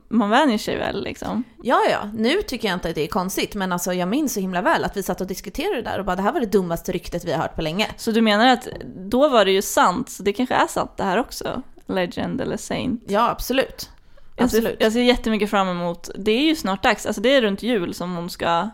Man 0.10 0.30
vänjer 0.30 0.58
sig 0.58 0.78
väl 0.78 1.04
liksom. 1.04 1.44
Ja, 1.64 1.80
ja. 1.92 2.10
Nu 2.14 2.42
tycker 2.42 2.68
jag 2.68 2.76
inte 2.76 2.90
att 2.90 2.96
det 2.96 3.04
är 3.04 3.08
konstigt, 3.08 3.56
men 3.56 3.72
alltså 3.72 3.94
jag 3.94 4.08
minns 4.08 4.34
så 4.34 4.40
himla 4.40 4.62
väl 4.62 4.84
att 4.84 4.98
vi 4.98 5.04
satt 5.04 5.22
och 5.22 5.28
diskuterade 5.28 5.76
det 5.76 5.82
där 5.82 6.00
och 6.00 6.06
bara 6.06 6.16
det 6.16 6.22
här 6.22 6.34
var 6.34 6.40
det 6.40 6.46
dummaste 6.46 6.92
ryktet 6.92 7.26
vi 7.26 7.32
har 7.32 7.42
hört 7.42 7.56
på 7.56 7.62
länge. 7.62 7.88
Så 7.98 8.12
du 8.12 8.22
menar 8.22 8.48
att 8.48 8.68
då 8.96 9.30
var 9.30 9.46
det 9.46 9.52
ju 9.52 9.62
sant, 9.62 10.10
så 10.10 10.24
det 10.24 10.34
kanske 10.34 10.56
är 10.56 10.68
sant 10.68 10.92
det 10.98 11.04
här 11.04 11.18
också? 11.18 11.62
Legend 11.88 12.42
eller 12.42 12.58
Saint? 12.58 13.04
Ja, 13.08 13.30
absolut. 13.30 13.90
Jag 14.36 14.50
ser, 14.50 14.58
Absolut. 14.58 14.82
jag 14.82 14.94
ser 14.94 15.02
jättemycket 15.02 15.50
fram 15.50 15.68
emot, 15.68 16.10
det 16.16 16.32
är 16.32 16.46
ju 16.46 16.56
snart 16.56 16.84
dags, 16.84 17.06
alltså 17.06 17.22
det 17.22 17.36
är 17.36 17.42
runt 17.42 17.64
jul 17.64 17.94
som 17.94 18.16
hon 18.16 18.30
ska, 18.30 18.70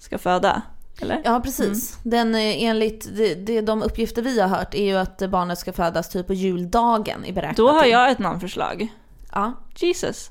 ska 0.00 0.18
föda. 0.18 0.62
Eller? 1.00 1.22
Ja, 1.24 1.40
precis. 1.40 1.98
Den, 2.02 2.34
eh, 2.34 2.62
enligt 2.64 3.16
det, 3.16 3.34
det, 3.34 3.60
de 3.60 3.82
uppgifter 3.82 4.22
vi 4.22 4.40
har 4.40 4.48
hört 4.48 4.74
är 4.74 4.84
ju 4.84 4.96
att 4.96 5.30
barnet 5.30 5.58
ska 5.58 5.72
födas 5.72 6.08
typ 6.08 6.26
på 6.26 6.34
juldagen 6.34 7.24
i 7.24 7.32
beräknat 7.32 7.56
Då 7.56 7.68
har 7.68 7.84
jag 7.84 8.10
ett 8.10 8.18
namnförslag. 8.18 8.88
Ja. 9.32 9.52
Jesus. 9.76 10.30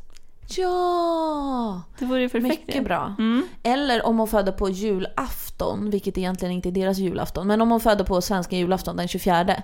Ja! 0.57 1.81
Det 1.99 2.05
vore 2.05 2.21
ju 2.21 2.29
perfekt. 2.29 2.67
Mycket 2.67 2.83
bra. 2.83 3.15
Mm. 3.19 3.47
Eller 3.63 4.05
om 4.05 4.19
hon 4.19 4.27
föder 4.27 4.51
på 4.51 4.69
julafton, 4.69 5.89
vilket 5.89 6.17
egentligen 6.17 6.51
inte 6.51 6.69
är 6.69 6.71
deras 6.71 6.97
julafton, 6.97 7.47
men 7.47 7.61
om 7.61 7.71
hon 7.71 7.79
föder 7.79 8.03
på 8.03 8.21
svenska 8.21 8.55
julafton 8.55 8.97
den 8.97 9.07
24, 9.07 9.55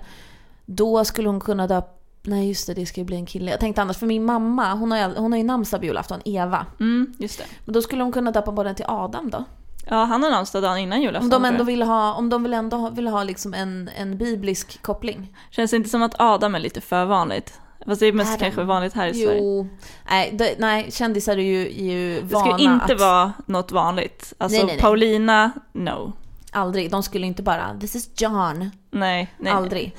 då 0.66 1.04
skulle 1.04 1.28
hon 1.28 1.40
kunna 1.40 1.66
döpa 1.66 1.92
Nej 2.28 2.48
just 2.48 2.66
det, 2.66 2.74
det 2.74 2.86
ska 2.86 3.00
ju 3.00 3.04
bli 3.04 3.16
en 3.16 3.26
kille. 3.26 3.50
Jag 3.50 3.60
tänkte 3.60 3.82
annars, 3.82 3.96
för 3.96 4.06
min 4.06 4.24
mamma, 4.24 4.74
hon 4.74 4.90
har 4.90 4.98
ju, 4.98 5.04
hon 5.04 5.32
har 5.32 5.38
ju 5.38 5.44
namnsdag 5.44 5.80
på 5.80 5.86
julafton, 5.86 6.20
Eva. 6.24 6.66
Mm, 6.80 7.14
just 7.18 7.38
det. 7.38 7.44
Men 7.64 7.72
då 7.72 7.82
skulle 7.82 8.02
hon 8.02 8.12
kunna 8.12 8.30
döpa 8.30 8.52
barnen 8.52 8.74
till 8.74 8.84
Adam 8.88 9.30
då? 9.30 9.44
Ja, 9.88 10.04
han 10.04 10.22
har 10.22 10.30
namnsdag 10.30 10.62
dagen 10.62 10.78
innan 10.78 11.02
julafton. 11.02 11.32
Om 11.32 11.42
de 11.42 11.44
ändå 11.44 11.64
vill 11.64 11.82
ha, 11.82 12.14
om 12.14 12.28
de 12.28 12.42
vill 12.42 12.54
ändå 12.54 12.76
ha, 12.76 12.90
vill 12.90 13.08
ha 13.08 13.22
liksom 13.22 13.54
en, 13.54 13.90
en 13.96 14.18
biblisk 14.18 14.82
koppling. 14.82 15.36
Känns 15.50 15.70
det 15.70 15.76
inte 15.76 15.88
som 15.88 16.02
att 16.02 16.14
Adam 16.18 16.54
är 16.54 16.58
lite 16.58 16.80
för 16.80 17.04
vanligt? 17.04 17.60
Fast 17.86 18.00
det 18.00 18.06
är 18.06 18.12
mest 18.12 18.30
Adam. 18.30 18.40
kanske 18.40 18.62
vanligt 18.62 18.92
här 18.94 19.06
i 19.06 19.14
Sverige. 19.14 19.40
Jo, 19.42 19.68
nej, 20.10 20.30
det, 20.32 20.54
nej 20.58 20.90
kändisar 20.90 21.36
är 21.36 21.42
ju, 21.42 21.60
är 21.60 21.92
ju 21.92 22.20
Det 22.20 22.34
vana 22.34 22.46
ska 22.46 22.58
ju 22.64 22.72
inte 22.72 22.94
att... 22.94 23.00
vara 23.00 23.32
något 23.46 23.72
vanligt. 23.72 24.32
Alltså 24.38 24.56
Nej, 24.56 24.66
nej, 24.66 24.74
nej. 24.74 24.82
Paulina, 24.82 25.50
no. 25.72 26.12
Aldrig, 26.52 26.90
de 26.90 27.02
skulle 27.02 27.26
inte 27.26 27.42
bara 27.42 27.76
“this 27.80 27.94
is 27.96 28.10
John”. 28.16 28.70
Nej, 28.90 29.34
nej. 29.38 29.52
Aldrig. 29.52 29.96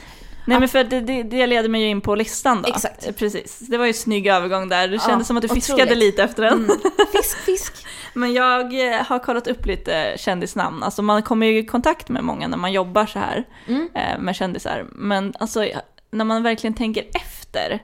Nej 0.48 0.60
men 0.60 0.70
för 0.70 0.84
det, 0.84 1.00
det, 1.02 1.24
det 1.24 1.48
leder 1.48 1.70
mig 1.70 1.82
ju 1.82 1.88
in 1.88 2.02
på 2.02 2.16
listan 2.16 2.62
då. 2.62 2.70
Exakt. 2.70 3.08
Eh, 3.08 3.12
Precis. 3.14 3.60
Det 3.60 3.78
var 3.78 3.86
ju 3.86 3.90
en 3.90 3.94
snygg 3.94 4.28
övergång 4.28 4.70
där. 4.70 4.88
Det 4.88 4.94
Ja, 4.96 5.02
kändes 5.08 5.28
som 5.28 5.38
att 5.38 5.42
du 5.42 5.50
fiskade 5.50 5.84
otroligt. 5.84 5.98
lite 6.00 6.24
efter 6.24 6.44
den. 6.44 6.54
Mm. 6.54 6.78
Fisk, 7.12 7.38
fisk. 7.38 7.74
Men 8.14 8.34
jag 8.34 8.94
eh, 8.96 9.02
har 9.06 9.20
kollat 9.20 9.48
upp 9.48 9.66
lite 9.66 10.16
kändisnamn. 10.18 10.84
Alltså 10.84 11.02
man 11.02 11.24
kommer 11.24 11.48
ju 11.48 11.58
i 11.60 11.66
kontakt 11.66 12.10
med 12.10 12.24
många 12.24 12.48
när 12.48 12.58
man 12.58 12.72
jobbar 12.74 13.06
så 13.06 13.20
här 13.20 13.44
Mm. 13.68 13.90
eh, 13.96 14.20
med 14.20 14.36
kändisar. 14.36 14.86
Men 14.92 15.34
alltså 15.40 15.66
när 16.12 16.26
man 16.26 16.44
verkligen 16.44 16.74
tänker 16.74 17.04
efter, 17.14 17.80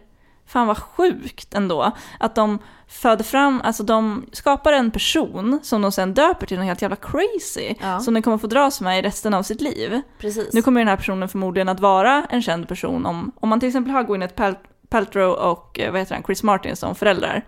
fan 0.54 0.68
vad 0.68 0.78
sjukt 0.78 1.54
ändå. 1.54 1.92
Att 2.20 2.36
de 2.36 2.60
föder 2.88 3.24
fram, 3.24 3.62
alltså 3.64 3.84
de 3.84 4.26
skapar 4.32 4.74
en 4.74 4.92
person 4.92 5.60
som 5.64 5.82
de 5.82 5.92
sen 5.92 6.14
döper 6.14 6.48
till 6.48 6.58
något 6.58 6.66
helt 6.66 6.82
jävla 6.82 6.96
crazy. 6.96 7.76
Ja. 7.82 8.00
Som 8.00 8.14
den 8.14 8.24
kommer 8.24 8.38
få 8.38 8.48
dras 8.48 8.82
med 8.82 9.00
i 9.00 9.02
resten 9.02 9.34
av 9.34 9.44
sitt 9.44 9.62
liv. 9.62 10.02
Precis. 10.20 10.54
Nu 10.54 10.62
kommer 10.62 10.82
den 10.82 10.88
här 10.88 10.98
personen 10.98 11.30
förmodligen 11.30 11.70
att 11.70 11.80
vara 11.80 12.26
en 12.30 12.42
känd 12.42 12.68
person 12.68 13.06
om, 13.06 13.32
om 13.36 13.50
man 13.50 13.60
till 13.60 13.70
exempel 13.70 13.94
har 13.94 14.04
Gwyneth 14.04 14.36
Pal- 14.36 14.56
Paltrow 14.90 15.32
och 15.34 15.80
eh, 15.80 15.92
vad 15.92 16.02
heter 16.02 16.16
han, 16.16 16.24
Chris 16.24 16.44
Martin 16.44 16.76
som 16.76 16.96
föräldrar. 16.96 17.46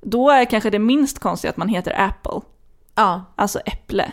Då 0.00 0.30
är 0.30 0.44
kanske 0.44 0.70
det 0.70 0.78
minst 0.78 1.18
konstiga 1.18 1.50
att 1.50 1.56
man 1.56 1.68
heter 1.68 2.00
Apple, 2.00 2.40
Ja, 2.94 3.24
alltså 3.36 3.58
äpple. 3.58 4.12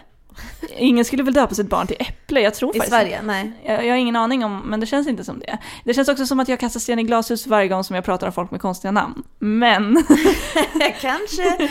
Ingen 0.78 1.06
skulle 1.06 1.24
väl 1.24 1.34
döpa 1.34 1.56
sitt 1.56 1.70
barn 1.70 1.88
till 1.88 1.98
äpple, 2.00 2.42
jag 2.42 2.54
tror 2.54 2.76
i 2.76 2.80
faktiskt 2.80 2.98
Sverige. 2.98 3.22
Nej. 3.22 3.52
jag, 3.66 3.86
jag 3.86 3.92
har 3.92 3.98
ingen 3.98 4.16
aning 4.16 4.46
om, 4.46 4.62
men 4.66 4.80
det 4.80 4.86
känns 4.86 5.08
inte 5.08 5.24
som 5.24 5.40
det. 5.40 5.58
Det 5.84 5.94
känns 5.94 6.10
också 6.10 6.26
som 6.26 6.40
att 6.40 6.48
jag 6.48 6.60
kastar 6.60 6.80
sten 6.80 7.00
i 7.00 7.04
glashus 7.04 7.48
varje 7.48 7.68
gång 7.68 7.84
som 7.84 7.96
jag 7.96 8.06
pratar 8.06 8.28
om 8.28 8.34
folk 8.34 8.52
med 8.52 8.62
konstiga 8.62 8.92
namn. 8.92 9.24
Men 9.40 10.04
Kanske. 11.02 11.70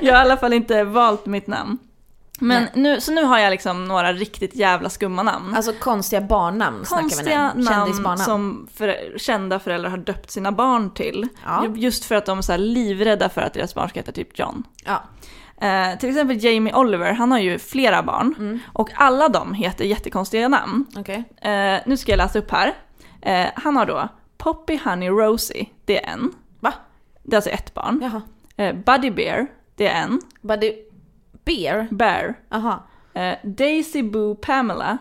jag 0.00 0.14
har 0.14 0.20
i 0.20 0.24
alla 0.24 0.36
fall 0.36 0.52
inte 0.52 0.84
valt 0.84 1.26
mitt 1.26 1.46
namn. 1.46 1.78
Men 2.38 2.68
nu, 2.74 3.00
så 3.00 3.12
nu 3.12 3.24
har 3.24 3.38
jag 3.38 3.50
liksom 3.50 3.84
några 3.84 4.12
riktigt 4.12 4.54
jävla 4.54 4.90
skumma 4.90 5.22
namn. 5.22 5.54
Alltså 5.54 5.72
konstiga 5.72 6.20
barnnamn 6.20 6.84
snackar 6.84 7.02
vi 7.02 7.10
konstiga 7.10 7.52
nu. 7.54 7.62
namn 7.62 8.18
som 8.18 8.68
för, 8.74 9.18
kända 9.18 9.58
föräldrar 9.58 9.90
har 9.90 9.96
döpt 9.96 10.30
sina 10.30 10.52
barn 10.52 10.90
till. 10.90 11.28
Ja. 11.44 11.66
Just 11.76 12.04
för 12.04 12.14
att 12.14 12.26
de 12.26 12.38
är 12.38 12.42
så 12.42 12.56
livrädda 12.56 13.28
för 13.28 13.40
att 13.40 13.54
deras 13.54 13.74
barn 13.74 13.88
ska 13.88 13.98
heta 13.98 14.12
typ 14.12 14.38
John. 14.38 14.62
Ja. 14.84 15.02
Eh, 15.60 15.98
till 15.98 16.08
exempel 16.08 16.44
Jamie 16.44 16.74
Oliver, 16.74 17.12
han 17.12 17.32
har 17.32 17.38
ju 17.38 17.58
flera 17.58 18.02
barn. 18.02 18.34
Mm. 18.38 18.58
Och 18.72 18.90
alla 18.94 19.28
de 19.28 19.54
heter 19.54 19.84
jättekonstiga 19.84 20.48
namn. 20.48 20.86
Okej. 20.96 21.24
Eh, 21.40 21.80
nu 21.86 21.96
ska 21.96 22.12
jag 22.12 22.18
läsa 22.18 22.38
upp 22.38 22.50
här. 22.50 22.74
Eh, 23.22 23.46
han 23.54 23.76
har 23.76 23.86
då 23.86 24.08
Poppy 24.36 24.78
Honey 24.84 25.08
Rosie, 25.08 25.66
det 25.84 26.04
är 26.04 26.12
en. 26.12 26.32
Va? 26.60 26.72
Det 27.22 27.34
är 27.34 27.38
alltså 27.38 27.50
ett 27.50 27.74
barn. 27.74 28.00
Jaha. 28.02 28.22
Eh, 28.56 28.74
Buddy 28.74 29.10
Bear, 29.10 29.46
det 29.76 29.88
är 29.88 30.02
en. 30.02 30.20
Buddy 30.40 30.72
Bear? 31.44 31.88
Bear. 31.90 32.34
Jaha. 32.48 32.82
Eh, 33.14 33.34
Daisy 33.42 34.02
Boo 34.02 34.34
Pamela 34.34 34.98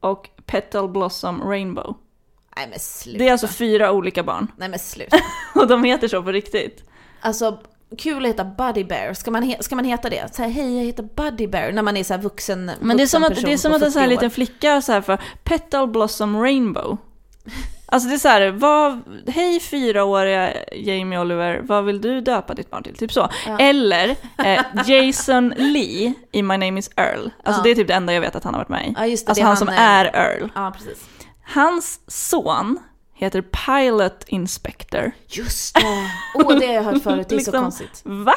och 0.00 0.30
Petal 0.46 0.88
Blossom 0.88 1.42
Rainbow. 1.42 1.96
Nej 2.56 2.66
men 2.70 2.78
sluta. 2.78 3.18
Det 3.18 3.28
är 3.28 3.32
alltså 3.32 3.48
fyra 3.48 3.92
olika 3.92 4.22
barn. 4.22 4.52
Nej 4.56 4.68
men 4.68 4.78
sluta. 4.78 5.16
Och 5.54 5.66
de 5.66 5.84
heter 5.84 6.08
så 6.08 6.22
på 6.22 6.32
riktigt. 6.32 6.84
Alltså 7.20 7.60
kul 7.98 8.22
att 8.24 8.28
heta 8.28 8.44
Buddy 8.44 8.84
Bear. 8.84 9.14
Ska 9.14 9.30
man, 9.30 9.42
he- 9.44 9.62
ska 9.62 9.76
man 9.76 9.84
heta 9.84 10.10
det? 10.10 10.34
Så 10.34 10.42
här, 10.42 10.50
hej 10.50 10.76
jag 10.78 10.84
heter 10.84 11.02
Buddy 11.02 11.46
Bear 11.46 11.72
när 11.72 11.82
man 11.82 11.96
är 11.96 12.04
så 12.04 12.14
här 12.14 12.20
vuxen 12.20 12.70
Men 12.80 12.96
det 12.96 13.02
är 13.02 13.06
som 13.06 13.24
att, 13.24 13.34
det 13.42 13.52
är 13.52 13.56
som 13.56 13.72
att 13.72 13.82
en 13.82 13.92
sån 13.92 14.00
här 14.02 14.08
40 14.08 14.16
år. 14.16 14.20
liten 14.20 14.30
flicka 14.30 14.82
så 14.82 14.92
här 14.92 15.00
för 15.00 15.18
Petal 15.44 15.88
Blossom 15.88 16.42
Rainbow. 16.42 16.96
Alltså 17.86 18.08
det 18.08 18.14
är 18.14 18.18
så 18.18 18.28
här, 18.28 18.50
vad, 18.50 19.00
hej 19.26 19.60
fyraåriga 19.60 20.52
Jamie 20.72 21.18
Oliver, 21.20 21.60
vad 21.64 21.84
vill 21.84 22.00
du 22.00 22.20
döpa 22.20 22.54
ditt 22.54 22.70
barn 22.70 22.82
till? 22.82 22.96
Typ 22.96 23.12
så. 23.12 23.28
Eller 23.58 24.16
eh, 24.44 24.60
Jason 24.86 25.48
Lee 25.56 26.12
i 26.32 26.42
My 26.42 26.56
Name 26.56 26.78
is 26.78 26.90
Earl. 26.96 27.30
Alltså 27.44 27.60
Ja. 27.60 27.62
det 27.64 27.70
är 27.70 27.74
typ 27.74 27.88
det 27.88 27.94
enda 27.94 28.12
jag 28.14 28.20
vet 28.20 28.36
att 28.36 28.44
han 28.44 28.54
har 28.54 28.60
varit 28.60 28.68
med 28.68 28.86
i. 28.88 28.94
Ja, 28.98 29.06
just 29.06 29.26
det, 29.26 29.30
alltså 29.30 29.42
det 29.42 29.44
är 29.44 29.48
han, 29.48 29.56
som 29.56 29.68
han, 29.68 29.76
är 29.76 30.04
eh, 30.04 30.10
Earl. 30.20 30.48
Ja, 30.54 30.72
precis. 30.76 31.04
Hans 31.54 32.00
son 32.06 32.78
heter 33.26 33.42
Pilot 33.42 34.24
Inspector. 34.26 35.12
Just 35.26 35.74
det! 35.74 36.10
Åh, 36.34 36.58
det 36.58 36.66
har 36.66 36.74
jag 36.74 36.82
hört 36.82 37.02
förut, 37.02 37.28
det 37.28 37.34
är 37.34 37.38
så 37.38 37.50
Liksom, 37.50 37.62
konstigt. 37.62 38.02
Va? 38.04 38.34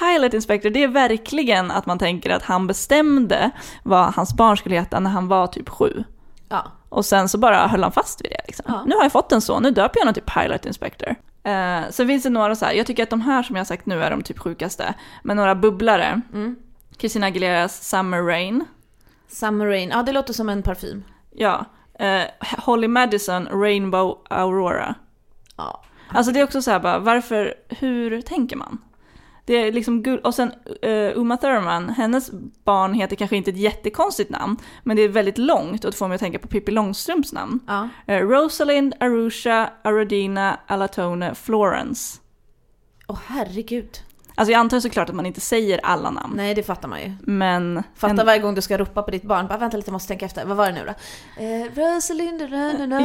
Pilot 0.00 0.34
Inspector, 0.34 0.70
det 0.70 0.82
är 0.82 0.88
verkligen 0.88 1.70
att 1.70 1.86
man 1.86 1.98
tänker 1.98 2.30
att 2.30 2.42
han 2.42 2.66
bestämde 2.66 3.50
vad 3.82 4.14
hans 4.14 4.34
barn 4.36 4.56
skulle 4.56 4.74
heta 4.74 5.00
när 5.00 5.10
han 5.10 5.28
var 5.28 5.46
typ 5.46 5.68
sju. 5.68 6.04
Ja. 6.48 6.72
Och 6.88 7.04
sen 7.04 7.28
så 7.28 7.38
bara 7.38 7.66
höll 7.66 7.82
han 7.82 7.92
fast 7.92 8.24
vid 8.24 8.30
det. 8.30 8.40
Liksom. 8.46 8.64
Ja. 8.68 8.84
Nu 8.86 8.94
har 8.94 9.02
jag 9.02 9.12
fått 9.12 9.32
en 9.32 9.40
son, 9.40 9.62
nu 9.62 9.70
döper 9.70 9.98
jag 9.98 10.02
honom 10.02 10.14
till 10.14 10.22
Pilot 10.22 10.66
Inspector. 10.66 11.14
Eh, 11.42 11.80
sen 11.90 12.06
finns 12.06 12.22
det 12.22 12.30
några 12.30 12.54
så 12.56 12.64
här, 12.64 12.72
jag 12.72 12.86
tycker 12.86 13.02
att 13.02 13.10
de 13.10 13.20
här 13.20 13.42
som 13.42 13.56
jag 13.56 13.60
har 13.60 13.66
sagt 13.66 13.86
nu 13.86 14.02
är 14.02 14.10
de 14.10 14.22
typ 14.22 14.38
sjukaste. 14.38 14.94
Men 15.22 15.36
några 15.36 15.54
bubblare. 15.54 16.20
Mm. 16.32 16.56
Christina 16.98 17.26
Aguileras 17.26 17.88
Summer 17.88 18.22
Rain. 18.22 18.64
Summer 19.28 19.66
Rain, 19.66 19.88
ja 19.90 20.02
det 20.02 20.12
låter 20.12 20.32
som 20.32 20.48
en 20.48 20.62
parfym. 20.62 21.04
Ja. 21.30 21.64
Eh, 21.98 22.24
Holly 22.40 22.88
Madison 22.88 23.46
Rainbow 23.46 24.18
Aurora. 24.30 24.94
Ja. 25.56 25.84
Alltså 26.08 26.32
det 26.32 26.40
är 26.40 26.44
också 26.44 26.62
så 26.62 26.70
här 26.70 26.80
bara, 26.80 26.98
varför, 26.98 27.54
hur 27.68 28.20
tänker 28.20 28.56
man? 28.56 28.78
Det 29.44 29.54
är 29.54 29.72
liksom 29.72 30.02
gull, 30.02 30.18
och 30.18 30.34
sen 30.34 30.52
uh, 30.86 31.18
Uma 31.18 31.36
Thurman, 31.36 31.88
hennes 31.88 32.30
barn 32.64 32.94
heter 32.94 33.16
kanske 33.16 33.36
inte 33.36 33.50
ett 33.50 33.56
jättekonstigt 33.56 34.30
namn, 34.30 34.56
men 34.82 34.96
det 34.96 35.02
är 35.02 35.08
väldigt 35.08 35.38
långt 35.38 35.84
och 35.84 35.90
det 35.90 35.96
får 35.96 36.08
mig 36.08 36.14
att 36.14 36.20
tänka 36.20 36.38
på 36.38 36.48
Pippi 36.48 36.72
Långstrumps 36.72 37.32
namn. 37.32 37.60
Ja. 37.66 37.88
Eh, 38.06 38.18
Rosalind, 38.18 38.94
Arusha, 39.00 39.70
Aradina, 39.84 40.60
Alatone, 40.66 41.34
Florence. 41.34 42.20
Åh 43.06 43.18
herregud. 43.26 43.98
Alltså 44.38 44.52
jag 44.52 44.58
antar 44.58 44.80
såklart 44.80 45.08
att 45.08 45.14
man 45.14 45.26
inte 45.26 45.40
säger 45.40 45.80
alla 45.82 46.10
namn, 46.10 46.32
Nej, 46.36 46.54
det 46.54 46.62
fattar 46.62 46.88
man 46.88 47.00
ju. 47.00 47.12
men... 47.20 47.82
Fatta 47.94 48.20
en- 48.20 48.26
varje 48.26 48.38
gång 48.38 48.54
du 48.54 48.62
ska 48.62 48.78
ropa 48.78 49.02
på 49.02 49.10
ditt 49.10 49.22
barn. 49.22 49.46
Bara 49.46 49.58
vänta 49.58 49.76
lite, 49.76 49.88
jag 49.88 49.92
måste 49.92 50.08
tänka 50.08 50.26
efter. 50.26 50.44
Vad 50.46 50.56
var 50.56 50.66
det 50.66 50.72
nu 50.72 50.84
då? 50.86 50.92
Eh, 51.44 51.84
Rosalind, 51.94 52.40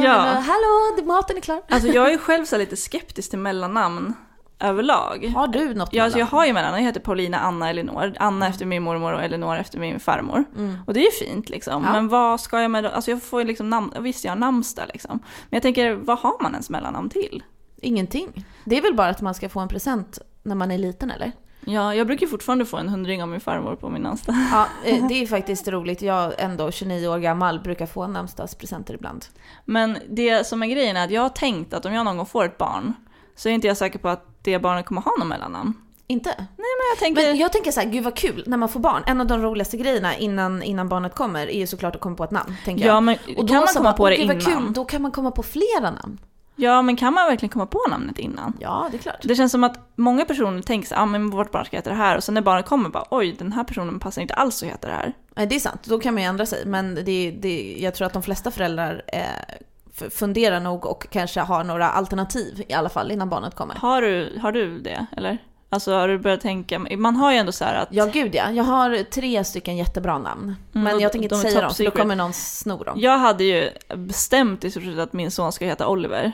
Ja. 0.04 0.12
hallå, 0.20 1.04
maten 1.06 1.36
är 1.36 1.40
klar. 1.40 1.62
Alltså 1.68 1.88
jag 1.88 2.12
är 2.12 2.18
själv 2.18 2.44
så 2.44 2.56
lite 2.58 2.76
skeptisk 2.76 3.30
till 3.30 3.38
mellannamn 3.38 4.14
överlag. 4.60 5.32
Har 5.36 5.46
du 5.48 5.74
något 5.74 5.88
Ja, 5.92 6.04
alltså 6.04 6.18
jag 6.18 6.26
har 6.26 6.46
ju 6.46 6.52
mellannamn. 6.52 6.82
Jag 6.82 6.88
heter 6.88 7.00
Paulina 7.00 7.38
Anna 7.38 7.70
Elinor. 7.70 8.12
Anna 8.18 8.46
efter 8.48 8.66
min 8.66 8.82
mormor 8.82 9.12
och 9.12 9.22
Elinor 9.22 9.56
efter 9.56 9.78
min 9.78 10.00
farmor. 10.00 10.44
Mm. 10.56 10.76
Och 10.86 10.94
det 10.94 11.00
är 11.00 11.04
ju 11.04 11.26
fint 11.26 11.48
liksom. 11.50 11.84
Ja. 11.84 11.92
Men 11.92 12.08
vad 12.08 12.40
ska 12.40 12.62
jag 12.62 12.70
med 12.70 12.86
Alltså 12.86 13.10
jag 13.10 13.22
får 13.22 13.40
ju 13.40 13.46
liksom 13.46 13.70
namn... 13.70 13.92
Visst, 14.00 14.24
jag 14.24 14.30
har 14.32 14.36
namnsdag 14.36 14.84
liksom. 14.92 15.18
Men 15.22 15.56
jag 15.56 15.62
tänker, 15.62 15.92
vad 15.92 16.18
har 16.18 16.42
man 16.42 16.52
ens 16.52 16.70
mellannamn 16.70 17.08
till? 17.10 17.42
Ingenting. 17.80 18.44
Det 18.64 18.76
är 18.78 18.82
väl 18.82 18.94
bara 18.94 19.08
att 19.08 19.20
man 19.20 19.34
ska 19.34 19.48
få 19.48 19.60
en 19.60 19.68
present 19.68 20.18
när 20.44 20.54
man 20.54 20.70
är 20.70 20.78
liten 20.78 21.10
eller? 21.10 21.32
Ja, 21.66 21.94
jag 21.94 22.06
brukar 22.06 22.26
fortfarande 22.26 22.64
få 22.66 22.76
en 22.76 22.88
hundring 22.88 23.22
av 23.22 23.28
min 23.28 23.40
farmor 23.40 23.76
på 23.76 23.88
min 23.88 24.02
namnsdag. 24.02 24.36
Ja, 24.52 24.66
eh, 24.84 25.06
det 25.08 25.22
är 25.22 25.26
faktiskt 25.26 25.68
roligt. 25.68 26.02
Jag 26.02 26.32
ändå 26.38 26.70
29 26.70 27.08
år 27.08 27.18
gammal 27.18 27.60
brukar 27.60 27.86
få 27.86 28.06
namnsdagspresenter 28.06 28.94
ibland. 28.94 29.24
Men 29.64 29.98
det 30.08 30.46
som 30.46 30.62
är 30.62 30.66
grejen 30.66 30.96
är 30.96 31.04
att 31.04 31.10
jag 31.10 31.22
har 31.22 31.28
tänkt 31.28 31.74
att 31.74 31.86
om 31.86 31.94
jag 31.94 32.04
någon 32.04 32.16
gång 32.16 32.26
får 32.26 32.44
ett 32.44 32.58
barn 32.58 32.94
så 33.36 33.48
är 33.48 33.52
inte 33.52 33.66
jag 33.66 33.76
säker 33.76 33.98
på 33.98 34.08
att 34.08 34.26
det 34.42 34.58
barnet 34.58 34.86
kommer 34.86 35.00
ha 35.00 35.12
någon 35.18 35.28
mellannamn. 35.28 35.74
Inte? 36.06 36.28
Nej, 36.38 36.46
men 36.56 36.86
jag 36.90 36.98
tänker... 36.98 37.22
Men 37.22 37.36
jag 37.38 37.52
tänker 37.52 37.70
så 37.70 37.80
här, 37.80 37.88
gud 37.88 38.04
vad 38.04 38.16
kul 38.16 38.44
när 38.46 38.56
man 38.56 38.68
får 38.68 38.80
barn. 38.80 39.02
En 39.06 39.20
av 39.20 39.26
de 39.26 39.42
roligaste 39.42 39.76
grejerna 39.76 40.16
innan, 40.16 40.62
innan 40.62 40.88
barnet 40.88 41.14
kommer 41.14 41.46
är 41.46 41.58
ju 41.58 41.66
såklart 41.66 41.94
att 41.94 42.00
komma 42.00 42.16
på 42.16 42.24
ett 42.24 42.30
namn. 42.30 42.54
Tänker 42.64 42.86
Ja, 42.86 42.92
jag. 42.94 43.02
men 43.02 43.16
Och 43.36 43.48
kan 43.48 43.56
man 43.56 43.66
komma 43.74 43.92
på 43.92 44.10
det 44.10 44.16
gud, 44.16 44.26
vad 44.26 44.42
innan? 44.42 44.62
Kul, 44.64 44.72
då 44.72 44.84
kan 44.84 45.02
man 45.02 45.10
komma 45.10 45.30
på 45.30 45.42
flera 45.42 45.90
namn. 45.90 46.18
Ja, 46.56 46.82
men 46.82 46.96
kan 46.96 47.14
man 47.14 47.26
verkligen 47.26 47.52
komma 47.52 47.66
på 47.66 47.80
namnet 47.90 48.18
innan? 48.18 48.56
Ja, 48.60 48.88
det 48.90 48.96
är 48.96 48.98
klart. 48.98 49.16
Det 49.22 49.34
känns 49.34 49.52
som 49.52 49.64
att 49.64 49.78
många 49.96 50.24
personer 50.24 50.62
tänker 50.62 50.88
så 50.88 50.94
ah, 50.94 51.06
men 51.06 51.30
vårt 51.30 51.50
barn 51.50 51.64
ska 51.64 51.76
heta 51.76 51.90
det 51.90 51.96
här 51.96 52.16
och 52.16 52.24
sen 52.24 52.34
när 52.34 52.42
barnet 52.42 52.66
kommer 52.66 52.88
bara 52.88 53.04
oj, 53.10 53.32
den 53.38 53.52
här 53.52 53.64
personen 53.64 54.00
passar 54.00 54.22
inte 54.22 54.34
alls 54.34 54.62
att 54.62 54.68
heta 54.68 54.88
det 54.88 54.94
här. 54.94 55.12
Nej, 55.34 55.46
det 55.46 55.54
är 55.54 55.60
sant. 55.60 55.84
Då 55.84 55.98
kan 56.00 56.14
man 56.14 56.22
ju 56.22 56.28
ändra 56.28 56.46
sig. 56.46 56.66
Men 56.66 56.94
det, 56.94 57.30
det, 57.30 57.76
jag 57.78 57.94
tror 57.94 58.06
att 58.06 58.12
de 58.12 58.22
flesta 58.22 58.50
föräldrar 58.50 59.02
eh, 59.06 60.08
funderar 60.10 60.60
nog 60.60 60.86
och 60.86 61.06
kanske 61.10 61.40
har 61.40 61.64
några 61.64 61.90
alternativ 61.90 62.64
i 62.68 62.72
alla 62.72 62.88
fall 62.88 63.10
innan 63.10 63.28
barnet 63.28 63.54
kommer. 63.54 63.74
Har 63.74 64.02
du, 64.02 64.38
har 64.42 64.52
du 64.52 64.78
det, 64.78 65.06
eller? 65.16 65.38
Alltså 65.74 65.92
har 65.92 66.08
du 66.08 66.18
börjat 66.18 66.40
tänka, 66.40 66.78
man 66.78 67.16
har 67.16 67.32
ju 67.32 67.38
ändå 67.38 67.52
så 67.52 67.64
här 67.64 67.74
att 67.74 67.88
Ja, 67.90 68.06
gud 68.06 68.34
ja. 68.34 68.50
Jag 68.50 68.64
har 68.64 69.02
tre 69.02 69.44
stycken 69.44 69.76
jättebra 69.76 70.18
namn. 70.18 70.56
Men 70.72 70.94
och 70.94 71.00
jag 71.00 71.12
tänker 71.12 71.24
inte 71.24 71.50
säga 71.50 71.60
dem, 71.60 71.74
för 71.74 71.84
då 71.84 71.90
kommer 71.90 72.16
någon 72.16 72.32
sno 72.32 72.84
dem. 72.84 72.94
jag 73.00 73.18
hade 73.18 73.44
ju 73.44 73.70
bestämt 73.96 74.64
i 74.64 74.70
stort 74.70 74.82
sett 74.84 74.98
att 74.98 75.12
min 75.12 75.30
son 75.30 75.52
ska 75.52 75.64
heta 75.64 75.88
Oliver. 75.88 76.32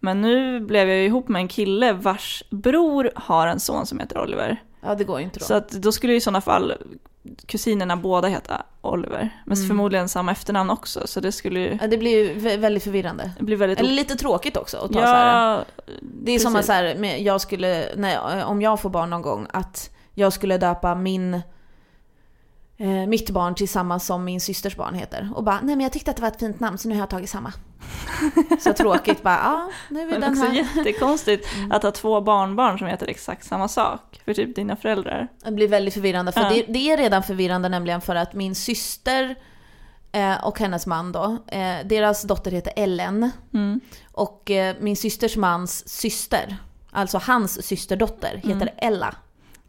Men 0.00 0.20
nu 0.20 0.60
blev 0.60 0.88
jag 0.88 1.04
ihop 1.04 1.28
med 1.28 1.40
en 1.40 1.48
kille 1.48 1.92
vars 1.92 2.42
bror 2.50 3.10
har 3.14 3.46
en 3.46 3.60
son 3.60 3.86
som 3.86 3.98
heter 3.98 4.22
Oliver. 4.22 4.62
Ja, 4.84 4.94
det 4.94 5.04
går 5.04 5.18
ju 5.18 5.24
inte 5.24 5.38
då. 5.38 5.44
Så 5.44 5.54
att 5.54 5.68
då 5.70 5.92
skulle 5.92 6.12
ju 6.12 6.16
i 6.16 6.20
sådana 6.20 6.40
fall 6.40 6.74
kusinerna 7.46 7.96
båda 7.96 8.28
heta 8.28 8.62
Oliver. 8.80 9.30
Men 9.46 9.56
Mm. 9.58 9.68
förmodligen 9.68 10.08
samma 10.08 10.32
efternamn 10.32 10.70
också, 10.70 11.06
så 11.06 11.20
det 11.20 11.32
skulle 11.32 11.60
ju 11.60 11.78
Ja, 11.80 11.86
det 11.86 11.98
blir 11.98 12.10
ju 12.24 12.34
vä- 12.34 12.56
väldigt 12.58 12.84
förvirrande. 12.84 13.30
bli 13.38 13.56
väldigt... 13.56 13.80
Eller 13.80 13.90
lite 13.92 14.14
tråkigt 14.16 14.56
också 14.56 14.76
att 14.76 14.92
ta 14.92 15.00
så 15.00 15.06
här. 15.06 15.56
ja, 15.56 15.64
Det 16.00 16.32
är 16.32 16.38
som 16.38 16.52
att 16.52 16.66
precis. 16.66 16.66
så 16.66 16.72
här, 16.72 17.16
jag 17.16 17.40
skulle, 17.40 17.86
nej, 17.96 18.18
om 18.44 18.62
jag 18.62 18.80
får 18.80 18.90
barn 18.90 19.10
någon 19.10 19.22
gång, 19.22 19.46
att 19.52 19.90
jag 20.14 20.32
skulle 20.32 20.58
döpa 20.58 20.94
min 20.94 21.40
eh, 22.76 22.86
mitt 23.06 23.30
barn 23.30 23.54
till 23.54 23.68
samma 23.68 23.98
som 23.98 24.24
min 24.24 24.40
systers 24.40 24.76
barn 24.76 24.94
heter. 24.94 25.30
Och 25.34 25.44
bara, 25.44 25.56
nej 25.62 25.76
men 25.76 25.80
jag 25.80 25.92
tyckte 25.92 26.10
att 26.10 26.16
det 26.16 26.22
var 26.22 26.28
ett 26.28 26.40
fint 26.40 26.60
namn 26.60 26.78
så 26.78 26.88
nu 26.88 26.94
har 26.94 27.02
jag 27.02 27.10
tagit 27.10 27.30
samma. 27.30 27.52
så 28.60 28.72
tråkigt 28.72 29.22
bara, 29.22 29.34
ja 29.44 29.70
nu 29.90 30.00
är 30.00 30.06
Men 30.06 30.20
den 30.20 30.30
också 30.32 30.44
här. 30.44 30.54
jättekonstigt 30.54 31.46
att 31.70 31.82
ha 31.82 31.90
två 31.90 32.20
barnbarn 32.20 32.78
som 32.78 32.86
heter 32.88 33.06
exakt 33.06 33.46
samma 33.46 33.68
sak 33.68 34.20
för 34.24 34.34
typ 34.34 34.56
dina 34.56 34.76
föräldrar. 34.76 35.28
Det 35.44 35.50
blir 35.52 35.68
väldigt 35.68 35.94
förvirrande. 35.94 36.32
För 36.32 36.40
Ja. 36.40 36.48
det, 36.48 36.64
det 36.68 36.90
är 36.90 36.96
redan 36.96 37.22
förvirrande 37.22 37.68
nämligen 37.68 38.00
för 38.00 38.14
att 38.14 38.34
min 38.34 38.54
syster 38.54 39.34
eh, 40.12 40.44
och 40.44 40.58
hennes 40.58 40.86
man 40.86 41.12
då, 41.12 41.38
eh, 41.46 41.76
deras 41.84 42.22
dotter 42.22 42.50
heter 42.50 42.72
Ellen. 42.76 43.30
Mm. 43.54 43.80
Och 44.12 44.50
eh, 44.50 44.76
min 44.80 44.96
systers 44.96 45.36
mans 45.36 45.88
syster, 45.88 46.56
alltså 46.90 47.18
hans 47.18 47.66
systerdotter, 47.66 48.36
heter 48.36 48.50
Mm. 48.52 48.68
Ella. 48.76 49.14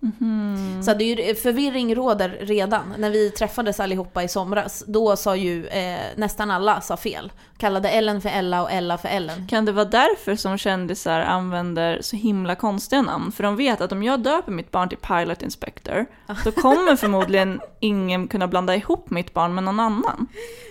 Mhm. 0.06 0.84
Så 0.84 0.93
det 0.93 1.03
är 1.03 1.28
ju, 1.28 1.36
förvirring 1.36 1.95
råder 1.95 2.38
redan. 2.41 2.93
När 2.97 3.10
vi 3.10 3.30
träffades 3.32 3.80
allihopa 3.80 4.24
i 4.24 4.28
somras, 4.28 4.84
då 4.88 5.16
sa 5.16 5.36
ju 5.36 5.68
eh, 5.68 5.99
nästan 6.16 6.51
alla 6.51 6.82
sa 6.82 6.97
fel. 6.97 7.32
Kallade 7.58 7.89
Ellen 7.89 8.22
för 8.22 8.30
Ella 8.30 8.64
och 8.64 8.72
Ella 8.72 8.97
för 8.97 9.10
Ellen. 9.10 9.47
Kan 9.47 9.66
det 9.66 9.72
vara 9.72 9.86
därför 9.86 10.36
som 10.36 10.58
kändisar 10.58 11.20
använder 11.20 12.01
så 12.01 12.16
himla 12.16 12.56
konstiga 12.56 13.01
namn? 13.01 13.32
För 13.32 13.43
de 13.43 13.56
vet 13.56 13.82
att 13.82 13.91
om 13.91 14.03
jag 14.03 14.20
döper 14.20 14.51
mitt 14.51 14.72
barn 14.72 14.89
till 14.89 14.97
Pilot 14.97 15.41
Inspector, 15.41 16.06
då 16.43 16.51
kommer 16.51 16.95
förmodligen 17.06 17.62
ingen 17.80 18.28
kunna 18.28 18.47
blanda 18.47 18.76
ihop 18.76 19.10
mitt 19.10 19.34
barn 19.34 19.56
med 19.56 19.64
någon 19.64 19.80
annan. 19.80 20.28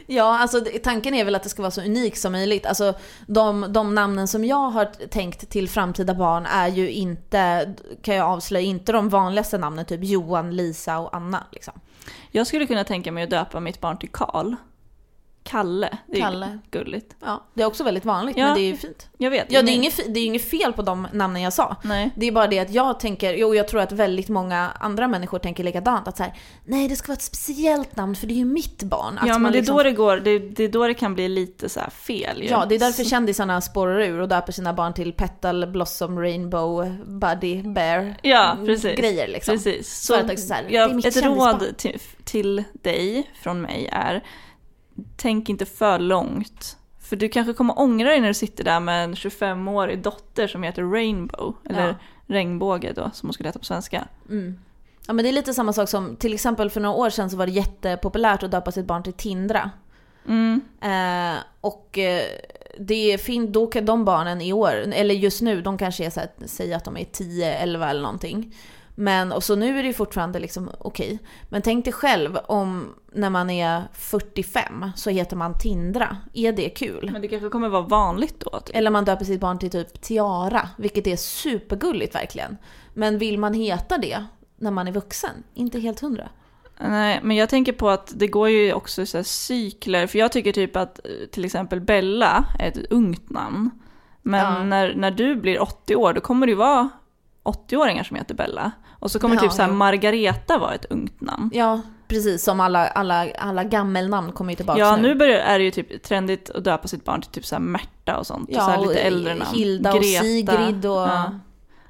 Ja, 0.07 0.39
alltså 0.39 0.61
tanken 0.83 1.15
är 1.15 1.25
väl 1.25 1.35
att 1.35 1.43
det 1.43 1.49
ska 1.49 1.63
vara 1.63 1.71
så 1.71 1.81
unikt 1.81 2.21
som 2.21 2.33
möjligt. 2.33 2.67
Alltså 2.67 2.95
de, 3.27 3.67
de 3.69 3.95
namnen 3.95 4.29
som 4.29 4.45
jag 4.45 4.71
har 4.71 4.85
tänkt 5.09 5.51
till 5.51 5.69
framtida 5.69 6.15
barn 6.15 6.47
är 6.47 6.69
ju 6.69 6.91
inte, 6.91 7.75
kan 8.03 8.15
jag 8.15 8.31
avslöja, 8.31 8.67
inte 8.67 8.93
de 8.93 9.09
vanligaste 9.25 9.59
namnen, 9.59 9.85
typ 9.85 10.05
Johan, 10.05 10.57
Lisa 10.57 10.99
och 10.99 11.17
Anna. 11.17 11.47
Liksom. 11.53 11.75
Jag 12.31 12.47
skulle 12.47 12.67
kunna 12.67 12.85
tänka 12.85 13.13
mig 13.13 13.25
att 13.25 13.31
döpa 13.31 13.61
mitt 13.61 13.81
barn 13.81 13.99
till 13.99 14.11
Karl. 14.13 14.55
Kalle. 15.45 15.99
Det 16.07 16.17
är 16.17 16.21
Kalle. 16.21 16.59
gulligt. 16.71 17.17
Ja, 17.25 17.45
det 17.55 17.63
är 17.63 17.67
också 17.67 17.85
väldigt 17.85 18.05
vanligt, 18.05 18.37
Ja. 18.37 18.45
men 18.47 18.55
det 18.55 18.61
är 18.61 18.67
ju 18.67 18.77
fint. 18.77 19.09
Jag 19.19 19.31
vet. 19.31 19.53
Ja, 19.53 19.63
det 19.63 19.71
är, 19.71 19.75
inget, 19.75 20.15
det 20.15 20.21
är 20.21 20.25
inget 20.27 20.51
fel 20.51 20.73
på 20.73 20.83
de 20.83 21.07
namnen 21.13 21.43
jag 21.43 21.53
sa. 21.53 21.77
Nej. 21.85 22.11
Det 22.17 22.27
är 22.27 22.33
bara 22.33 22.47
det 22.47 22.59
att 22.59 22.71
jag 22.71 23.01
tänker, 23.01 23.35
jo 23.35 23.55
jag 23.55 23.69
tror 23.69 23.81
att 23.81 23.93
väldigt 23.93 24.29
många 24.29 24.71
andra 24.81 25.09
människor 25.09 25.39
tänker 25.39 25.65
likadant. 25.65 26.09
Att 26.09 26.17
så 26.17 26.23
här, 26.23 26.33
nej 26.65 26.89
det 26.89 26.97
ska 26.97 27.07
vara 27.09 27.17
ett 27.17 27.23
speciellt 27.23 27.97
namn 27.97 28.17
för 28.17 28.27
det 28.27 28.35
är 28.35 28.37
ju 28.37 28.45
mitt 28.45 28.83
barn. 28.83 29.19
Att 29.19 29.29
Ja, 29.29 29.39
men 29.39 29.53
det 29.53 29.59
är, 29.59 29.61
liksom- 29.61 29.77
då 29.77 29.83
det, 29.83 29.93
går, 29.93 30.17
det, 30.17 30.39
det 30.39 30.69
då 30.69 30.87
det 30.87 30.95
kan 30.95 31.15
bli 31.15 31.29
lite 31.29 31.69
så 31.69 31.81
fel 31.93 32.43
ju. 32.43 32.49
Ja, 32.49 32.65
det 32.69 32.75
är 32.75 32.79
därför 32.79 33.05
kändisarna 33.05 33.61
spårar 33.61 34.01
ur 34.01 34.21
och 34.21 34.29
döper 34.29 34.53
sina 34.53 34.73
barn 34.73 34.95
till 34.95 35.13
Petal, 35.13 35.67
Blossom, 35.67 36.19
Rainbow, 36.21 36.97
Buddy, 37.07 37.63
Bear. 37.63 38.15
Ja, 38.23 38.57
precis. 38.67 38.99
Grejer 38.99 39.29
liksom. 39.29 39.55
Precis. 39.55 40.07
För 40.07 40.15
Så, 40.27 40.33
att 40.33 40.41
så 40.41 40.55
här, 40.55 40.67
ja, 40.71 40.87
det 40.87 40.93
är 40.93 40.95
mitt 40.95 41.07
ett 41.07 41.25
råd 41.25 41.77
till, 41.77 41.99
till 42.25 42.65
dig 42.83 43.31
från 43.43 43.61
mig 43.61 43.89
är 43.93 44.23
tänk 45.17 45.49
inte 45.49 45.67
för 45.67 45.99
långt. 45.99 46.77
För 47.01 47.17
du 47.17 47.29
kanske 47.29 47.53
kommer 47.53 47.79
ångra 47.79 48.09
dig 48.09 48.21
när 48.21 48.29
du 48.29 48.35
sitter 48.35 48.65
där 48.65 48.81
med 48.81 49.05
en 49.05 49.15
25-årig 49.15 50.03
dotter 50.03 50.47
som 50.47 50.63
heter 50.63 50.83
Rainbow, 50.83 51.55
eller 51.71 51.87
Ja. 51.89 51.95
regnbåge 52.27 52.93
då, 52.93 53.11
som 53.15 53.27
hon 53.29 53.33
skulle 53.33 53.49
heta 53.49 53.59
på 53.59 53.65
svenska. 53.65 54.09
Mm. 54.31 54.59
Ja 55.07 55.13
men 55.13 55.23
det 55.25 55.29
är 55.29 55.33
lite 55.33 55.55
samma 55.55 55.73
sak 55.73 55.89
som, 55.89 56.17
till 56.17 56.35
exempel 56.35 56.71
för 56.71 56.81
några 56.81 56.97
år 56.97 57.11
sedan 57.11 57.31
så 57.31 57.37
var 57.37 57.47
det 57.47 57.53
jättepopulärt 57.53 58.43
att 58.43 58.51
döpa 58.51 58.73
sitt 58.73 58.87
barn 58.87 59.03
till 59.03 59.13
Tindra. 59.13 59.71
Mm. 60.29 60.61
Eh, 60.81 61.39
och 61.61 61.99
eh, 61.99 62.23
det 62.79 63.13
är 63.13 63.19
fint, 63.19 63.53
då 63.53 63.67
kan 63.67 63.85
de 63.87 64.05
barnen 64.05 64.41
i 64.41 64.53
år, 64.53 64.73
eller 64.73 65.15
just 65.15 65.43
nu, 65.43 65.63
de 65.63 65.79
kanske 65.79 66.05
är 66.07 66.11
så 66.11 66.21
här, 66.21 66.29
säger 66.47 66.77
att 66.77 66.85
de 66.85 66.97
är 66.97 67.05
10, 67.05 67.55
11 67.55 67.91
eller 67.91 68.03
någonting. 68.03 68.55
Men, 68.95 69.33
och 69.33 69.45
så 69.45 69.57
nu 69.57 69.79
är 69.79 69.83
det 69.83 69.87
ju 69.89 69.95
fortfarande 69.95 70.39
liksom 70.39 70.71
okej. 70.79 71.19
Men 71.49 71.63
tänk 71.63 71.85
dig 71.85 71.93
själv 71.95 72.39
om 72.47 72.95
när 73.13 73.31
man 73.31 73.51
är 73.51 73.83
45 73.93 74.91
så 74.97 75.11
heter 75.11 75.37
man 75.37 75.59
Tindra. 75.59 76.17
Är 76.35 76.53
det 76.53 76.69
kul? 76.69 77.11
Men 77.13 77.23
det 77.23 77.29
kanske 77.29 77.49
kommer 77.49 77.69
vara 77.69 77.83
vanligt 77.83 78.41
då? 78.41 78.61
Typ. 78.61 78.77
Eller 78.77 78.91
man 78.91 79.05
döper 79.05 79.25
sitt 79.25 79.41
barn 79.41 79.59
till 79.59 79.71
typ 79.71 80.01
Tiara, 80.03 80.69
vilket 80.77 81.07
är 81.07 81.17
supergulligt 81.17 82.15
verkligen. 82.15 82.57
Men 82.95 83.19
vill 83.19 83.39
man 83.39 83.55
heta 83.55 83.99
det 83.99 84.25
när 84.57 84.71
man 84.71 84.89
är 84.89 84.93
vuxen? 84.93 85.31
Inte 85.55 85.81
helt 85.81 86.01
hundra. 86.01 86.29
Nej, 86.81 87.21
men 87.23 87.37
jag 87.37 87.49
tänker 87.49 87.73
på 87.73 87.89
att 87.91 88.13
det 88.17 88.27
går 88.29 88.49
ju 88.49 88.73
också 88.73 89.07
så 89.07 89.25
cykler, 89.25 90.07
för 90.07 90.19
jag 90.19 90.33
tycker 90.33 90.53
typ 90.53 90.77
att 90.77 90.99
eh, 91.07 91.11
till 91.33 91.45
exempel 91.45 91.81
Bella 91.81 92.45
är 92.59 92.69
ett 92.69 92.87
ungt 92.91 93.31
namn. 93.31 93.71
Men 94.23 94.55
Ja. 94.55 94.63
när, 94.65 94.95
när 94.95 95.11
du 95.11 95.37
blir 95.37 95.63
80 95.63 95.97
år, 95.97 96.13
då 96.13 96.21
kommer 96.21 96.47
det 96.47 96.51
ju 96.51 96.57
vara 96.57 96.89
80-åringar 97.45 98.05
som 98.05 98.17
heter 98.17 98.35
Bella. 98.35 98.73
Och 98.99 99.11
så 99.11 99.19
kommer 99.19 99.35
Ja, 99.37 99.41
typ 99.41 99.53
så 99.53 99.63
här. 99.63 99.71
Margareta 99.73 100.59
vara 100.59 100.75
ett 100.75 100.85
ungt 100.91 101.21
namn. 101.21 101.51
Ja, 101.55 101.81
precis 102.09 102.45
som 102.45 102.61
alla, 102.61 102.87
alla, 102.89 103.27
alla 103.39 103.65
gammelnamn 103.65 104.33
kommer 104.33 104.53
ju 104.53 104.57
tillbaka 104.57 104.81
Ja, 104.81 104.97
nu. 104.97 105.03
nu 105.03 105.15
börjar, 105.15 105.39
är 105.39 105.59
det 105.59 105.65
ju 105.65 105.71
typ 105.71 106.03
trendigt 106.03 106.51
att 106.51 106.65
döpa 106.65 106.89
sitt 106.89 107.05
barn 107.05 107.23
till 107.23 107.31
typ 107.31 107.47
så 107.47 107.55
här 107.55 107.61
Märta 107.63 108.19
och 108.19 108.27
sånt. 108.27 108.49
och 108.49 108.55
så 108.55 108.61
Ja, 108.61 108.65
här 108.65 108.81
lite 108.81 109.01
äldre 109.01 109.35
namn. 109.35 109.51
Hilda 109.55 109.95
och 109.95 110.01
Greta. 110.03 110.23
Sigrid 110.25 110.87
och... 110.87 110.93
Ja, 110.97 111.33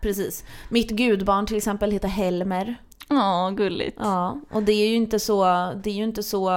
Precis. 0.01 0.45
Mitt 0.69 0.91
gudbarn 0.91 1.47
till 1.47 1.57
exempel 1.57 1.91
heter 1.91 2.09
Helmer. 2.09 2.77
Ja, 3.09 3.51
gulligt. 3.57 3.99
Ja, 4.01 4.41
och 4.51 4.63
det 4.63 4.73
är 4.73 4.89
ju 4.89 4.95
inte 4.95 5.19
så, 5.21 5.45
det 5.83 5.91
är 5.91 5.95
ju 5.95 6.05
inte 6.05 6.23
så 6.23 6.51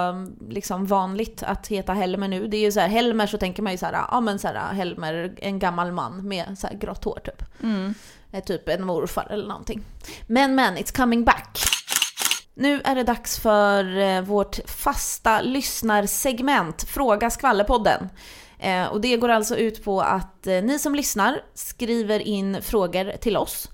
liksom 0.50 0.86
vanligt 0.86 1.44
att 1.44 1.68
heta 1.68 1.94
Helmer 1.94 2.28
nu. 2.28 2.48
Det 2.48 2.58
är 2.58 2.62
ju 2.62 2.72
så 2.72 2.80
här, 2.80 2.88
Helmer 2.88 3.28
så 3.28 3.38
tänker 3.38 3.64
man 3.64 3.72
ju 3.72 3.78
så 3.78 3.86
här, 3.86 4.00
ja 4.12 4.22
men 4.22 4.40
så 4.40 4.48
här, 4.48 4.74
Helmer, 4.74 5.34
en 5.38 5.60
gammal 5.60 5.92
man 5.92 6.28
med 6.28 6.58
så 6.60 6.68
här 6.68 6.76
grått 6.78 7.04
hår 7.04 7.20
typ. 7.24 7.44
Mm. 7.64 7.94
Eh, 8.32 8.44
Typ 8.44 8.70
en 8.70 8.86
morfar 8.86 9.28
eller 9.30 9.48
någonting. 9.48 9.84
Men 10.28 10.56
men, 10.56 10.78
it's 10.78 10.96
coming 10.96 11.24
back. 11.24 11.60
Nu 12.54 12.82
är 12.84 12.96
det 12.96 13.04
dags 13.04 13.40
för 13.40 13.98
eh, 13.98 14.22
vårt 14.22 14.60
fasta 14.66 15.42
lyssnarsegment, 15.42 16.84
Fråga 16.84 17.30
skvallerpodden. 17.30 18.10
Eh, 18.60 18.86
och 18.86 19.02
det 19.02 19.18
går 19.18 19.30
alltså 19.30 19.58
ut 19.58 19.84
på 19.84 20.02
att 20.02 20.48
eh, 20.48 20.64
ni 20.64 20.80
som 20.80 20.96
lyssnar 20.96 21.42
skriver 21.54 22.20
in 22.20 22.62
frågor 22.62 23.18
till 23.18 23.38
oss. 23.38 23.70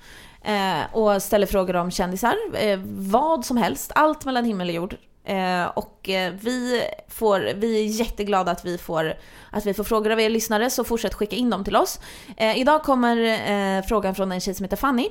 Eh, 0.45 0.95
och 0.95 1.21
ställer 1.21 1.47
frågor 1.47 1.75
om 1.75 1.91
kändisar, 1.91 2.35
eh, 2.53 2.79
vad 2.85 3.45
som 3.45 3.57
helst, 3.57 3.91
allt 3.95 4.25
mellan 4.25 4.45
himmel 4.45 4.69
och 4.69 4.75
jord. 4.75 4.97
Eh, 5.25 5.65
och 5.65 6.09
eh, 6.09 6.33
vi, 6.41 6.83
får, 7.07 7.53
vi 7.55 7.79
är 7.79 7.85
jätteglada 7.85 8.51
att 8.51 8.65
vi, 8.65 8.77
får, 8.77 9.13
att 9.51 9.65
vi 9.65 9.73
får 9.73 9.83
frågor 9.83 10.11
av 10.11 10.19
er 10.19 10.29
lyssnare, 10.29 10.69
så 10.69 10.83
fortsätt 10.83 11.13
skicka 11.13 11.35
in 11.35 11.49
dem 11.49 11.63
till 11.63 11.75
oss. 11.75 11.99
Eh, 12.37 12.57
idag 12.57 12.83
kommer 12.83 13.17
eh, 13.51 13.83
frågan 13.83 14.15
från 14.15 14.31
en 14.31 14.41
tjej 14.41 14.53
som 14.53 14.63
heter 14.63 14.77
Fanny. 14.77 15.09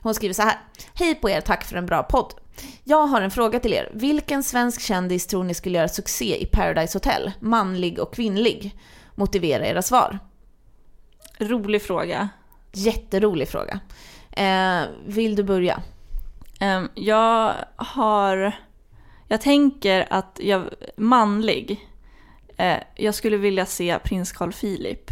Hon 0.00 0.14
skriver 0.14 0.34
så 0.34 0.42
här. 0.42 0.58
Hej 0.94 1.14
på 1.14 1.30
er, 1.30 1.40
tack 1.40 1.64
för 1.64 1.76
en 1.76 1.86
bra 1.86 2.02
podd. 2.02 2.34
Jag 2.84 3.06
har 3.06 3.20
en 3.20 3.30
fråga 3.30 3.60
till 3.60 3.72
er. 3.72 3.90
Vilken 3.94 4.42
svensk 4.42 4.80
kändis 4.80 5.26
tror 5.26 5.44
ni 5.44 5.54
skulle 5.54 5.78
göra 5.78 5.88
succé 5.88 6.42
i 6.42 6.46
Paradise 6.46 6.98
Hotel? 6.98 7.32
Manlig 7.40 7.98
och 7.98 8.14
kvinnlig? 8.14 8.78
Motivera 9.14 9.66
era 9.66 9.82
svar. 9.82 10.18
Rolig 11.38 11.82
fråga. 11.82 12.28
Jätterolig 12.72 13.48
fråga. 13.48 13.80
Eh, 14.32 14.82
vill 15.06 15.36
du 15.36 15.42
börja? 15.42 15.82
Ehm, 16.60 16.88
jag 16.94 17.54
har... 17.76 18.52
Jag 19.28 19.40
tänker 19.40 20.06
att 20.10 20.40
jag... 20.42 20.62
Manlig. 20.96 21.88
Eh, 22.56 22.76
jag 22.94 23.14
skulle 23.14 23.36
vilja 23.36 23.66
se 23.66 23.98
prins 23.98 24.32
Carl 24.32 24.52
Philip. 24.52 25.10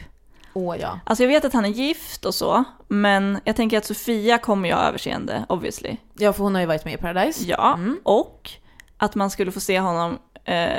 Åh 0.55 0.77
ja. 0.81 1.01
Alltså 1.07 1.25
jag 1.25 1.29
vet 1.29 1.45
att 1.45 1.53
han 1.53 1.65
är 1.65 1.69
gift 1.69 2.25
och 2.25 2.35
så, 2.35 2.65
men 2.89 3.41
jag 3.45 3.57
tänker 3.57 3.79
att 3.79 3.85
Sofia 3.85 4.39
kommer 4.39 4.69
jag 4.69 4.77
ha 4.77 4.85
överseende, 4.89 5.45
obviously. 5.49 5.97
Ja, 6.19 6.33
för 6.33 6.45
hon 6.45 6.55
har 6.55 6.61
ju 6.61 6.67
varit 6.67 6.85
med 6.85 6.95
i 6.95 6.97
Paradise. 6.97 7.45
Ja, 7.45 7.75
Mm. 7.75 8.01
och 8.03 8.51
att 8.97 9.15
man 9.15 9.31
skulle 9.31 9.53
få 9.53 9.61
se 9.61 9.81
honom 9.81 10.19
eh, 10.45 10.79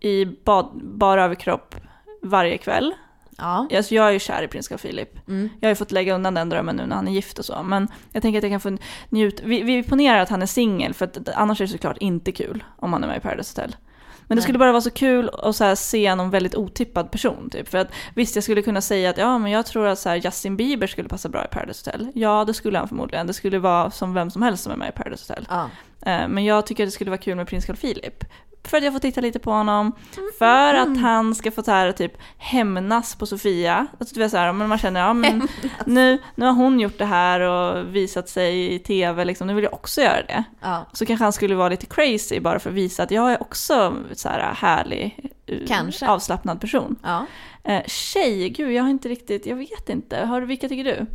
i 0.00 0.24
bad, 0.44 0.80
bara 0.82 1.24
överkropp 1.24 1.74
varje 2.22 2.58
kväll. 2.58 2.94
Ja. 3.40 3.68
Alltså 3.76 3.94
jag 3.94 4.08
är 4.08 4.12
ju 4.12 4.18
kär 4.18 4.42
i 4.42 4.48
prins 4.48 4.68
Carl 4.68 4.78
Philip. 4.78 5.28
Mm. 5.28 5.48
Jag 5.60 5.68
har 5.68 5.70
ju 5.70 5.76
fått 5.76 5.92
lägga 5.92 6.14
undan 6.14 6.34
den 6.34 6.48
drömmen 6.48 6.76
nu 6.76 6.86
när 6.86 6.96
han 6.96 7.08
är 7.08 7.12
gift 7.12 7.38
och 7.38 7.44
så. 7.44 7.62
Men 7.62 7.88
jag 8.12 8.22
tänker 8.22 8.38
att 8.38 8.42
jag 8.44 8.52
kan 8.52 8.60
få 8.60 8.76
njuta. 9.08 9.42
Vi, 9.46 9.62
vi 9.62 9.82
ponerar 9.82 10.18
att 10.18 10.28
han 10.28 10.42
är 10.42 10.46
singel 10.46 10.94
för 10.94 11.04
att 11.04 11.28
annars 11.28 11.60
är 11.60 11.64
det 11.64 11.72
såklart 11.72 11.96
inte 12.00 12.32
kul 12.32 12.64
om 12.76 12.92
han 12.92 13.04
är 13.04 13.08
med 13.08 13.16
i 13.16 13.20
Paradise 13.20 13.60
Hotel. 13.60 13.76
Men 14.26 14.36
det 14.36 14.42
skulle 14.42 14.58
bara 14.58 14.72
vara 14.72 14.82
så 14.82 14.90
kul 14.90 15.30
att 15.42 15.56
så 15.56 15.76
se 15.76 16.14
någon 16.14 16.30
väldigt 16.30 16.54
otippad 16.54 17.10
person. 17.10 17.50
Typ. 17.50 17.68
För 17.68 17.78
att 17.78 17.88
visst, 18.14 18.34
jag 18.34 18.44
skulle 18.44 18.62
kunna 18.62 18.80
säga 18.80 19.10
att 19.10 19.18
ja, 19.18 19.38
men 19.38 19.52
jag 19.52 19.66
tror 19.66 19.86
att 19.86 19.98
så 19.98 20.14
Justin 20.14 20.56
Bieber 20.56 20.86
skulle 20.86 21.08
passa 21.08 21.28
bra 21.28 21.44
i 21.44 21.48
Paradise 21.48 21.90
Hotel. 21.90 22.12
Ja, 22.14 22.44
det 22.44 22.54
skulle 22.54 22.78
han 22.78 22.88
förmodligen. 22.88 23.26
Det 23.26 23.32
skulle 23.32 23.58
vara 23.58 23.90
som 23.90 24.14
vem 24.14 24.30
som 24.30 24.42
helst 24.42 24.62
som 24.62 24.72
är 24.72 24.76
med 24.76 24.88
i 24.88 24.92
Paradise 24.92 25.32
Hotel. 25.32 25.46
ja. 25.50 25.70
Eh, 26.10 26.28
Men 26.28 26.44
jag 26.44 26.66
tycker 26.66 26.84
att 26.84 26.86
det 26.86 26.92
skulle 26.92 27.10
vara 27.10 27.18
kul 27.20 27.36
med 27.36 27.48
prins 27.48 27.66
Carl 27.66 27.76
Philip. 27.76 28.24
För 28.64 28.76
att 28.76 28.84
jag 28.84 28.92
får 28.92 29.00
titta 29.00 29.20
lite 29.20 29.38
på 29.38 29.50
honom. 29.52 29.92
För 30.38 30.74
att 30.74 30.98
han 31.00 31.34
ska 31.34 31.50
få 31.50 31.62
så 31.62 31.70
här, 31.70 31.92
typ 31.92 32.12
hämnas 32.38 33.14
på 33.14 33.26
Sofia. 33.26 33.86
Alltså, 34.00 34.14
du 34.14 34.20
vet, 34.20 34.30
så 34.30 34.36
här, 34.36 34.52
men 34.52 34.68
man 34.68 34.78
känner 34.78 35.00
ja, 35.00 35.12
men 35.12 35.48
nu, 35.86 36.18
nu 36.34 36.46
har 36.46 36.52
hon 36.52 36.80
gjort 36.80 36.98
det 36.98 37.04
här 37.04 37.40
och 37.40 37.94
visat 37.96 38.28
sig 38.28 38.74
i 38.74 38.78
tv. 38.78 39.24
Liksom, 39.24 39.46
nu 39.46 39.54
vill 39.54 39.64
jag 39.64 39.74
också 39.74 40.00
göra 40.00 40.22
det. 40.22 40.44
ja. 40.60 40.86
Så 40.92 41.06
kanske 41.06 41.24
han 41.24 41.32
skulle 41.32 41.54
vara 41.54 41.68
lite 41.68 41.86
crazy 41.86 42.40
bara 42.40 42.58
för 42.58 42.70
att 42.70 42.76
visa 42.76 43.02
att 43.02 43.10
jag 43.10 43.32
är 43.32 43.42
också 43.42 43.94
så 44.12 44.28
här 44.28 44.54
härlig, 44.54 45.30
eh, 45.46 45.58
Kanske. 45.68 46.08
avslappnad 46.08 46.60
person. 46.60 46.96
ja. 47.02 47.26
Eh, 47.64 47.82
tjej, 47.86 48.48
gud 48.48 48.72
jag 48.72 48.82
har 48.82 48.90
inte 48.90 49.08
riktigt, 49.08 49.46
jag 49.46 49.56
vet 49.56 49.88
inte. 49.88 50.16
Har, 50.24 50.40
vilka 50.40 50.68
tycker 50.68 50.84
du? 50.84 51.06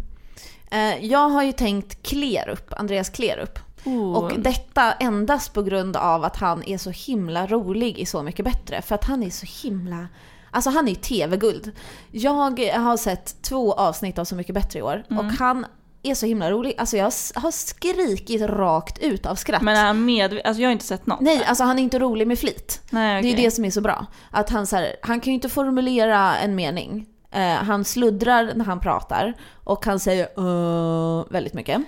Eh, 0.78 1.06
jag 1.06 1.30
har 1.30 1.44
ju 1.44 1.52
tänkt 1.52 2.04
Klerup, 2.04 2.74
Andreas 2.74 3.10
Klerup. 3.10 3.60
Oh. 3.86 4.14
Och 4.16 4.40
detta 4.40 4.94
endast 4.94 5.54
på 5.54 5.62
grund 5.62 5.98
av 5.98 6.24
att 6.24 6.38
han 6.38 6.64
är 6.64 6.78
så 6.78 6.90
himla 6.90 7.48
rolig 7.48 8.00
i 8.00 8.06
Så 8.06 8.24
mycket 8.24 8.46
bättre. 8.46 8.82
För 8.82 8.96
att 8.96 9.04
han 9.04 9.24
är 9.24 9.30
så 9.30 9.68
himla... 9.68 10.08
Alltså 10.52 10.70
han 10.70 10.86
är 10.88 10.90
ju 10.90 10.96
tv-guld. 10.96 11.72
Jag 12.12 12.32
har 12.80 12.98
sett 12.98 13.42
två 13.42 13.74
avsnitt 13.74 14.20
av 14.20 14.26
Så 14.26 14.36
mycket 14.36 14.56
bättre 14.56 14.80
i 14.80 14.82
år 14.82 15.04
och 15.10 15.24
han 15.26 15.66
är 16.04 16.16
så 16.16 16.26
himla 16.26 16.52
rolig. 16.52 16.74
Alltså 16.78 16.98
jag 16.98 17.12
har 17.36 17.52
skrikit 17.52 18.42
rakt 18.42 18.98
ut 19.00 19.26
av 19.26 19.36
skratt. 19.36 19.62
Men 19.62 19.78
är 19.78 19.86
han 19.86 20.06
med, 20.06 20.42
alltså 20.46 20.62
jag 20.62 20.68
har 20.70 20.72
inte 20.74 20.86
sett 20.86 21.06
något. 21.08 21.22
Nej, 21.22 21.46
alltså 21.46 21.64
han 21.64 21.80
är 21.80 21.84
inte 21.84 22.00
rolig 22.00 22.28
med 22.28 22.40
flit. 22.40 22.82
Nej, 22.90 23.22
Det 23.22 23.28
är 23.30 23.34
okej. 23.34 23.46
det 23.46 23.52
som 23.52 23.66
är 23.66 23.72
så 23.72 23.82
bra. 23.82 24.06
Att 24.32 24.50
han, 24.50 24.68
så 24.68 24.76
här, 24.76 24.96
han 25.02 25.20
kan 25.20 25.32
ju 25.32 25.36
inte 25.36 25.50
formulera 25.50 26.38
en 26.38 26.56
mening. 26.56 27.06
Eh, 27.32 27.54
han 27.54 27.86
sluddrar 27.86 28.52
när 28.56 28.66
han 28.66 28.80
pratar 28.80 29.34
och 29.64 29.86
han 29.86 30.00
säger 30.00 30.40
"Uh", 30.40 31.26
väldigt 31.30 31.54
mycket. 31.54 31.82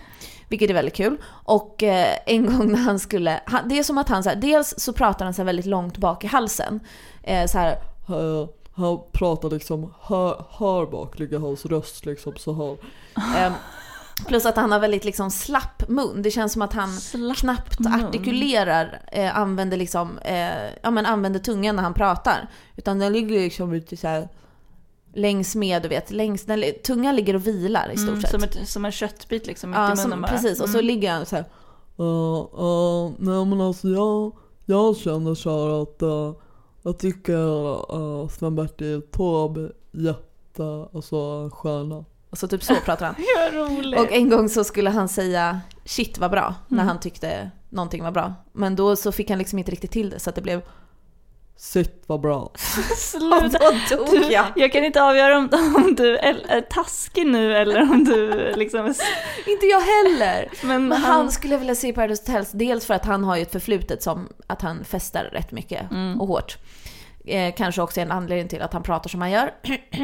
Vilket 0.47 0.69
är 0.69 0.73
väldigt 0.73 0.95
kul. 0.95 1.17
Och 1.27 1.83
eh, 1.83 2.17
en 2.25 2.45
gång 2.57 2.71
när 2.71 2.79
han 2.79 2.99
skulle, 2.99 3.39
han, 3.45 3.69
det 3.69 3.79
är 3.79 3.83
som 3.83 3.97
att 3.97 4.09
han 4.09 4.23
så 4.23 4.29
här, 4.29 4.35
dels 4.35 4.73
så 4.77 4.93
pratar 4.93 5.25
han 5.25 5.33
så 5.33 5.43
väldigt 5.43 5.65
långt 5.65 5.97
bak 5.97 6.23
i 6.23 6.27
halsen. 6.27 6.79
Eh, 7.23 7.47
så 7.47 7.57
här, 7.57 7.77
Han, 8.75 8.99
pratar 9.11 9.49
liksom 9.49 9.93
här, 10.01 10.45
här 10.59 10.91
bak 10.91 11.19
ligger 11.19 11.39
hans 11.39 11.65
röst 11.65 12.05
liksom 12.05 12.33
så 12.37 12.53
här. 12.53 12.77
Ehm, 13.37 13.53
plus 14.25 14.45
att 14.45 14.55
han 14.55 14.71
har 14.71 14.79
väldigt 14.79 15.05
liksom 15.05 15.31
slapp 15.31 15.89
mun. 15.89 16.21
Det 16.21 16.31
känns 16.31 16.53
som 16.53 16.61
att 16.61 16.73
han 16.73 16.91
Slapp 16.91 17.37
knappt 17.37 17.79
mun. 17.79 17.93
artikulerar, 18.05 19.01
eh, 19.11 19.37
använder, 19.37 19.77
liksom, 19.77 20.17
eh, 20.17 20.69
ja, 20.81 20.91
men 20.91 21.05
använder 21.05 21.39
tungan 21.39 21.75
när 21.75 21.83
han 21.83 21.93
pratar. 21.93 22.49
Utan 22.75 22.99
den 22.99 23.13
ligger 23.13 23.39
liksom 23.39 23.73
lite 23.73 23.97
så 23.97 24.07
här 24.07 24.29
längs 25.17 25.55
med, 25.55 25.81
du 25.83 25.87
vet, 25.89 26.11
längs, 26.11 26.45
den, 26.45 26.63
tungan 26.85 27.15
ligger 27.15 27.35
och 27.35 27.47
vilar 27.47 27.91
i 27.93 27.97
stort 27.97 28.09
Mm, 28.09 28.21
sett. 28.21 28.31
som, 28.31 28.43
ett, 28.43 28.69
som 28.69 28.85
en 28.85 28.91
köttbit 28.91 29.47
liksom 29.47 29.69
mitt 29.69 29.77
ja, 29.77 29.93
i 29.93 29.95
munnen 29.95 30.21
bara. 30.21 30.31
precis, 30.31 30.61
och 30.61 30.69
så 30.69 30.77
Mm. 30.77 30.85
ligger 30.85 31.11
han 31.11 31.25
så 31.25 31.35
här. 31.35 31.45
Uh, 31.99 32.63
uh, 32.63 33.11
nej 33.17 33.45
men 33.45 33.61
alltså 33.61 33.87
jag, 33.87 34.31
jag 34.65 34.97
känner 34.97 35.35
så 35.35 35.49
här 35.49 35.81
att 35.83 36.03
uh, 36.03 36.33
jag 36.83 36.97
tycker 36.99 37.93
uh, 37.95 38.27
Sven-Bertil 38.27 39.01
Taube 39.01 39.71
jätte, 39.91 40.87
alltså 40.93 41.49
stjärna. 41.53 42.05
Och 42.29 42.37
så 42.37 42.47
typ 42.47 42.63
så 42.63 42.75
pratar 42.75 43.05
han. 43.05 43.15
Vad 43.53 43.69
roligt. 43.77 43.99
Och 43.99 44.11
en 44.11 44.29
gång 44.29 44.49
så 44.49 44.63
skulle 44.63 44.89
han 44.89 45.09
säga 45.09 45.61
shit 45.85 46.17
vad 46.17 46.31
bra, 46.31 46.55
när 46.67 46.77
Mm. 46.77 46.87
han 46.87 46.99
tyckte 46.99 47.51
någonting 47.69 48.03
var 48.03 48.11
bra. 48.11 48.33
Men 48.53 48.75
då 48.75 48.95
så 48.95 49.11
fick 49.11 49.29
han 49.29 49.39
liksom 49.39 49.59
inte 49.59 49.71
riktigt 49.71 49.91
till 49.91 50.09
det 50.09 50.19
så 50.19 50.29
att 50.29 50.35
det 50.35 50.41
blev 50.41 50.61
Sitt 51.57 52.03
vad 52.07 52.21
bra. 52.21 52.51
Sluta. 52.97 53.59
Du, 54.11 54.31
jag. 54.31 54.45
jag 54.55 54.71
kan 54.71 54.83
inte 54.83 55.03
avgöra 55.03 55.37
om, 55.37 55.49
om 55.75 55.95
du 55.95 56.17
är, 56.17 56.61
taskig 56.61 57.27
nu 57.27 57.57
eller 57.57 57.81
om 57.81 58.03
du 58.03 58.51
liksom 58.55 58.85
är... 58.85 58.95
Inte 59.47 59.65
jag 59.65 59.81
heller! 59.81 60.49
Men, 60.63 60.87
Men 60.87 60.97
han, 61.01 61.11
han 61.11 61.31
skulle 61.31 61.53
jag 61.53 61.59
vilja 61.59 61.75
se 61.75 61.87
i 61.87 61.93
Paradise 61.93 62.31
Hotel, 62.31 62.45
dels 62.51 62.85
för 62.85 62.93
att 62.93 63.05
han 63.05 63.23
har 63.23 63.35
ju 63.35 63.41
ett 63.41 63.51
förflutet 63.51 64.03
som 64.03 64.29
att 64.47 64.61
han 64.61 64.83
festar 64.83 65.23
rätt 65.23 65.51
mycket 65.51 65.91
Mm. 65.91 66.21
och 66.21 66.27
hårt. 66.27 66.57
Eh, 67.25 67.53
kanske 67.57 67.81
också 67.81 68.01
en 68.01 68.11
anledning 68.11 68.47
till 68.47 68.61
att 68.61 68.73
han 68.73 68.83
pratar 68.83 69.09
som 69.09 69.21
han 69.21 69.31
gör. 69.31 69.53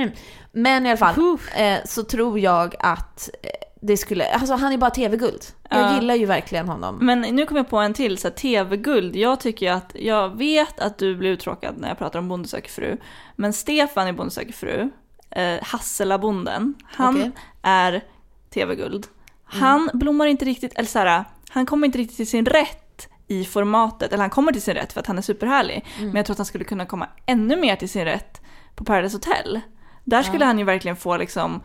Men 0.51 0.86
i 0.86 0.89
alla 0.89 0.97
fall, 0.97 1.38
eh, 1.56 1.78
så 1.86 2.04
tror 2.04 2.39
jag 2.39 2.76
att 2.80 3.30
eh, 3.43 3.49
det 3.86 3.98
skulle, 3.98 4.26
alltså 4.34 4.54
han 4.56 4.74
är 4.74 4.78
bara 4.78 4.92
tv-guld. 4.92 5.42
Jag 5.70 5.80
Ja. 5.82 5.96
gillar 5.96 6.16
ju 6.16 6.26
verkligen 6.26 6.68
honom. 6.68 6.98
men 7.02 7.22
nu 7.22 7.46
kommer 7.46 7.60
jag 7.60 7.70
på 7.70 7.78
en 7.78 7.94
till, 7.94 8.18
så 8.18 8.30
tv-guld. 8.30 9.16
Jag 9.16 9.40
tycker 9.40 9.66
ju 9.66 9.72
att, 9.72 9.92
jag 10.00 10.38
vet 10.38 10.80
att 10.80 10.98
du 10.98 11.16
blir 11.16 11.30
uttråkad 11.30 11.76
när 11.78 11.88
jag 11.88 11.98
pratar 11.98 12.20
om 12.20 12.28
Bonde 12.30 12.62
fru. 12.70 12.98
Men 13.36 13.54
Stefan 13.54 14.08
i 14.08 14.14
Bonde 14.14 14.52
fru 14.54 14.90
eh, 15.30 15.60
Hasselabonden. 15.64 16.74
Han 16.86 17.16
Okej. 17.16 17.32
är 17.62 18.02
tv-guld. 18.54 19.08
Han 19.44 19.90
blommar 19.94 20.26
inte 20.26 20.46
riktigt, 20.46 20.74
eller 20.76 20.88
så 20.88 21.00
här, 21.00 21.24
han 21.50 21.66
kommer 21.66 21.86
inte 21.88 21.98
riktigt 21.98 22.18
till 22.18 22.30
sin 22.30 22.46
rätt 22.46 23.08
i 23.28 23.46
formatet, 23.46 24.14
eller 24.14 24.22
han 24.24 24.30
kommer 24.30 24.52
till 24.52 24.62
sin 24.62 24.74
rätt 24.74 24.94
för 24.94 25.00
att 25.00 25.08
han 25.08 25.18
är 25.18 25.22
superhärlig. 25.22 25.86
Men 26.00 26.16
jag 26.16 26.26
tror 26.26 26.34
att 26.34 26.38
han 26.40 26.46
skulle 26.46 26.64
kunna 26.64 26.86
komma 26.86 27.08
ännu 27.26 27.56
mer 27.56 27.76
till 27.76 27.90
sin 27.90 28.06
rätt 28.06 28.42
på 28.76 28.84
Paradise 28.84 29.16
Hotel. 29.16 29.60
Där 30.04 30.24
skulle 30.24 30.46
han 30.46 30.60
ju 30.60 30.66
verkligen 30.66 30.98
få 30.98 31.18
liksom 31.18 31.64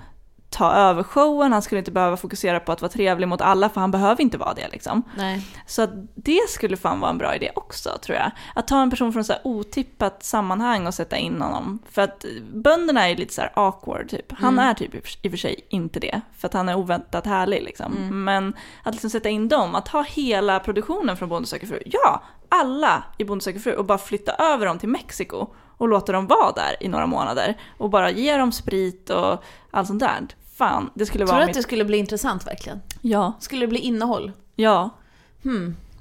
ta 0.50 0.72
över 0.72 1.02
showen, 1.02 1.52
han 1.52 1.62
skulle 1.62 1.78
inte 1.78 1.90
behöva 1.90 2.16
fokusera 2.16 2.60
på 2.60 2.72
att 2.72 2.82
vara 2.82 2.92
trevlig 2.92 3.28
mot 3.28 3.40
alla 3.40 3.68
för 3.68 3.80
han 3.80 3.90
behöver 3.90 4.22
inte 4.22 4.38
vara 4.38 4.54
det 4.54 4.68
liksom. 4.72 5.02
Nej. 5.16 5.46
Så 5.66 5.86
det 6.14 6.48
skulle 6.48 6.76
fan 6.76 7.00
vara 7.00 7.10
en 7.10 7.18
bra 7.18 7.34
idé 7.36 7.50
också 7.54 7.98
tror 8.02 8.18
jag. 8.18 8.30
Att 8.54 8.68
ta 8.68 8.82
en 8.82 8.90
person 8.90 9.12
från 9.12 9.24
så 9.24 9.32
här 9.32 9.42
otippat 9.44 10.24
sammanhang 10.24 10.86
och 10.86 10.94
sätta 10.94 11.16
in 11.16 11.42
honom. 11.42 11.78
För 11.90 12.02
att 12.02 12.24
bönderna 12.52 13.08
är 13.08 13.16
lite 13.16 13.34
så 13.34 13.40
här 13.40 13.52
awkward 13.54 14.08
typ. 14.08 14.32
Han 14.32 14.58
är 14.58 14.74
typ 14.74 14.94
i 14.94 14.98
och 15.28 15.30
för- 15.32 15.36
sig 15.36 15.66
inte 15.68 16.00
det. 16.00 16.20
För 16.38 16.48
att 16.48 16.54
han 16.54 16.68
är 16.68 16.74
oväntat 16.74 17.26
härlig 17.26 17.62
liksom. 17.62 18.24
Men 18.24 18.54
att 18.82 18.94
liksom 18.94 19.10
sätta 19.10 19.28
in 19.28 19.48
dem, 19.48 19.74
att 19.74 19.88
ha 19.88 20.02
hela 20.02 20.60
produktionen 20.60 21.16
från 21.16 21.28
Bonde 21.28 21.48
söker 21.48 21.66
fru. 21.66 21.82
Ja, 21.86 22.22
alla 22.48 23.02
i 23.18 23.24
Bonde 23.24 23.44
söker 23.44 23.60
fru 23.60 23.72
och 23.74 23.84
bara 23.84 23.98
flytta 23.98 24.32
över 24.32 24.66
dem 24.66 24.78
till 24.78 24.88
Mexiko. 24.88 25.46
Och 25.78 25.88
låta 25.88 26.12
dem 26.12 26.26
vara 26.26 26.52
där 26.52 26.76
i 26.80 26.88
några 26.88 27.06
månader. 27.06 27.54
Och 27.78 27.90
bara 27.90 28.10
ge 28.10 28.36
dem 28.36 28.52
sprit 28.52 29.10
och 29.10 29.42
allt 29.70 29.86
sånt 29.86 30.00
där. 30.00 30.26
Fan, 30.56 30.90
det 30.94 31.06
skulle 31.06 31.24
Tror 31.24 31.32
vara 31.32 31.38
du 31.38 31.42
att 31.42 31.48
mitt... 31.48 31.56
det 31.56 31.62
skulle 31.62 31.84
bli 31.84 31.98
intressant 31.98 32.46
verkligen? 32.46 32.80
Ja, 33.00 33.32
Skulle 33.40 33.60
det 33.60 33.68
bli 33.68 33.78
innehåll? 33.78 34.32
ja. 34.56 34.90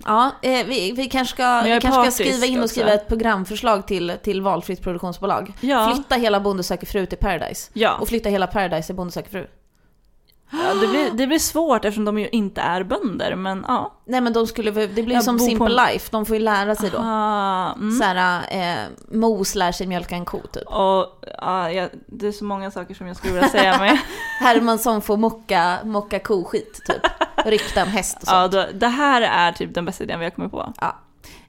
Ja, 0.05 0.31
eh, 0.41 0.65
vi, 0.65 0.91
vi 0.91 1.09
kanske 1.09 1.33
ska, 1.33 1.61
vi 1.61 1.79
kanske 1.81 2.11
ska 2.11 2.23
skriva 2.23 2.45
in 2.45 2.57
och 2.57 2.63
också. 2.63 2.73
skriva 2.73 2.93
ett 2.93 3.07
programförslag 3.07 3.87
till, 3.87 4.13
till 4.23 4.41
valfritt 4.41 4.81
produktionsbolag. 4.81 5.53
Ja. 5.61 5.91
Flytta 5.93 6.15
hela 6.15 6.39
Bonde 6.39 6.63
söker 6.63 6.87
fru 6.87 7.05
till 7.05 7.17
Paradise. 7.17 7.71
Ja. 7.73 7.97
Och 7.97 8.07
flytta 8.07 8.29
hela 8.29 8.47
Paradise 8.47 8.85
till 8.85 8.95
Bonde 8.95 9.13
söker 9.13 9.29
fru. 9.29 9.47
Ja, 10.49 10.73
det, 10.81 10.87
blir, 10.87 11.11
det 11.11 11.27
blir 11.27 11.39
svårt 11.39 11.85
eftersom 11.85 12.05
de 12.05 12.19
ju 12.19 12.27
inte 12.29 12.61
är 12.61 12.83
bönder, 12.83 13.35
men 13.35 13.65
ja. 13.67 13.93
Nej 14.05 14.21
men 14.21 14.33
de 14.33 14.47
skulle, 14.47 14.71
det 14.71 15.03
blir 15.03 15.15
Ja, 15.15 15.21
som 15.21 15.39
Simple 15.39 15.65
en- 15.65 15.87
Life, 15.91 16.07
de 16.11 16.25
får 16.25 16.35
ju 16.35 16.41
lära 16.41 16.75
sig 16.75 16.89
då. 16.89 16.97
Ah, 16.97 17.73
mm. 17.73 17.91
Såhär, 17.99 18.41
eh, 18.51 18.85
Mos 19.11 19.55
lär 19.55 19.71
sig 19.71 19.87
mjölka 19.87 20.15
en 20.15 20.25
ko 20.25 20.41
typ. 20.53 20.67
Och 20.67 21.25
ja, 21.37 21.71
jag, 21.71 21.89
det 22.07 22.27
är 22.27 22.31
så 22.31 22.45
många 22.45 22.71
saker 22.71 22.93
som 22.95 23.07
jag 23.07 23.15
skulle 23.17 23.33
vilja 23.33 23.49
säga 23.49 23.77
med. 23.77 23.97
Hermansson 24.39 25.01
får 25.01 25.17
mocka, 25.17 25.77
mocka 25.83 26.19
koskit 26.19 26.81
typ. 26.85 27.01
Rykta 27.45 27.81
en 27.81 27.87
häst 27.87 28.17
och 28.21 28.27
så. 28.27 28.33
ja, 28.35 28.47
då, 28.47 28.65
det 28.73 28.87
här 28.87 29.21
är 29.21 29.51
typ 29.51 29.73
den 29.73 29.85
bästa 29.85 30.03
idén 30.03 30.19
vi 30.19 30.25
har 30.25 30.31
kommit 30.31 30.51
på. 30.51 30.73
Ja. 30.81 30.95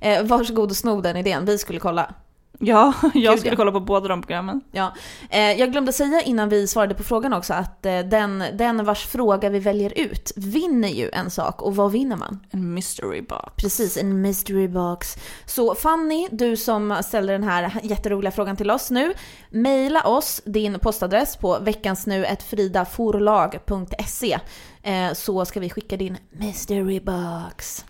Eh, 0.00 0.22
varsågod 0.24 0.70
och 0.70 0.76
sno 0.76 1.00
den 1.00 1.16
idén, 1.16 1.44
vi 1.44 1.58
skulle 1.58 1.78
kolla. 1.80 2.14
Ja, 2.58 2.94
jag 3.02 3.12
Gud, 3.14 3.38
skulle 3.38 3.52
ja. 3.52 3.56
kolla 3.56 3.72
på 3.72 3.80
båda 3.80 4.08
de 4.08 4.22
programmen. 4.22 4.60
Ja. 4.72 4.94
Eh, 5.30 5.52
jag 5.52 5.72
glömde 5.72 5.92
säga 5.92 6.22
innan 6.22 6.48
vi 6.48 6.66
svarade 6.66 6.94
på 6.94 7.02
frågan 7.02 7.32
också 7.32 7.54
att 7.54 7.86
eh, 7.86 7.98
den, 7.98 8.44
den 8.54 8.84
vars 8.84 9.06
fråga 9.06 9.48
vi 9.48 9.58
väljer 9.58 9.98
ut 9.98 10.32
vinner 10.36 10.88
ju 10.88 11.10
en 11.12 11.30
sak. 11.30 11.62
Och 11.62 11.76
vad 11.76 11.92
vinner 11.92 12.16
man? 12.16 12.40
En 12.50 12.74
mystery 12.74 13.22
box. 13.22 13.52
Precis, 13.56 13.96
en 13.96 14.20
mystery 14.20 14.68
box. 14.68 15.16
Så 15.46 15.74
Fanny, 15.74 16.28
du 16.30 16.56
som 16.56 16.96
ställer 17.04 17.32
den 17.32 17.44
här 17.44 17.80
jätteroliga 17.82 18.30
frågan 18.30 18.56
till 18.56 18.70
oss 18.70 18.90
nu, 18.90 19.12
mejla 19.50 20.02
oss 20.02 20.42
din 20.44 20.78
postadress 20.78 21.36
på 21.36 21.58
veckansnu.fridaforlag.se 21.58 24.38
eh, 24.82 25.12
så 25.12 25.44
ska 25.44 25.60
vi 25.60 25.70
skicka 25.70 25.96
din 25.96 26.16
mystery 26.30 27.00
box. 27.00 27.84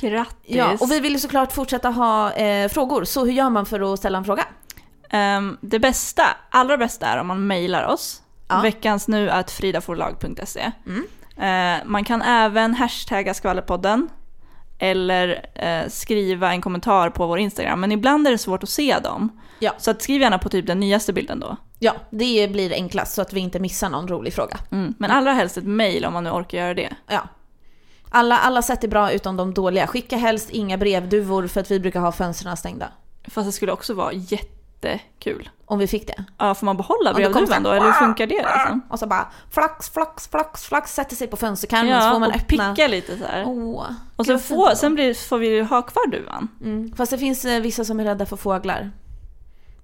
Grattis! 0.00 0.56
Ja, 0.56 0.76
och 0.80 0.90
vi 0.90 1.00
vill 1.00 1.20
såklart 1.20 1.52
fortsätta 1.52 1.90
ha 1.90 2.32
eh, 2.32 2.68
frågor, 2.68 3.04
så 3.04 3.24
hur 3.24 3.32
gör 3.32 3.50
man 3.50 3.66
för 3.66 3.92
att 3.92 3.98
ställa 3.98 4.18
en 4.18 4.24
fråga? 4.24 4.44
Ehm, 5.10 5.58
det 5.60 5.78
bästa, 5.78 6.22
allra 6.50 6.76
bästa 6.76 7.06
är 7.06 7.20
om 7.20 7.26
man 7.26 7.46
mejlar 7.46 7.84
oss. 7.84 8.22
Ja. 8.48 8.60
Veckans 8.60 9.08
nu 9.08 9.30
att 9.30 9.50
fridaforlag.se. 9.50 10.72
Mm. 10.86 11.04
Eh, 11.36 11.86
man 11.86 12.04
kan 12.04 12.22
även 12.22 12.74
hashtagga 12.74 13.34
skvallerpodden. 13.34 14.08
Eller 14.78 15.46
eh, 15.54 15.88
skriva 15.88 16.52
en 16.52 16.60
kommentar 16.60 17.10
på 17.10 17.26
vår 17.26 17.38
Instagram. 17.38 17.80
Men 17.80 17.92
ibland 17.92 18.26
är 18.26 18.30
det 18.30 18.38
svårt 18.38 18.62
att 18.62 18.68
se 18.68 18.98
dem. 18.98 19.40
Ja. 19.58 19.72
Så 19.78 19.90
att 19.90 20.02
skriv 20.02 20.20
gärna 20.20 20.38
på 20.38 20.48
typ 20.48 20.66
den 20.66 20.80
nyaste 20.80 21.12
bilden 21.12 21.40
då. 21.40 21.56
Ja, 21.78 21.92
det 22.10 22.52
blir 22.52 22.72
enklast 22.72 23.14
så 23.14 23.22
att 23.22 23.32
vi 23.32 23.40
inte 23.40 23.60
missar 23.60 23.90
någon 23.90 24.08
rolig 24.08 24.34
fråga. 24.34 24.58
Mm. 24.70 24.94
Men 24.98 25.10
allra 25.10 25.32
helst 25.32 25.56
ett 25.56 25.64
mejl 25.64 26.04
om 26.04 26.12
man 26.12 26.24
nu 26.24 26.30
orkar 26.30 26.58
göra 26.58 26.74
det. 26.74 26.88
Ja. 27.06 27.28
Alla, 28.10 28.38
alla 28.38 28.62
sätt 28.62 28.84
är 28.84 28.88
bra 28.88 29.12
utom 29.12 29.36
de 29.36 29.54
dåliga. 29.54 29.86
Skicka 29.86 30.16
helst 30.16 30.50
inga 30.50 30.76
brevduvor 30.76 31.46
för 31.46 31.60
att 31.60 31.70
vi 31.70 31.80
brukar 31.80 32.00
ha 32.00 32.12
fönstren 32.12 32.56
stängda. 32.56 32.88
Fast 33.28 33.48
det 33.48 33.52
skulle 33.52 33.72
också 33.72 33.94
vara 33.94 34.12
jättekul. 34.12 35.48
Om 35.66 35.78
vi 35.78 35.86
fick 35.86 36.06
det. 36.06 36.24
Ja, 36.38 36.54
får 36.54 36.64
man 36.66 36.76
behålla 36.76 37.14
brevduvan 37.14 37.62
då? 37.62 37.70
så 37.70 37.74
Eller 37.74 37.86
hur 37.86 37.92
funkar 37.92 38.26
det 38.26 38.34
liksom? 38.56 38.80
Och 38.90 38.98
så 38.98 39.06
bara 39.06 39.28
flax, 39.50 39.90
flax, 39.90 40.28
flax, 40.28 40.64
flax, 40.64 40.94
sätter 40.94 41.16
sig 41.16 41.26
på 41.26 41.36
fönsterkarmen 41.36 42.00
så 42.00 42.06
Ja, 42.06 42.12
får 42.12 42.20
man 42.20 42.30
och 42.30 42.36
öppna. 42.36 42.74
picka 42.74 42.88
lite 42.88 43.18
så 43.18 43.24
här. 43.24 43.44
Åh, 43.46 43.84
och 44.16 44.26
gud, 44.26 44.26
sen, 44.26 44.34
vad 44.34 44.40
fint 44.42 44.42
få, 44.42 44.54
det 44.54 44.68
var. 44.70 44.74
sen 44.74 44.94
blir, 44.94 45.14
får 45.14 45.38
vi 45.38 45.48
ju 45.48 45.62
ha 45.62 45.82
kvar 45.82 46.10
duvan. 46.10 46.48
Mm. 46.64 46.92
Fast 46.96 47.10
det 47.12 47.18
finns 47.18 47.44
eh, 47.44 47.60
vissa 47.60 47.84
som 47.84 48.00
är 48.00 48.04
rädda 48.04 48.26
för 48.26 48.36
fåglar. 48.36 48.90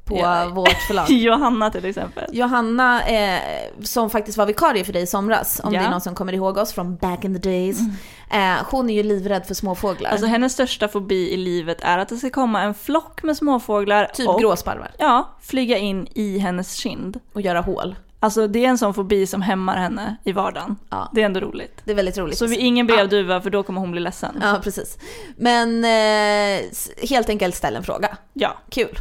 På 0.04 0.16
Ja. 0.18 0.48
vårt 0.48 0.82
förlag. 0.86 1.06
Johanna 1.10 1.70
till 1.70 1.84
exempel. 1.84 2.24
Johanna, 2.32 3.02
eh, 3.06 3.40
som 3.82 4.10
faktiskt 4.10 4.38
var 4.38 4.46
vikarie 4.46 4.84
för 4.84 4.92
dig 4.92 5.02
i 5.02 5.06
somras, 5.06 5.60
om 5.64 5.74
Ja. 5.74 5.80
det 5.80 5.86
är 5.86 5.90
någon 5.90 6.00
som 6.00 6.14
kommer 6.14 6.32
ihåg 6.32 6.56
oss 6.56 6.72
från 6.72 6.96
back 6.96 7.24
in 7.24 7.40
the 7.40 7.50
days. 7.50 7.78
Eh, 8.30 8.56
hon 8.70 8.90
är 8.90 8.94
ju 8.94 9.02
livrädd 9.02 9.46
för 9.46 9.54
småfåglar. 9.54 10.10
Alltså 10.10 10.26
hennes 10.26 10.52
största 10.52 10.88
fobi 10.88 11.30
i 11.32 11.36
livet 11.36 11.78
är 11.80 11.98
att 11.98 12.08
det 12.08 12.16
ska 12.16 12.30
komma 12.30 12.62
en 12.62 12.74
flock 12.74 13.22
med 13.22 13.36
småfåglar 13.36 14.10
typ 14.14 14.28
och 14.28 14.40
gråsparvar. 14.40 14.90
ja, 14.98 15.28
flyga 15.42 15.78
in 15.78 16.06
i 16.14 16.38
hennes 16.38 16.74
kind. 16.74 17.20
Och 17.32 17.40
göra 17.40 17.60
hål. 17.60 17.94
Alltså 18.20 18.46
det 18.46 18.64
är 18.64 18.68
en 18.68 18.78
sån 18.78 18.94
fobi 18.94 19.26
som 19.26 19.42
hämmar 19.42 19.76
henne 19.76 20.16
i 20.24 20.32
vardagen. 20.32 20.76
Ja. 20.90 21.08
Det 21.12 21.20
är 21.22 21.26
ändå 21.26 21.40
roligt. 21.40 21.80
Det 21.84 21.90
är 21.90 21.94
väldigt 21.96 22.18
roligt. 22.18 22.38
Så 22.38 22.46
vi 22.46 22.56
ingen 22.56 22.86
brevduva 22.86 23.40
för 23.40 23.50
då 23.50 23.62
kommer 23.62 23.80
hon 23.80 23.90
bli 23.90 24.00
ledsen. 24.00 24.38
Ja, 24.42 24.60
precis. 24.62 24.98
Men 25.36 25.84
eh, 25.84 26.60
helt 27.08 27.28
enkelt 27.28 27.54
ställ 27.54 27.76
en 27.76 27.82
fråga. 27.84 28.16
Ja. 28.32 28.56
Kul. 28.70 28.98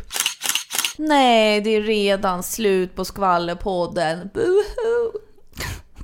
Nej, 0.97 1.61
det 1.61 1.69
är 1.69 1.81
redan 1.81 2.43
slut 2.43 2.95
på 2.95 3.05
skvallerpodden. 3.05 4.29
Boohoo. 4.33 5.19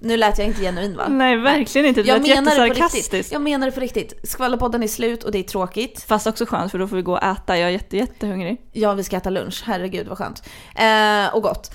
Nu 0.01 0.17
lät 0.17 0.37
jag 0.37 0.47
inte 0.47 0.61
genuin 0.61 0.97
va? 0.97 1.07
Nej 1.07 1.37
verkligen 1.37 1.87
inte, 1.87 2.01
det 2.01 2.07
jag 2.07 2.21
lät 2.21 2.27
jättesarkastiskt. 2.27 3.31
Jag 3.31 3.41
menar 3.41 3.65
det 3.65 3.71
på 3.71 3.79
riktigt. 3.79 4.29
Skvallerpodden 4.29 4.83
är 4.83 4.87
slut 4.87 5.23
och 5.23 5.31
det 5.31 5.39
är 5.39 5.43
tråkigt. 5.43 6.05
Fast 6.07 6.27
också 6.27 6.45
skönt 6.45 6.71
för 6.71 6.79
då 6.79 6.87
får 6.87 6.95
vi 6.95 7.01
gå 7.01 7.11
och 7.11 7.23
äta, 7.23 7.57
jag 7.57 7.67
är 7.67 7.71
jätte, 7.71 7.97
jättehungrig. 7.97 8.61
Ja, 8.71 8.93
vi 8.93 9.03
ska 9.03 9.17
äta 9.17 9.29
lunch. 9.29 9.63
Herregud 9.65 10.07
vad 10.07 10.17
skönt. 10.17 10.43
Eh, 10.75 11.35
och 11.35 11.43
gott. 11.43 11.71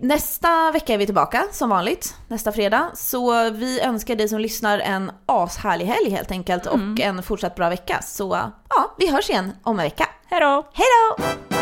Nästa 0.00 0.70
vecka 0.72 0.94
är 0.94 0.98
vi 0.98 1.06
tillbaka 1.06 1.44
som 1.52 1.70
vanligt, 1.70 2.14
nästa 2.28 2.52
fredag. 2.52 2.90
Så 2.94 3.50
vi 3.50 3.80
önskar 3.80 4.16
dig 4.16 4.28
som 4.28 4.40
lyssnar 4.40 4.78
en 4.78 5.10
ashärlig 5.26 5.86
helg 5.86 6.10
helt 6.10 6.30
enkelt 6.30 6.66
och 6.66 7.00
en 7.00 7.22
fortsatt 7.22 7.54
bra 7.54 7.68
vecka. 7.68 8.02
Så 8.02 8.38
ja, 8.68 8.94
vi 8.98 9.10
hörs 9.10 9.30
igen 9.30 9.52
om 9.62 9.78
en 9.78 9.84
vecka. 9.84 10.08
Hejdå! 10.26 10.66
Hej 10.72 10.86
då! 11.08 11.61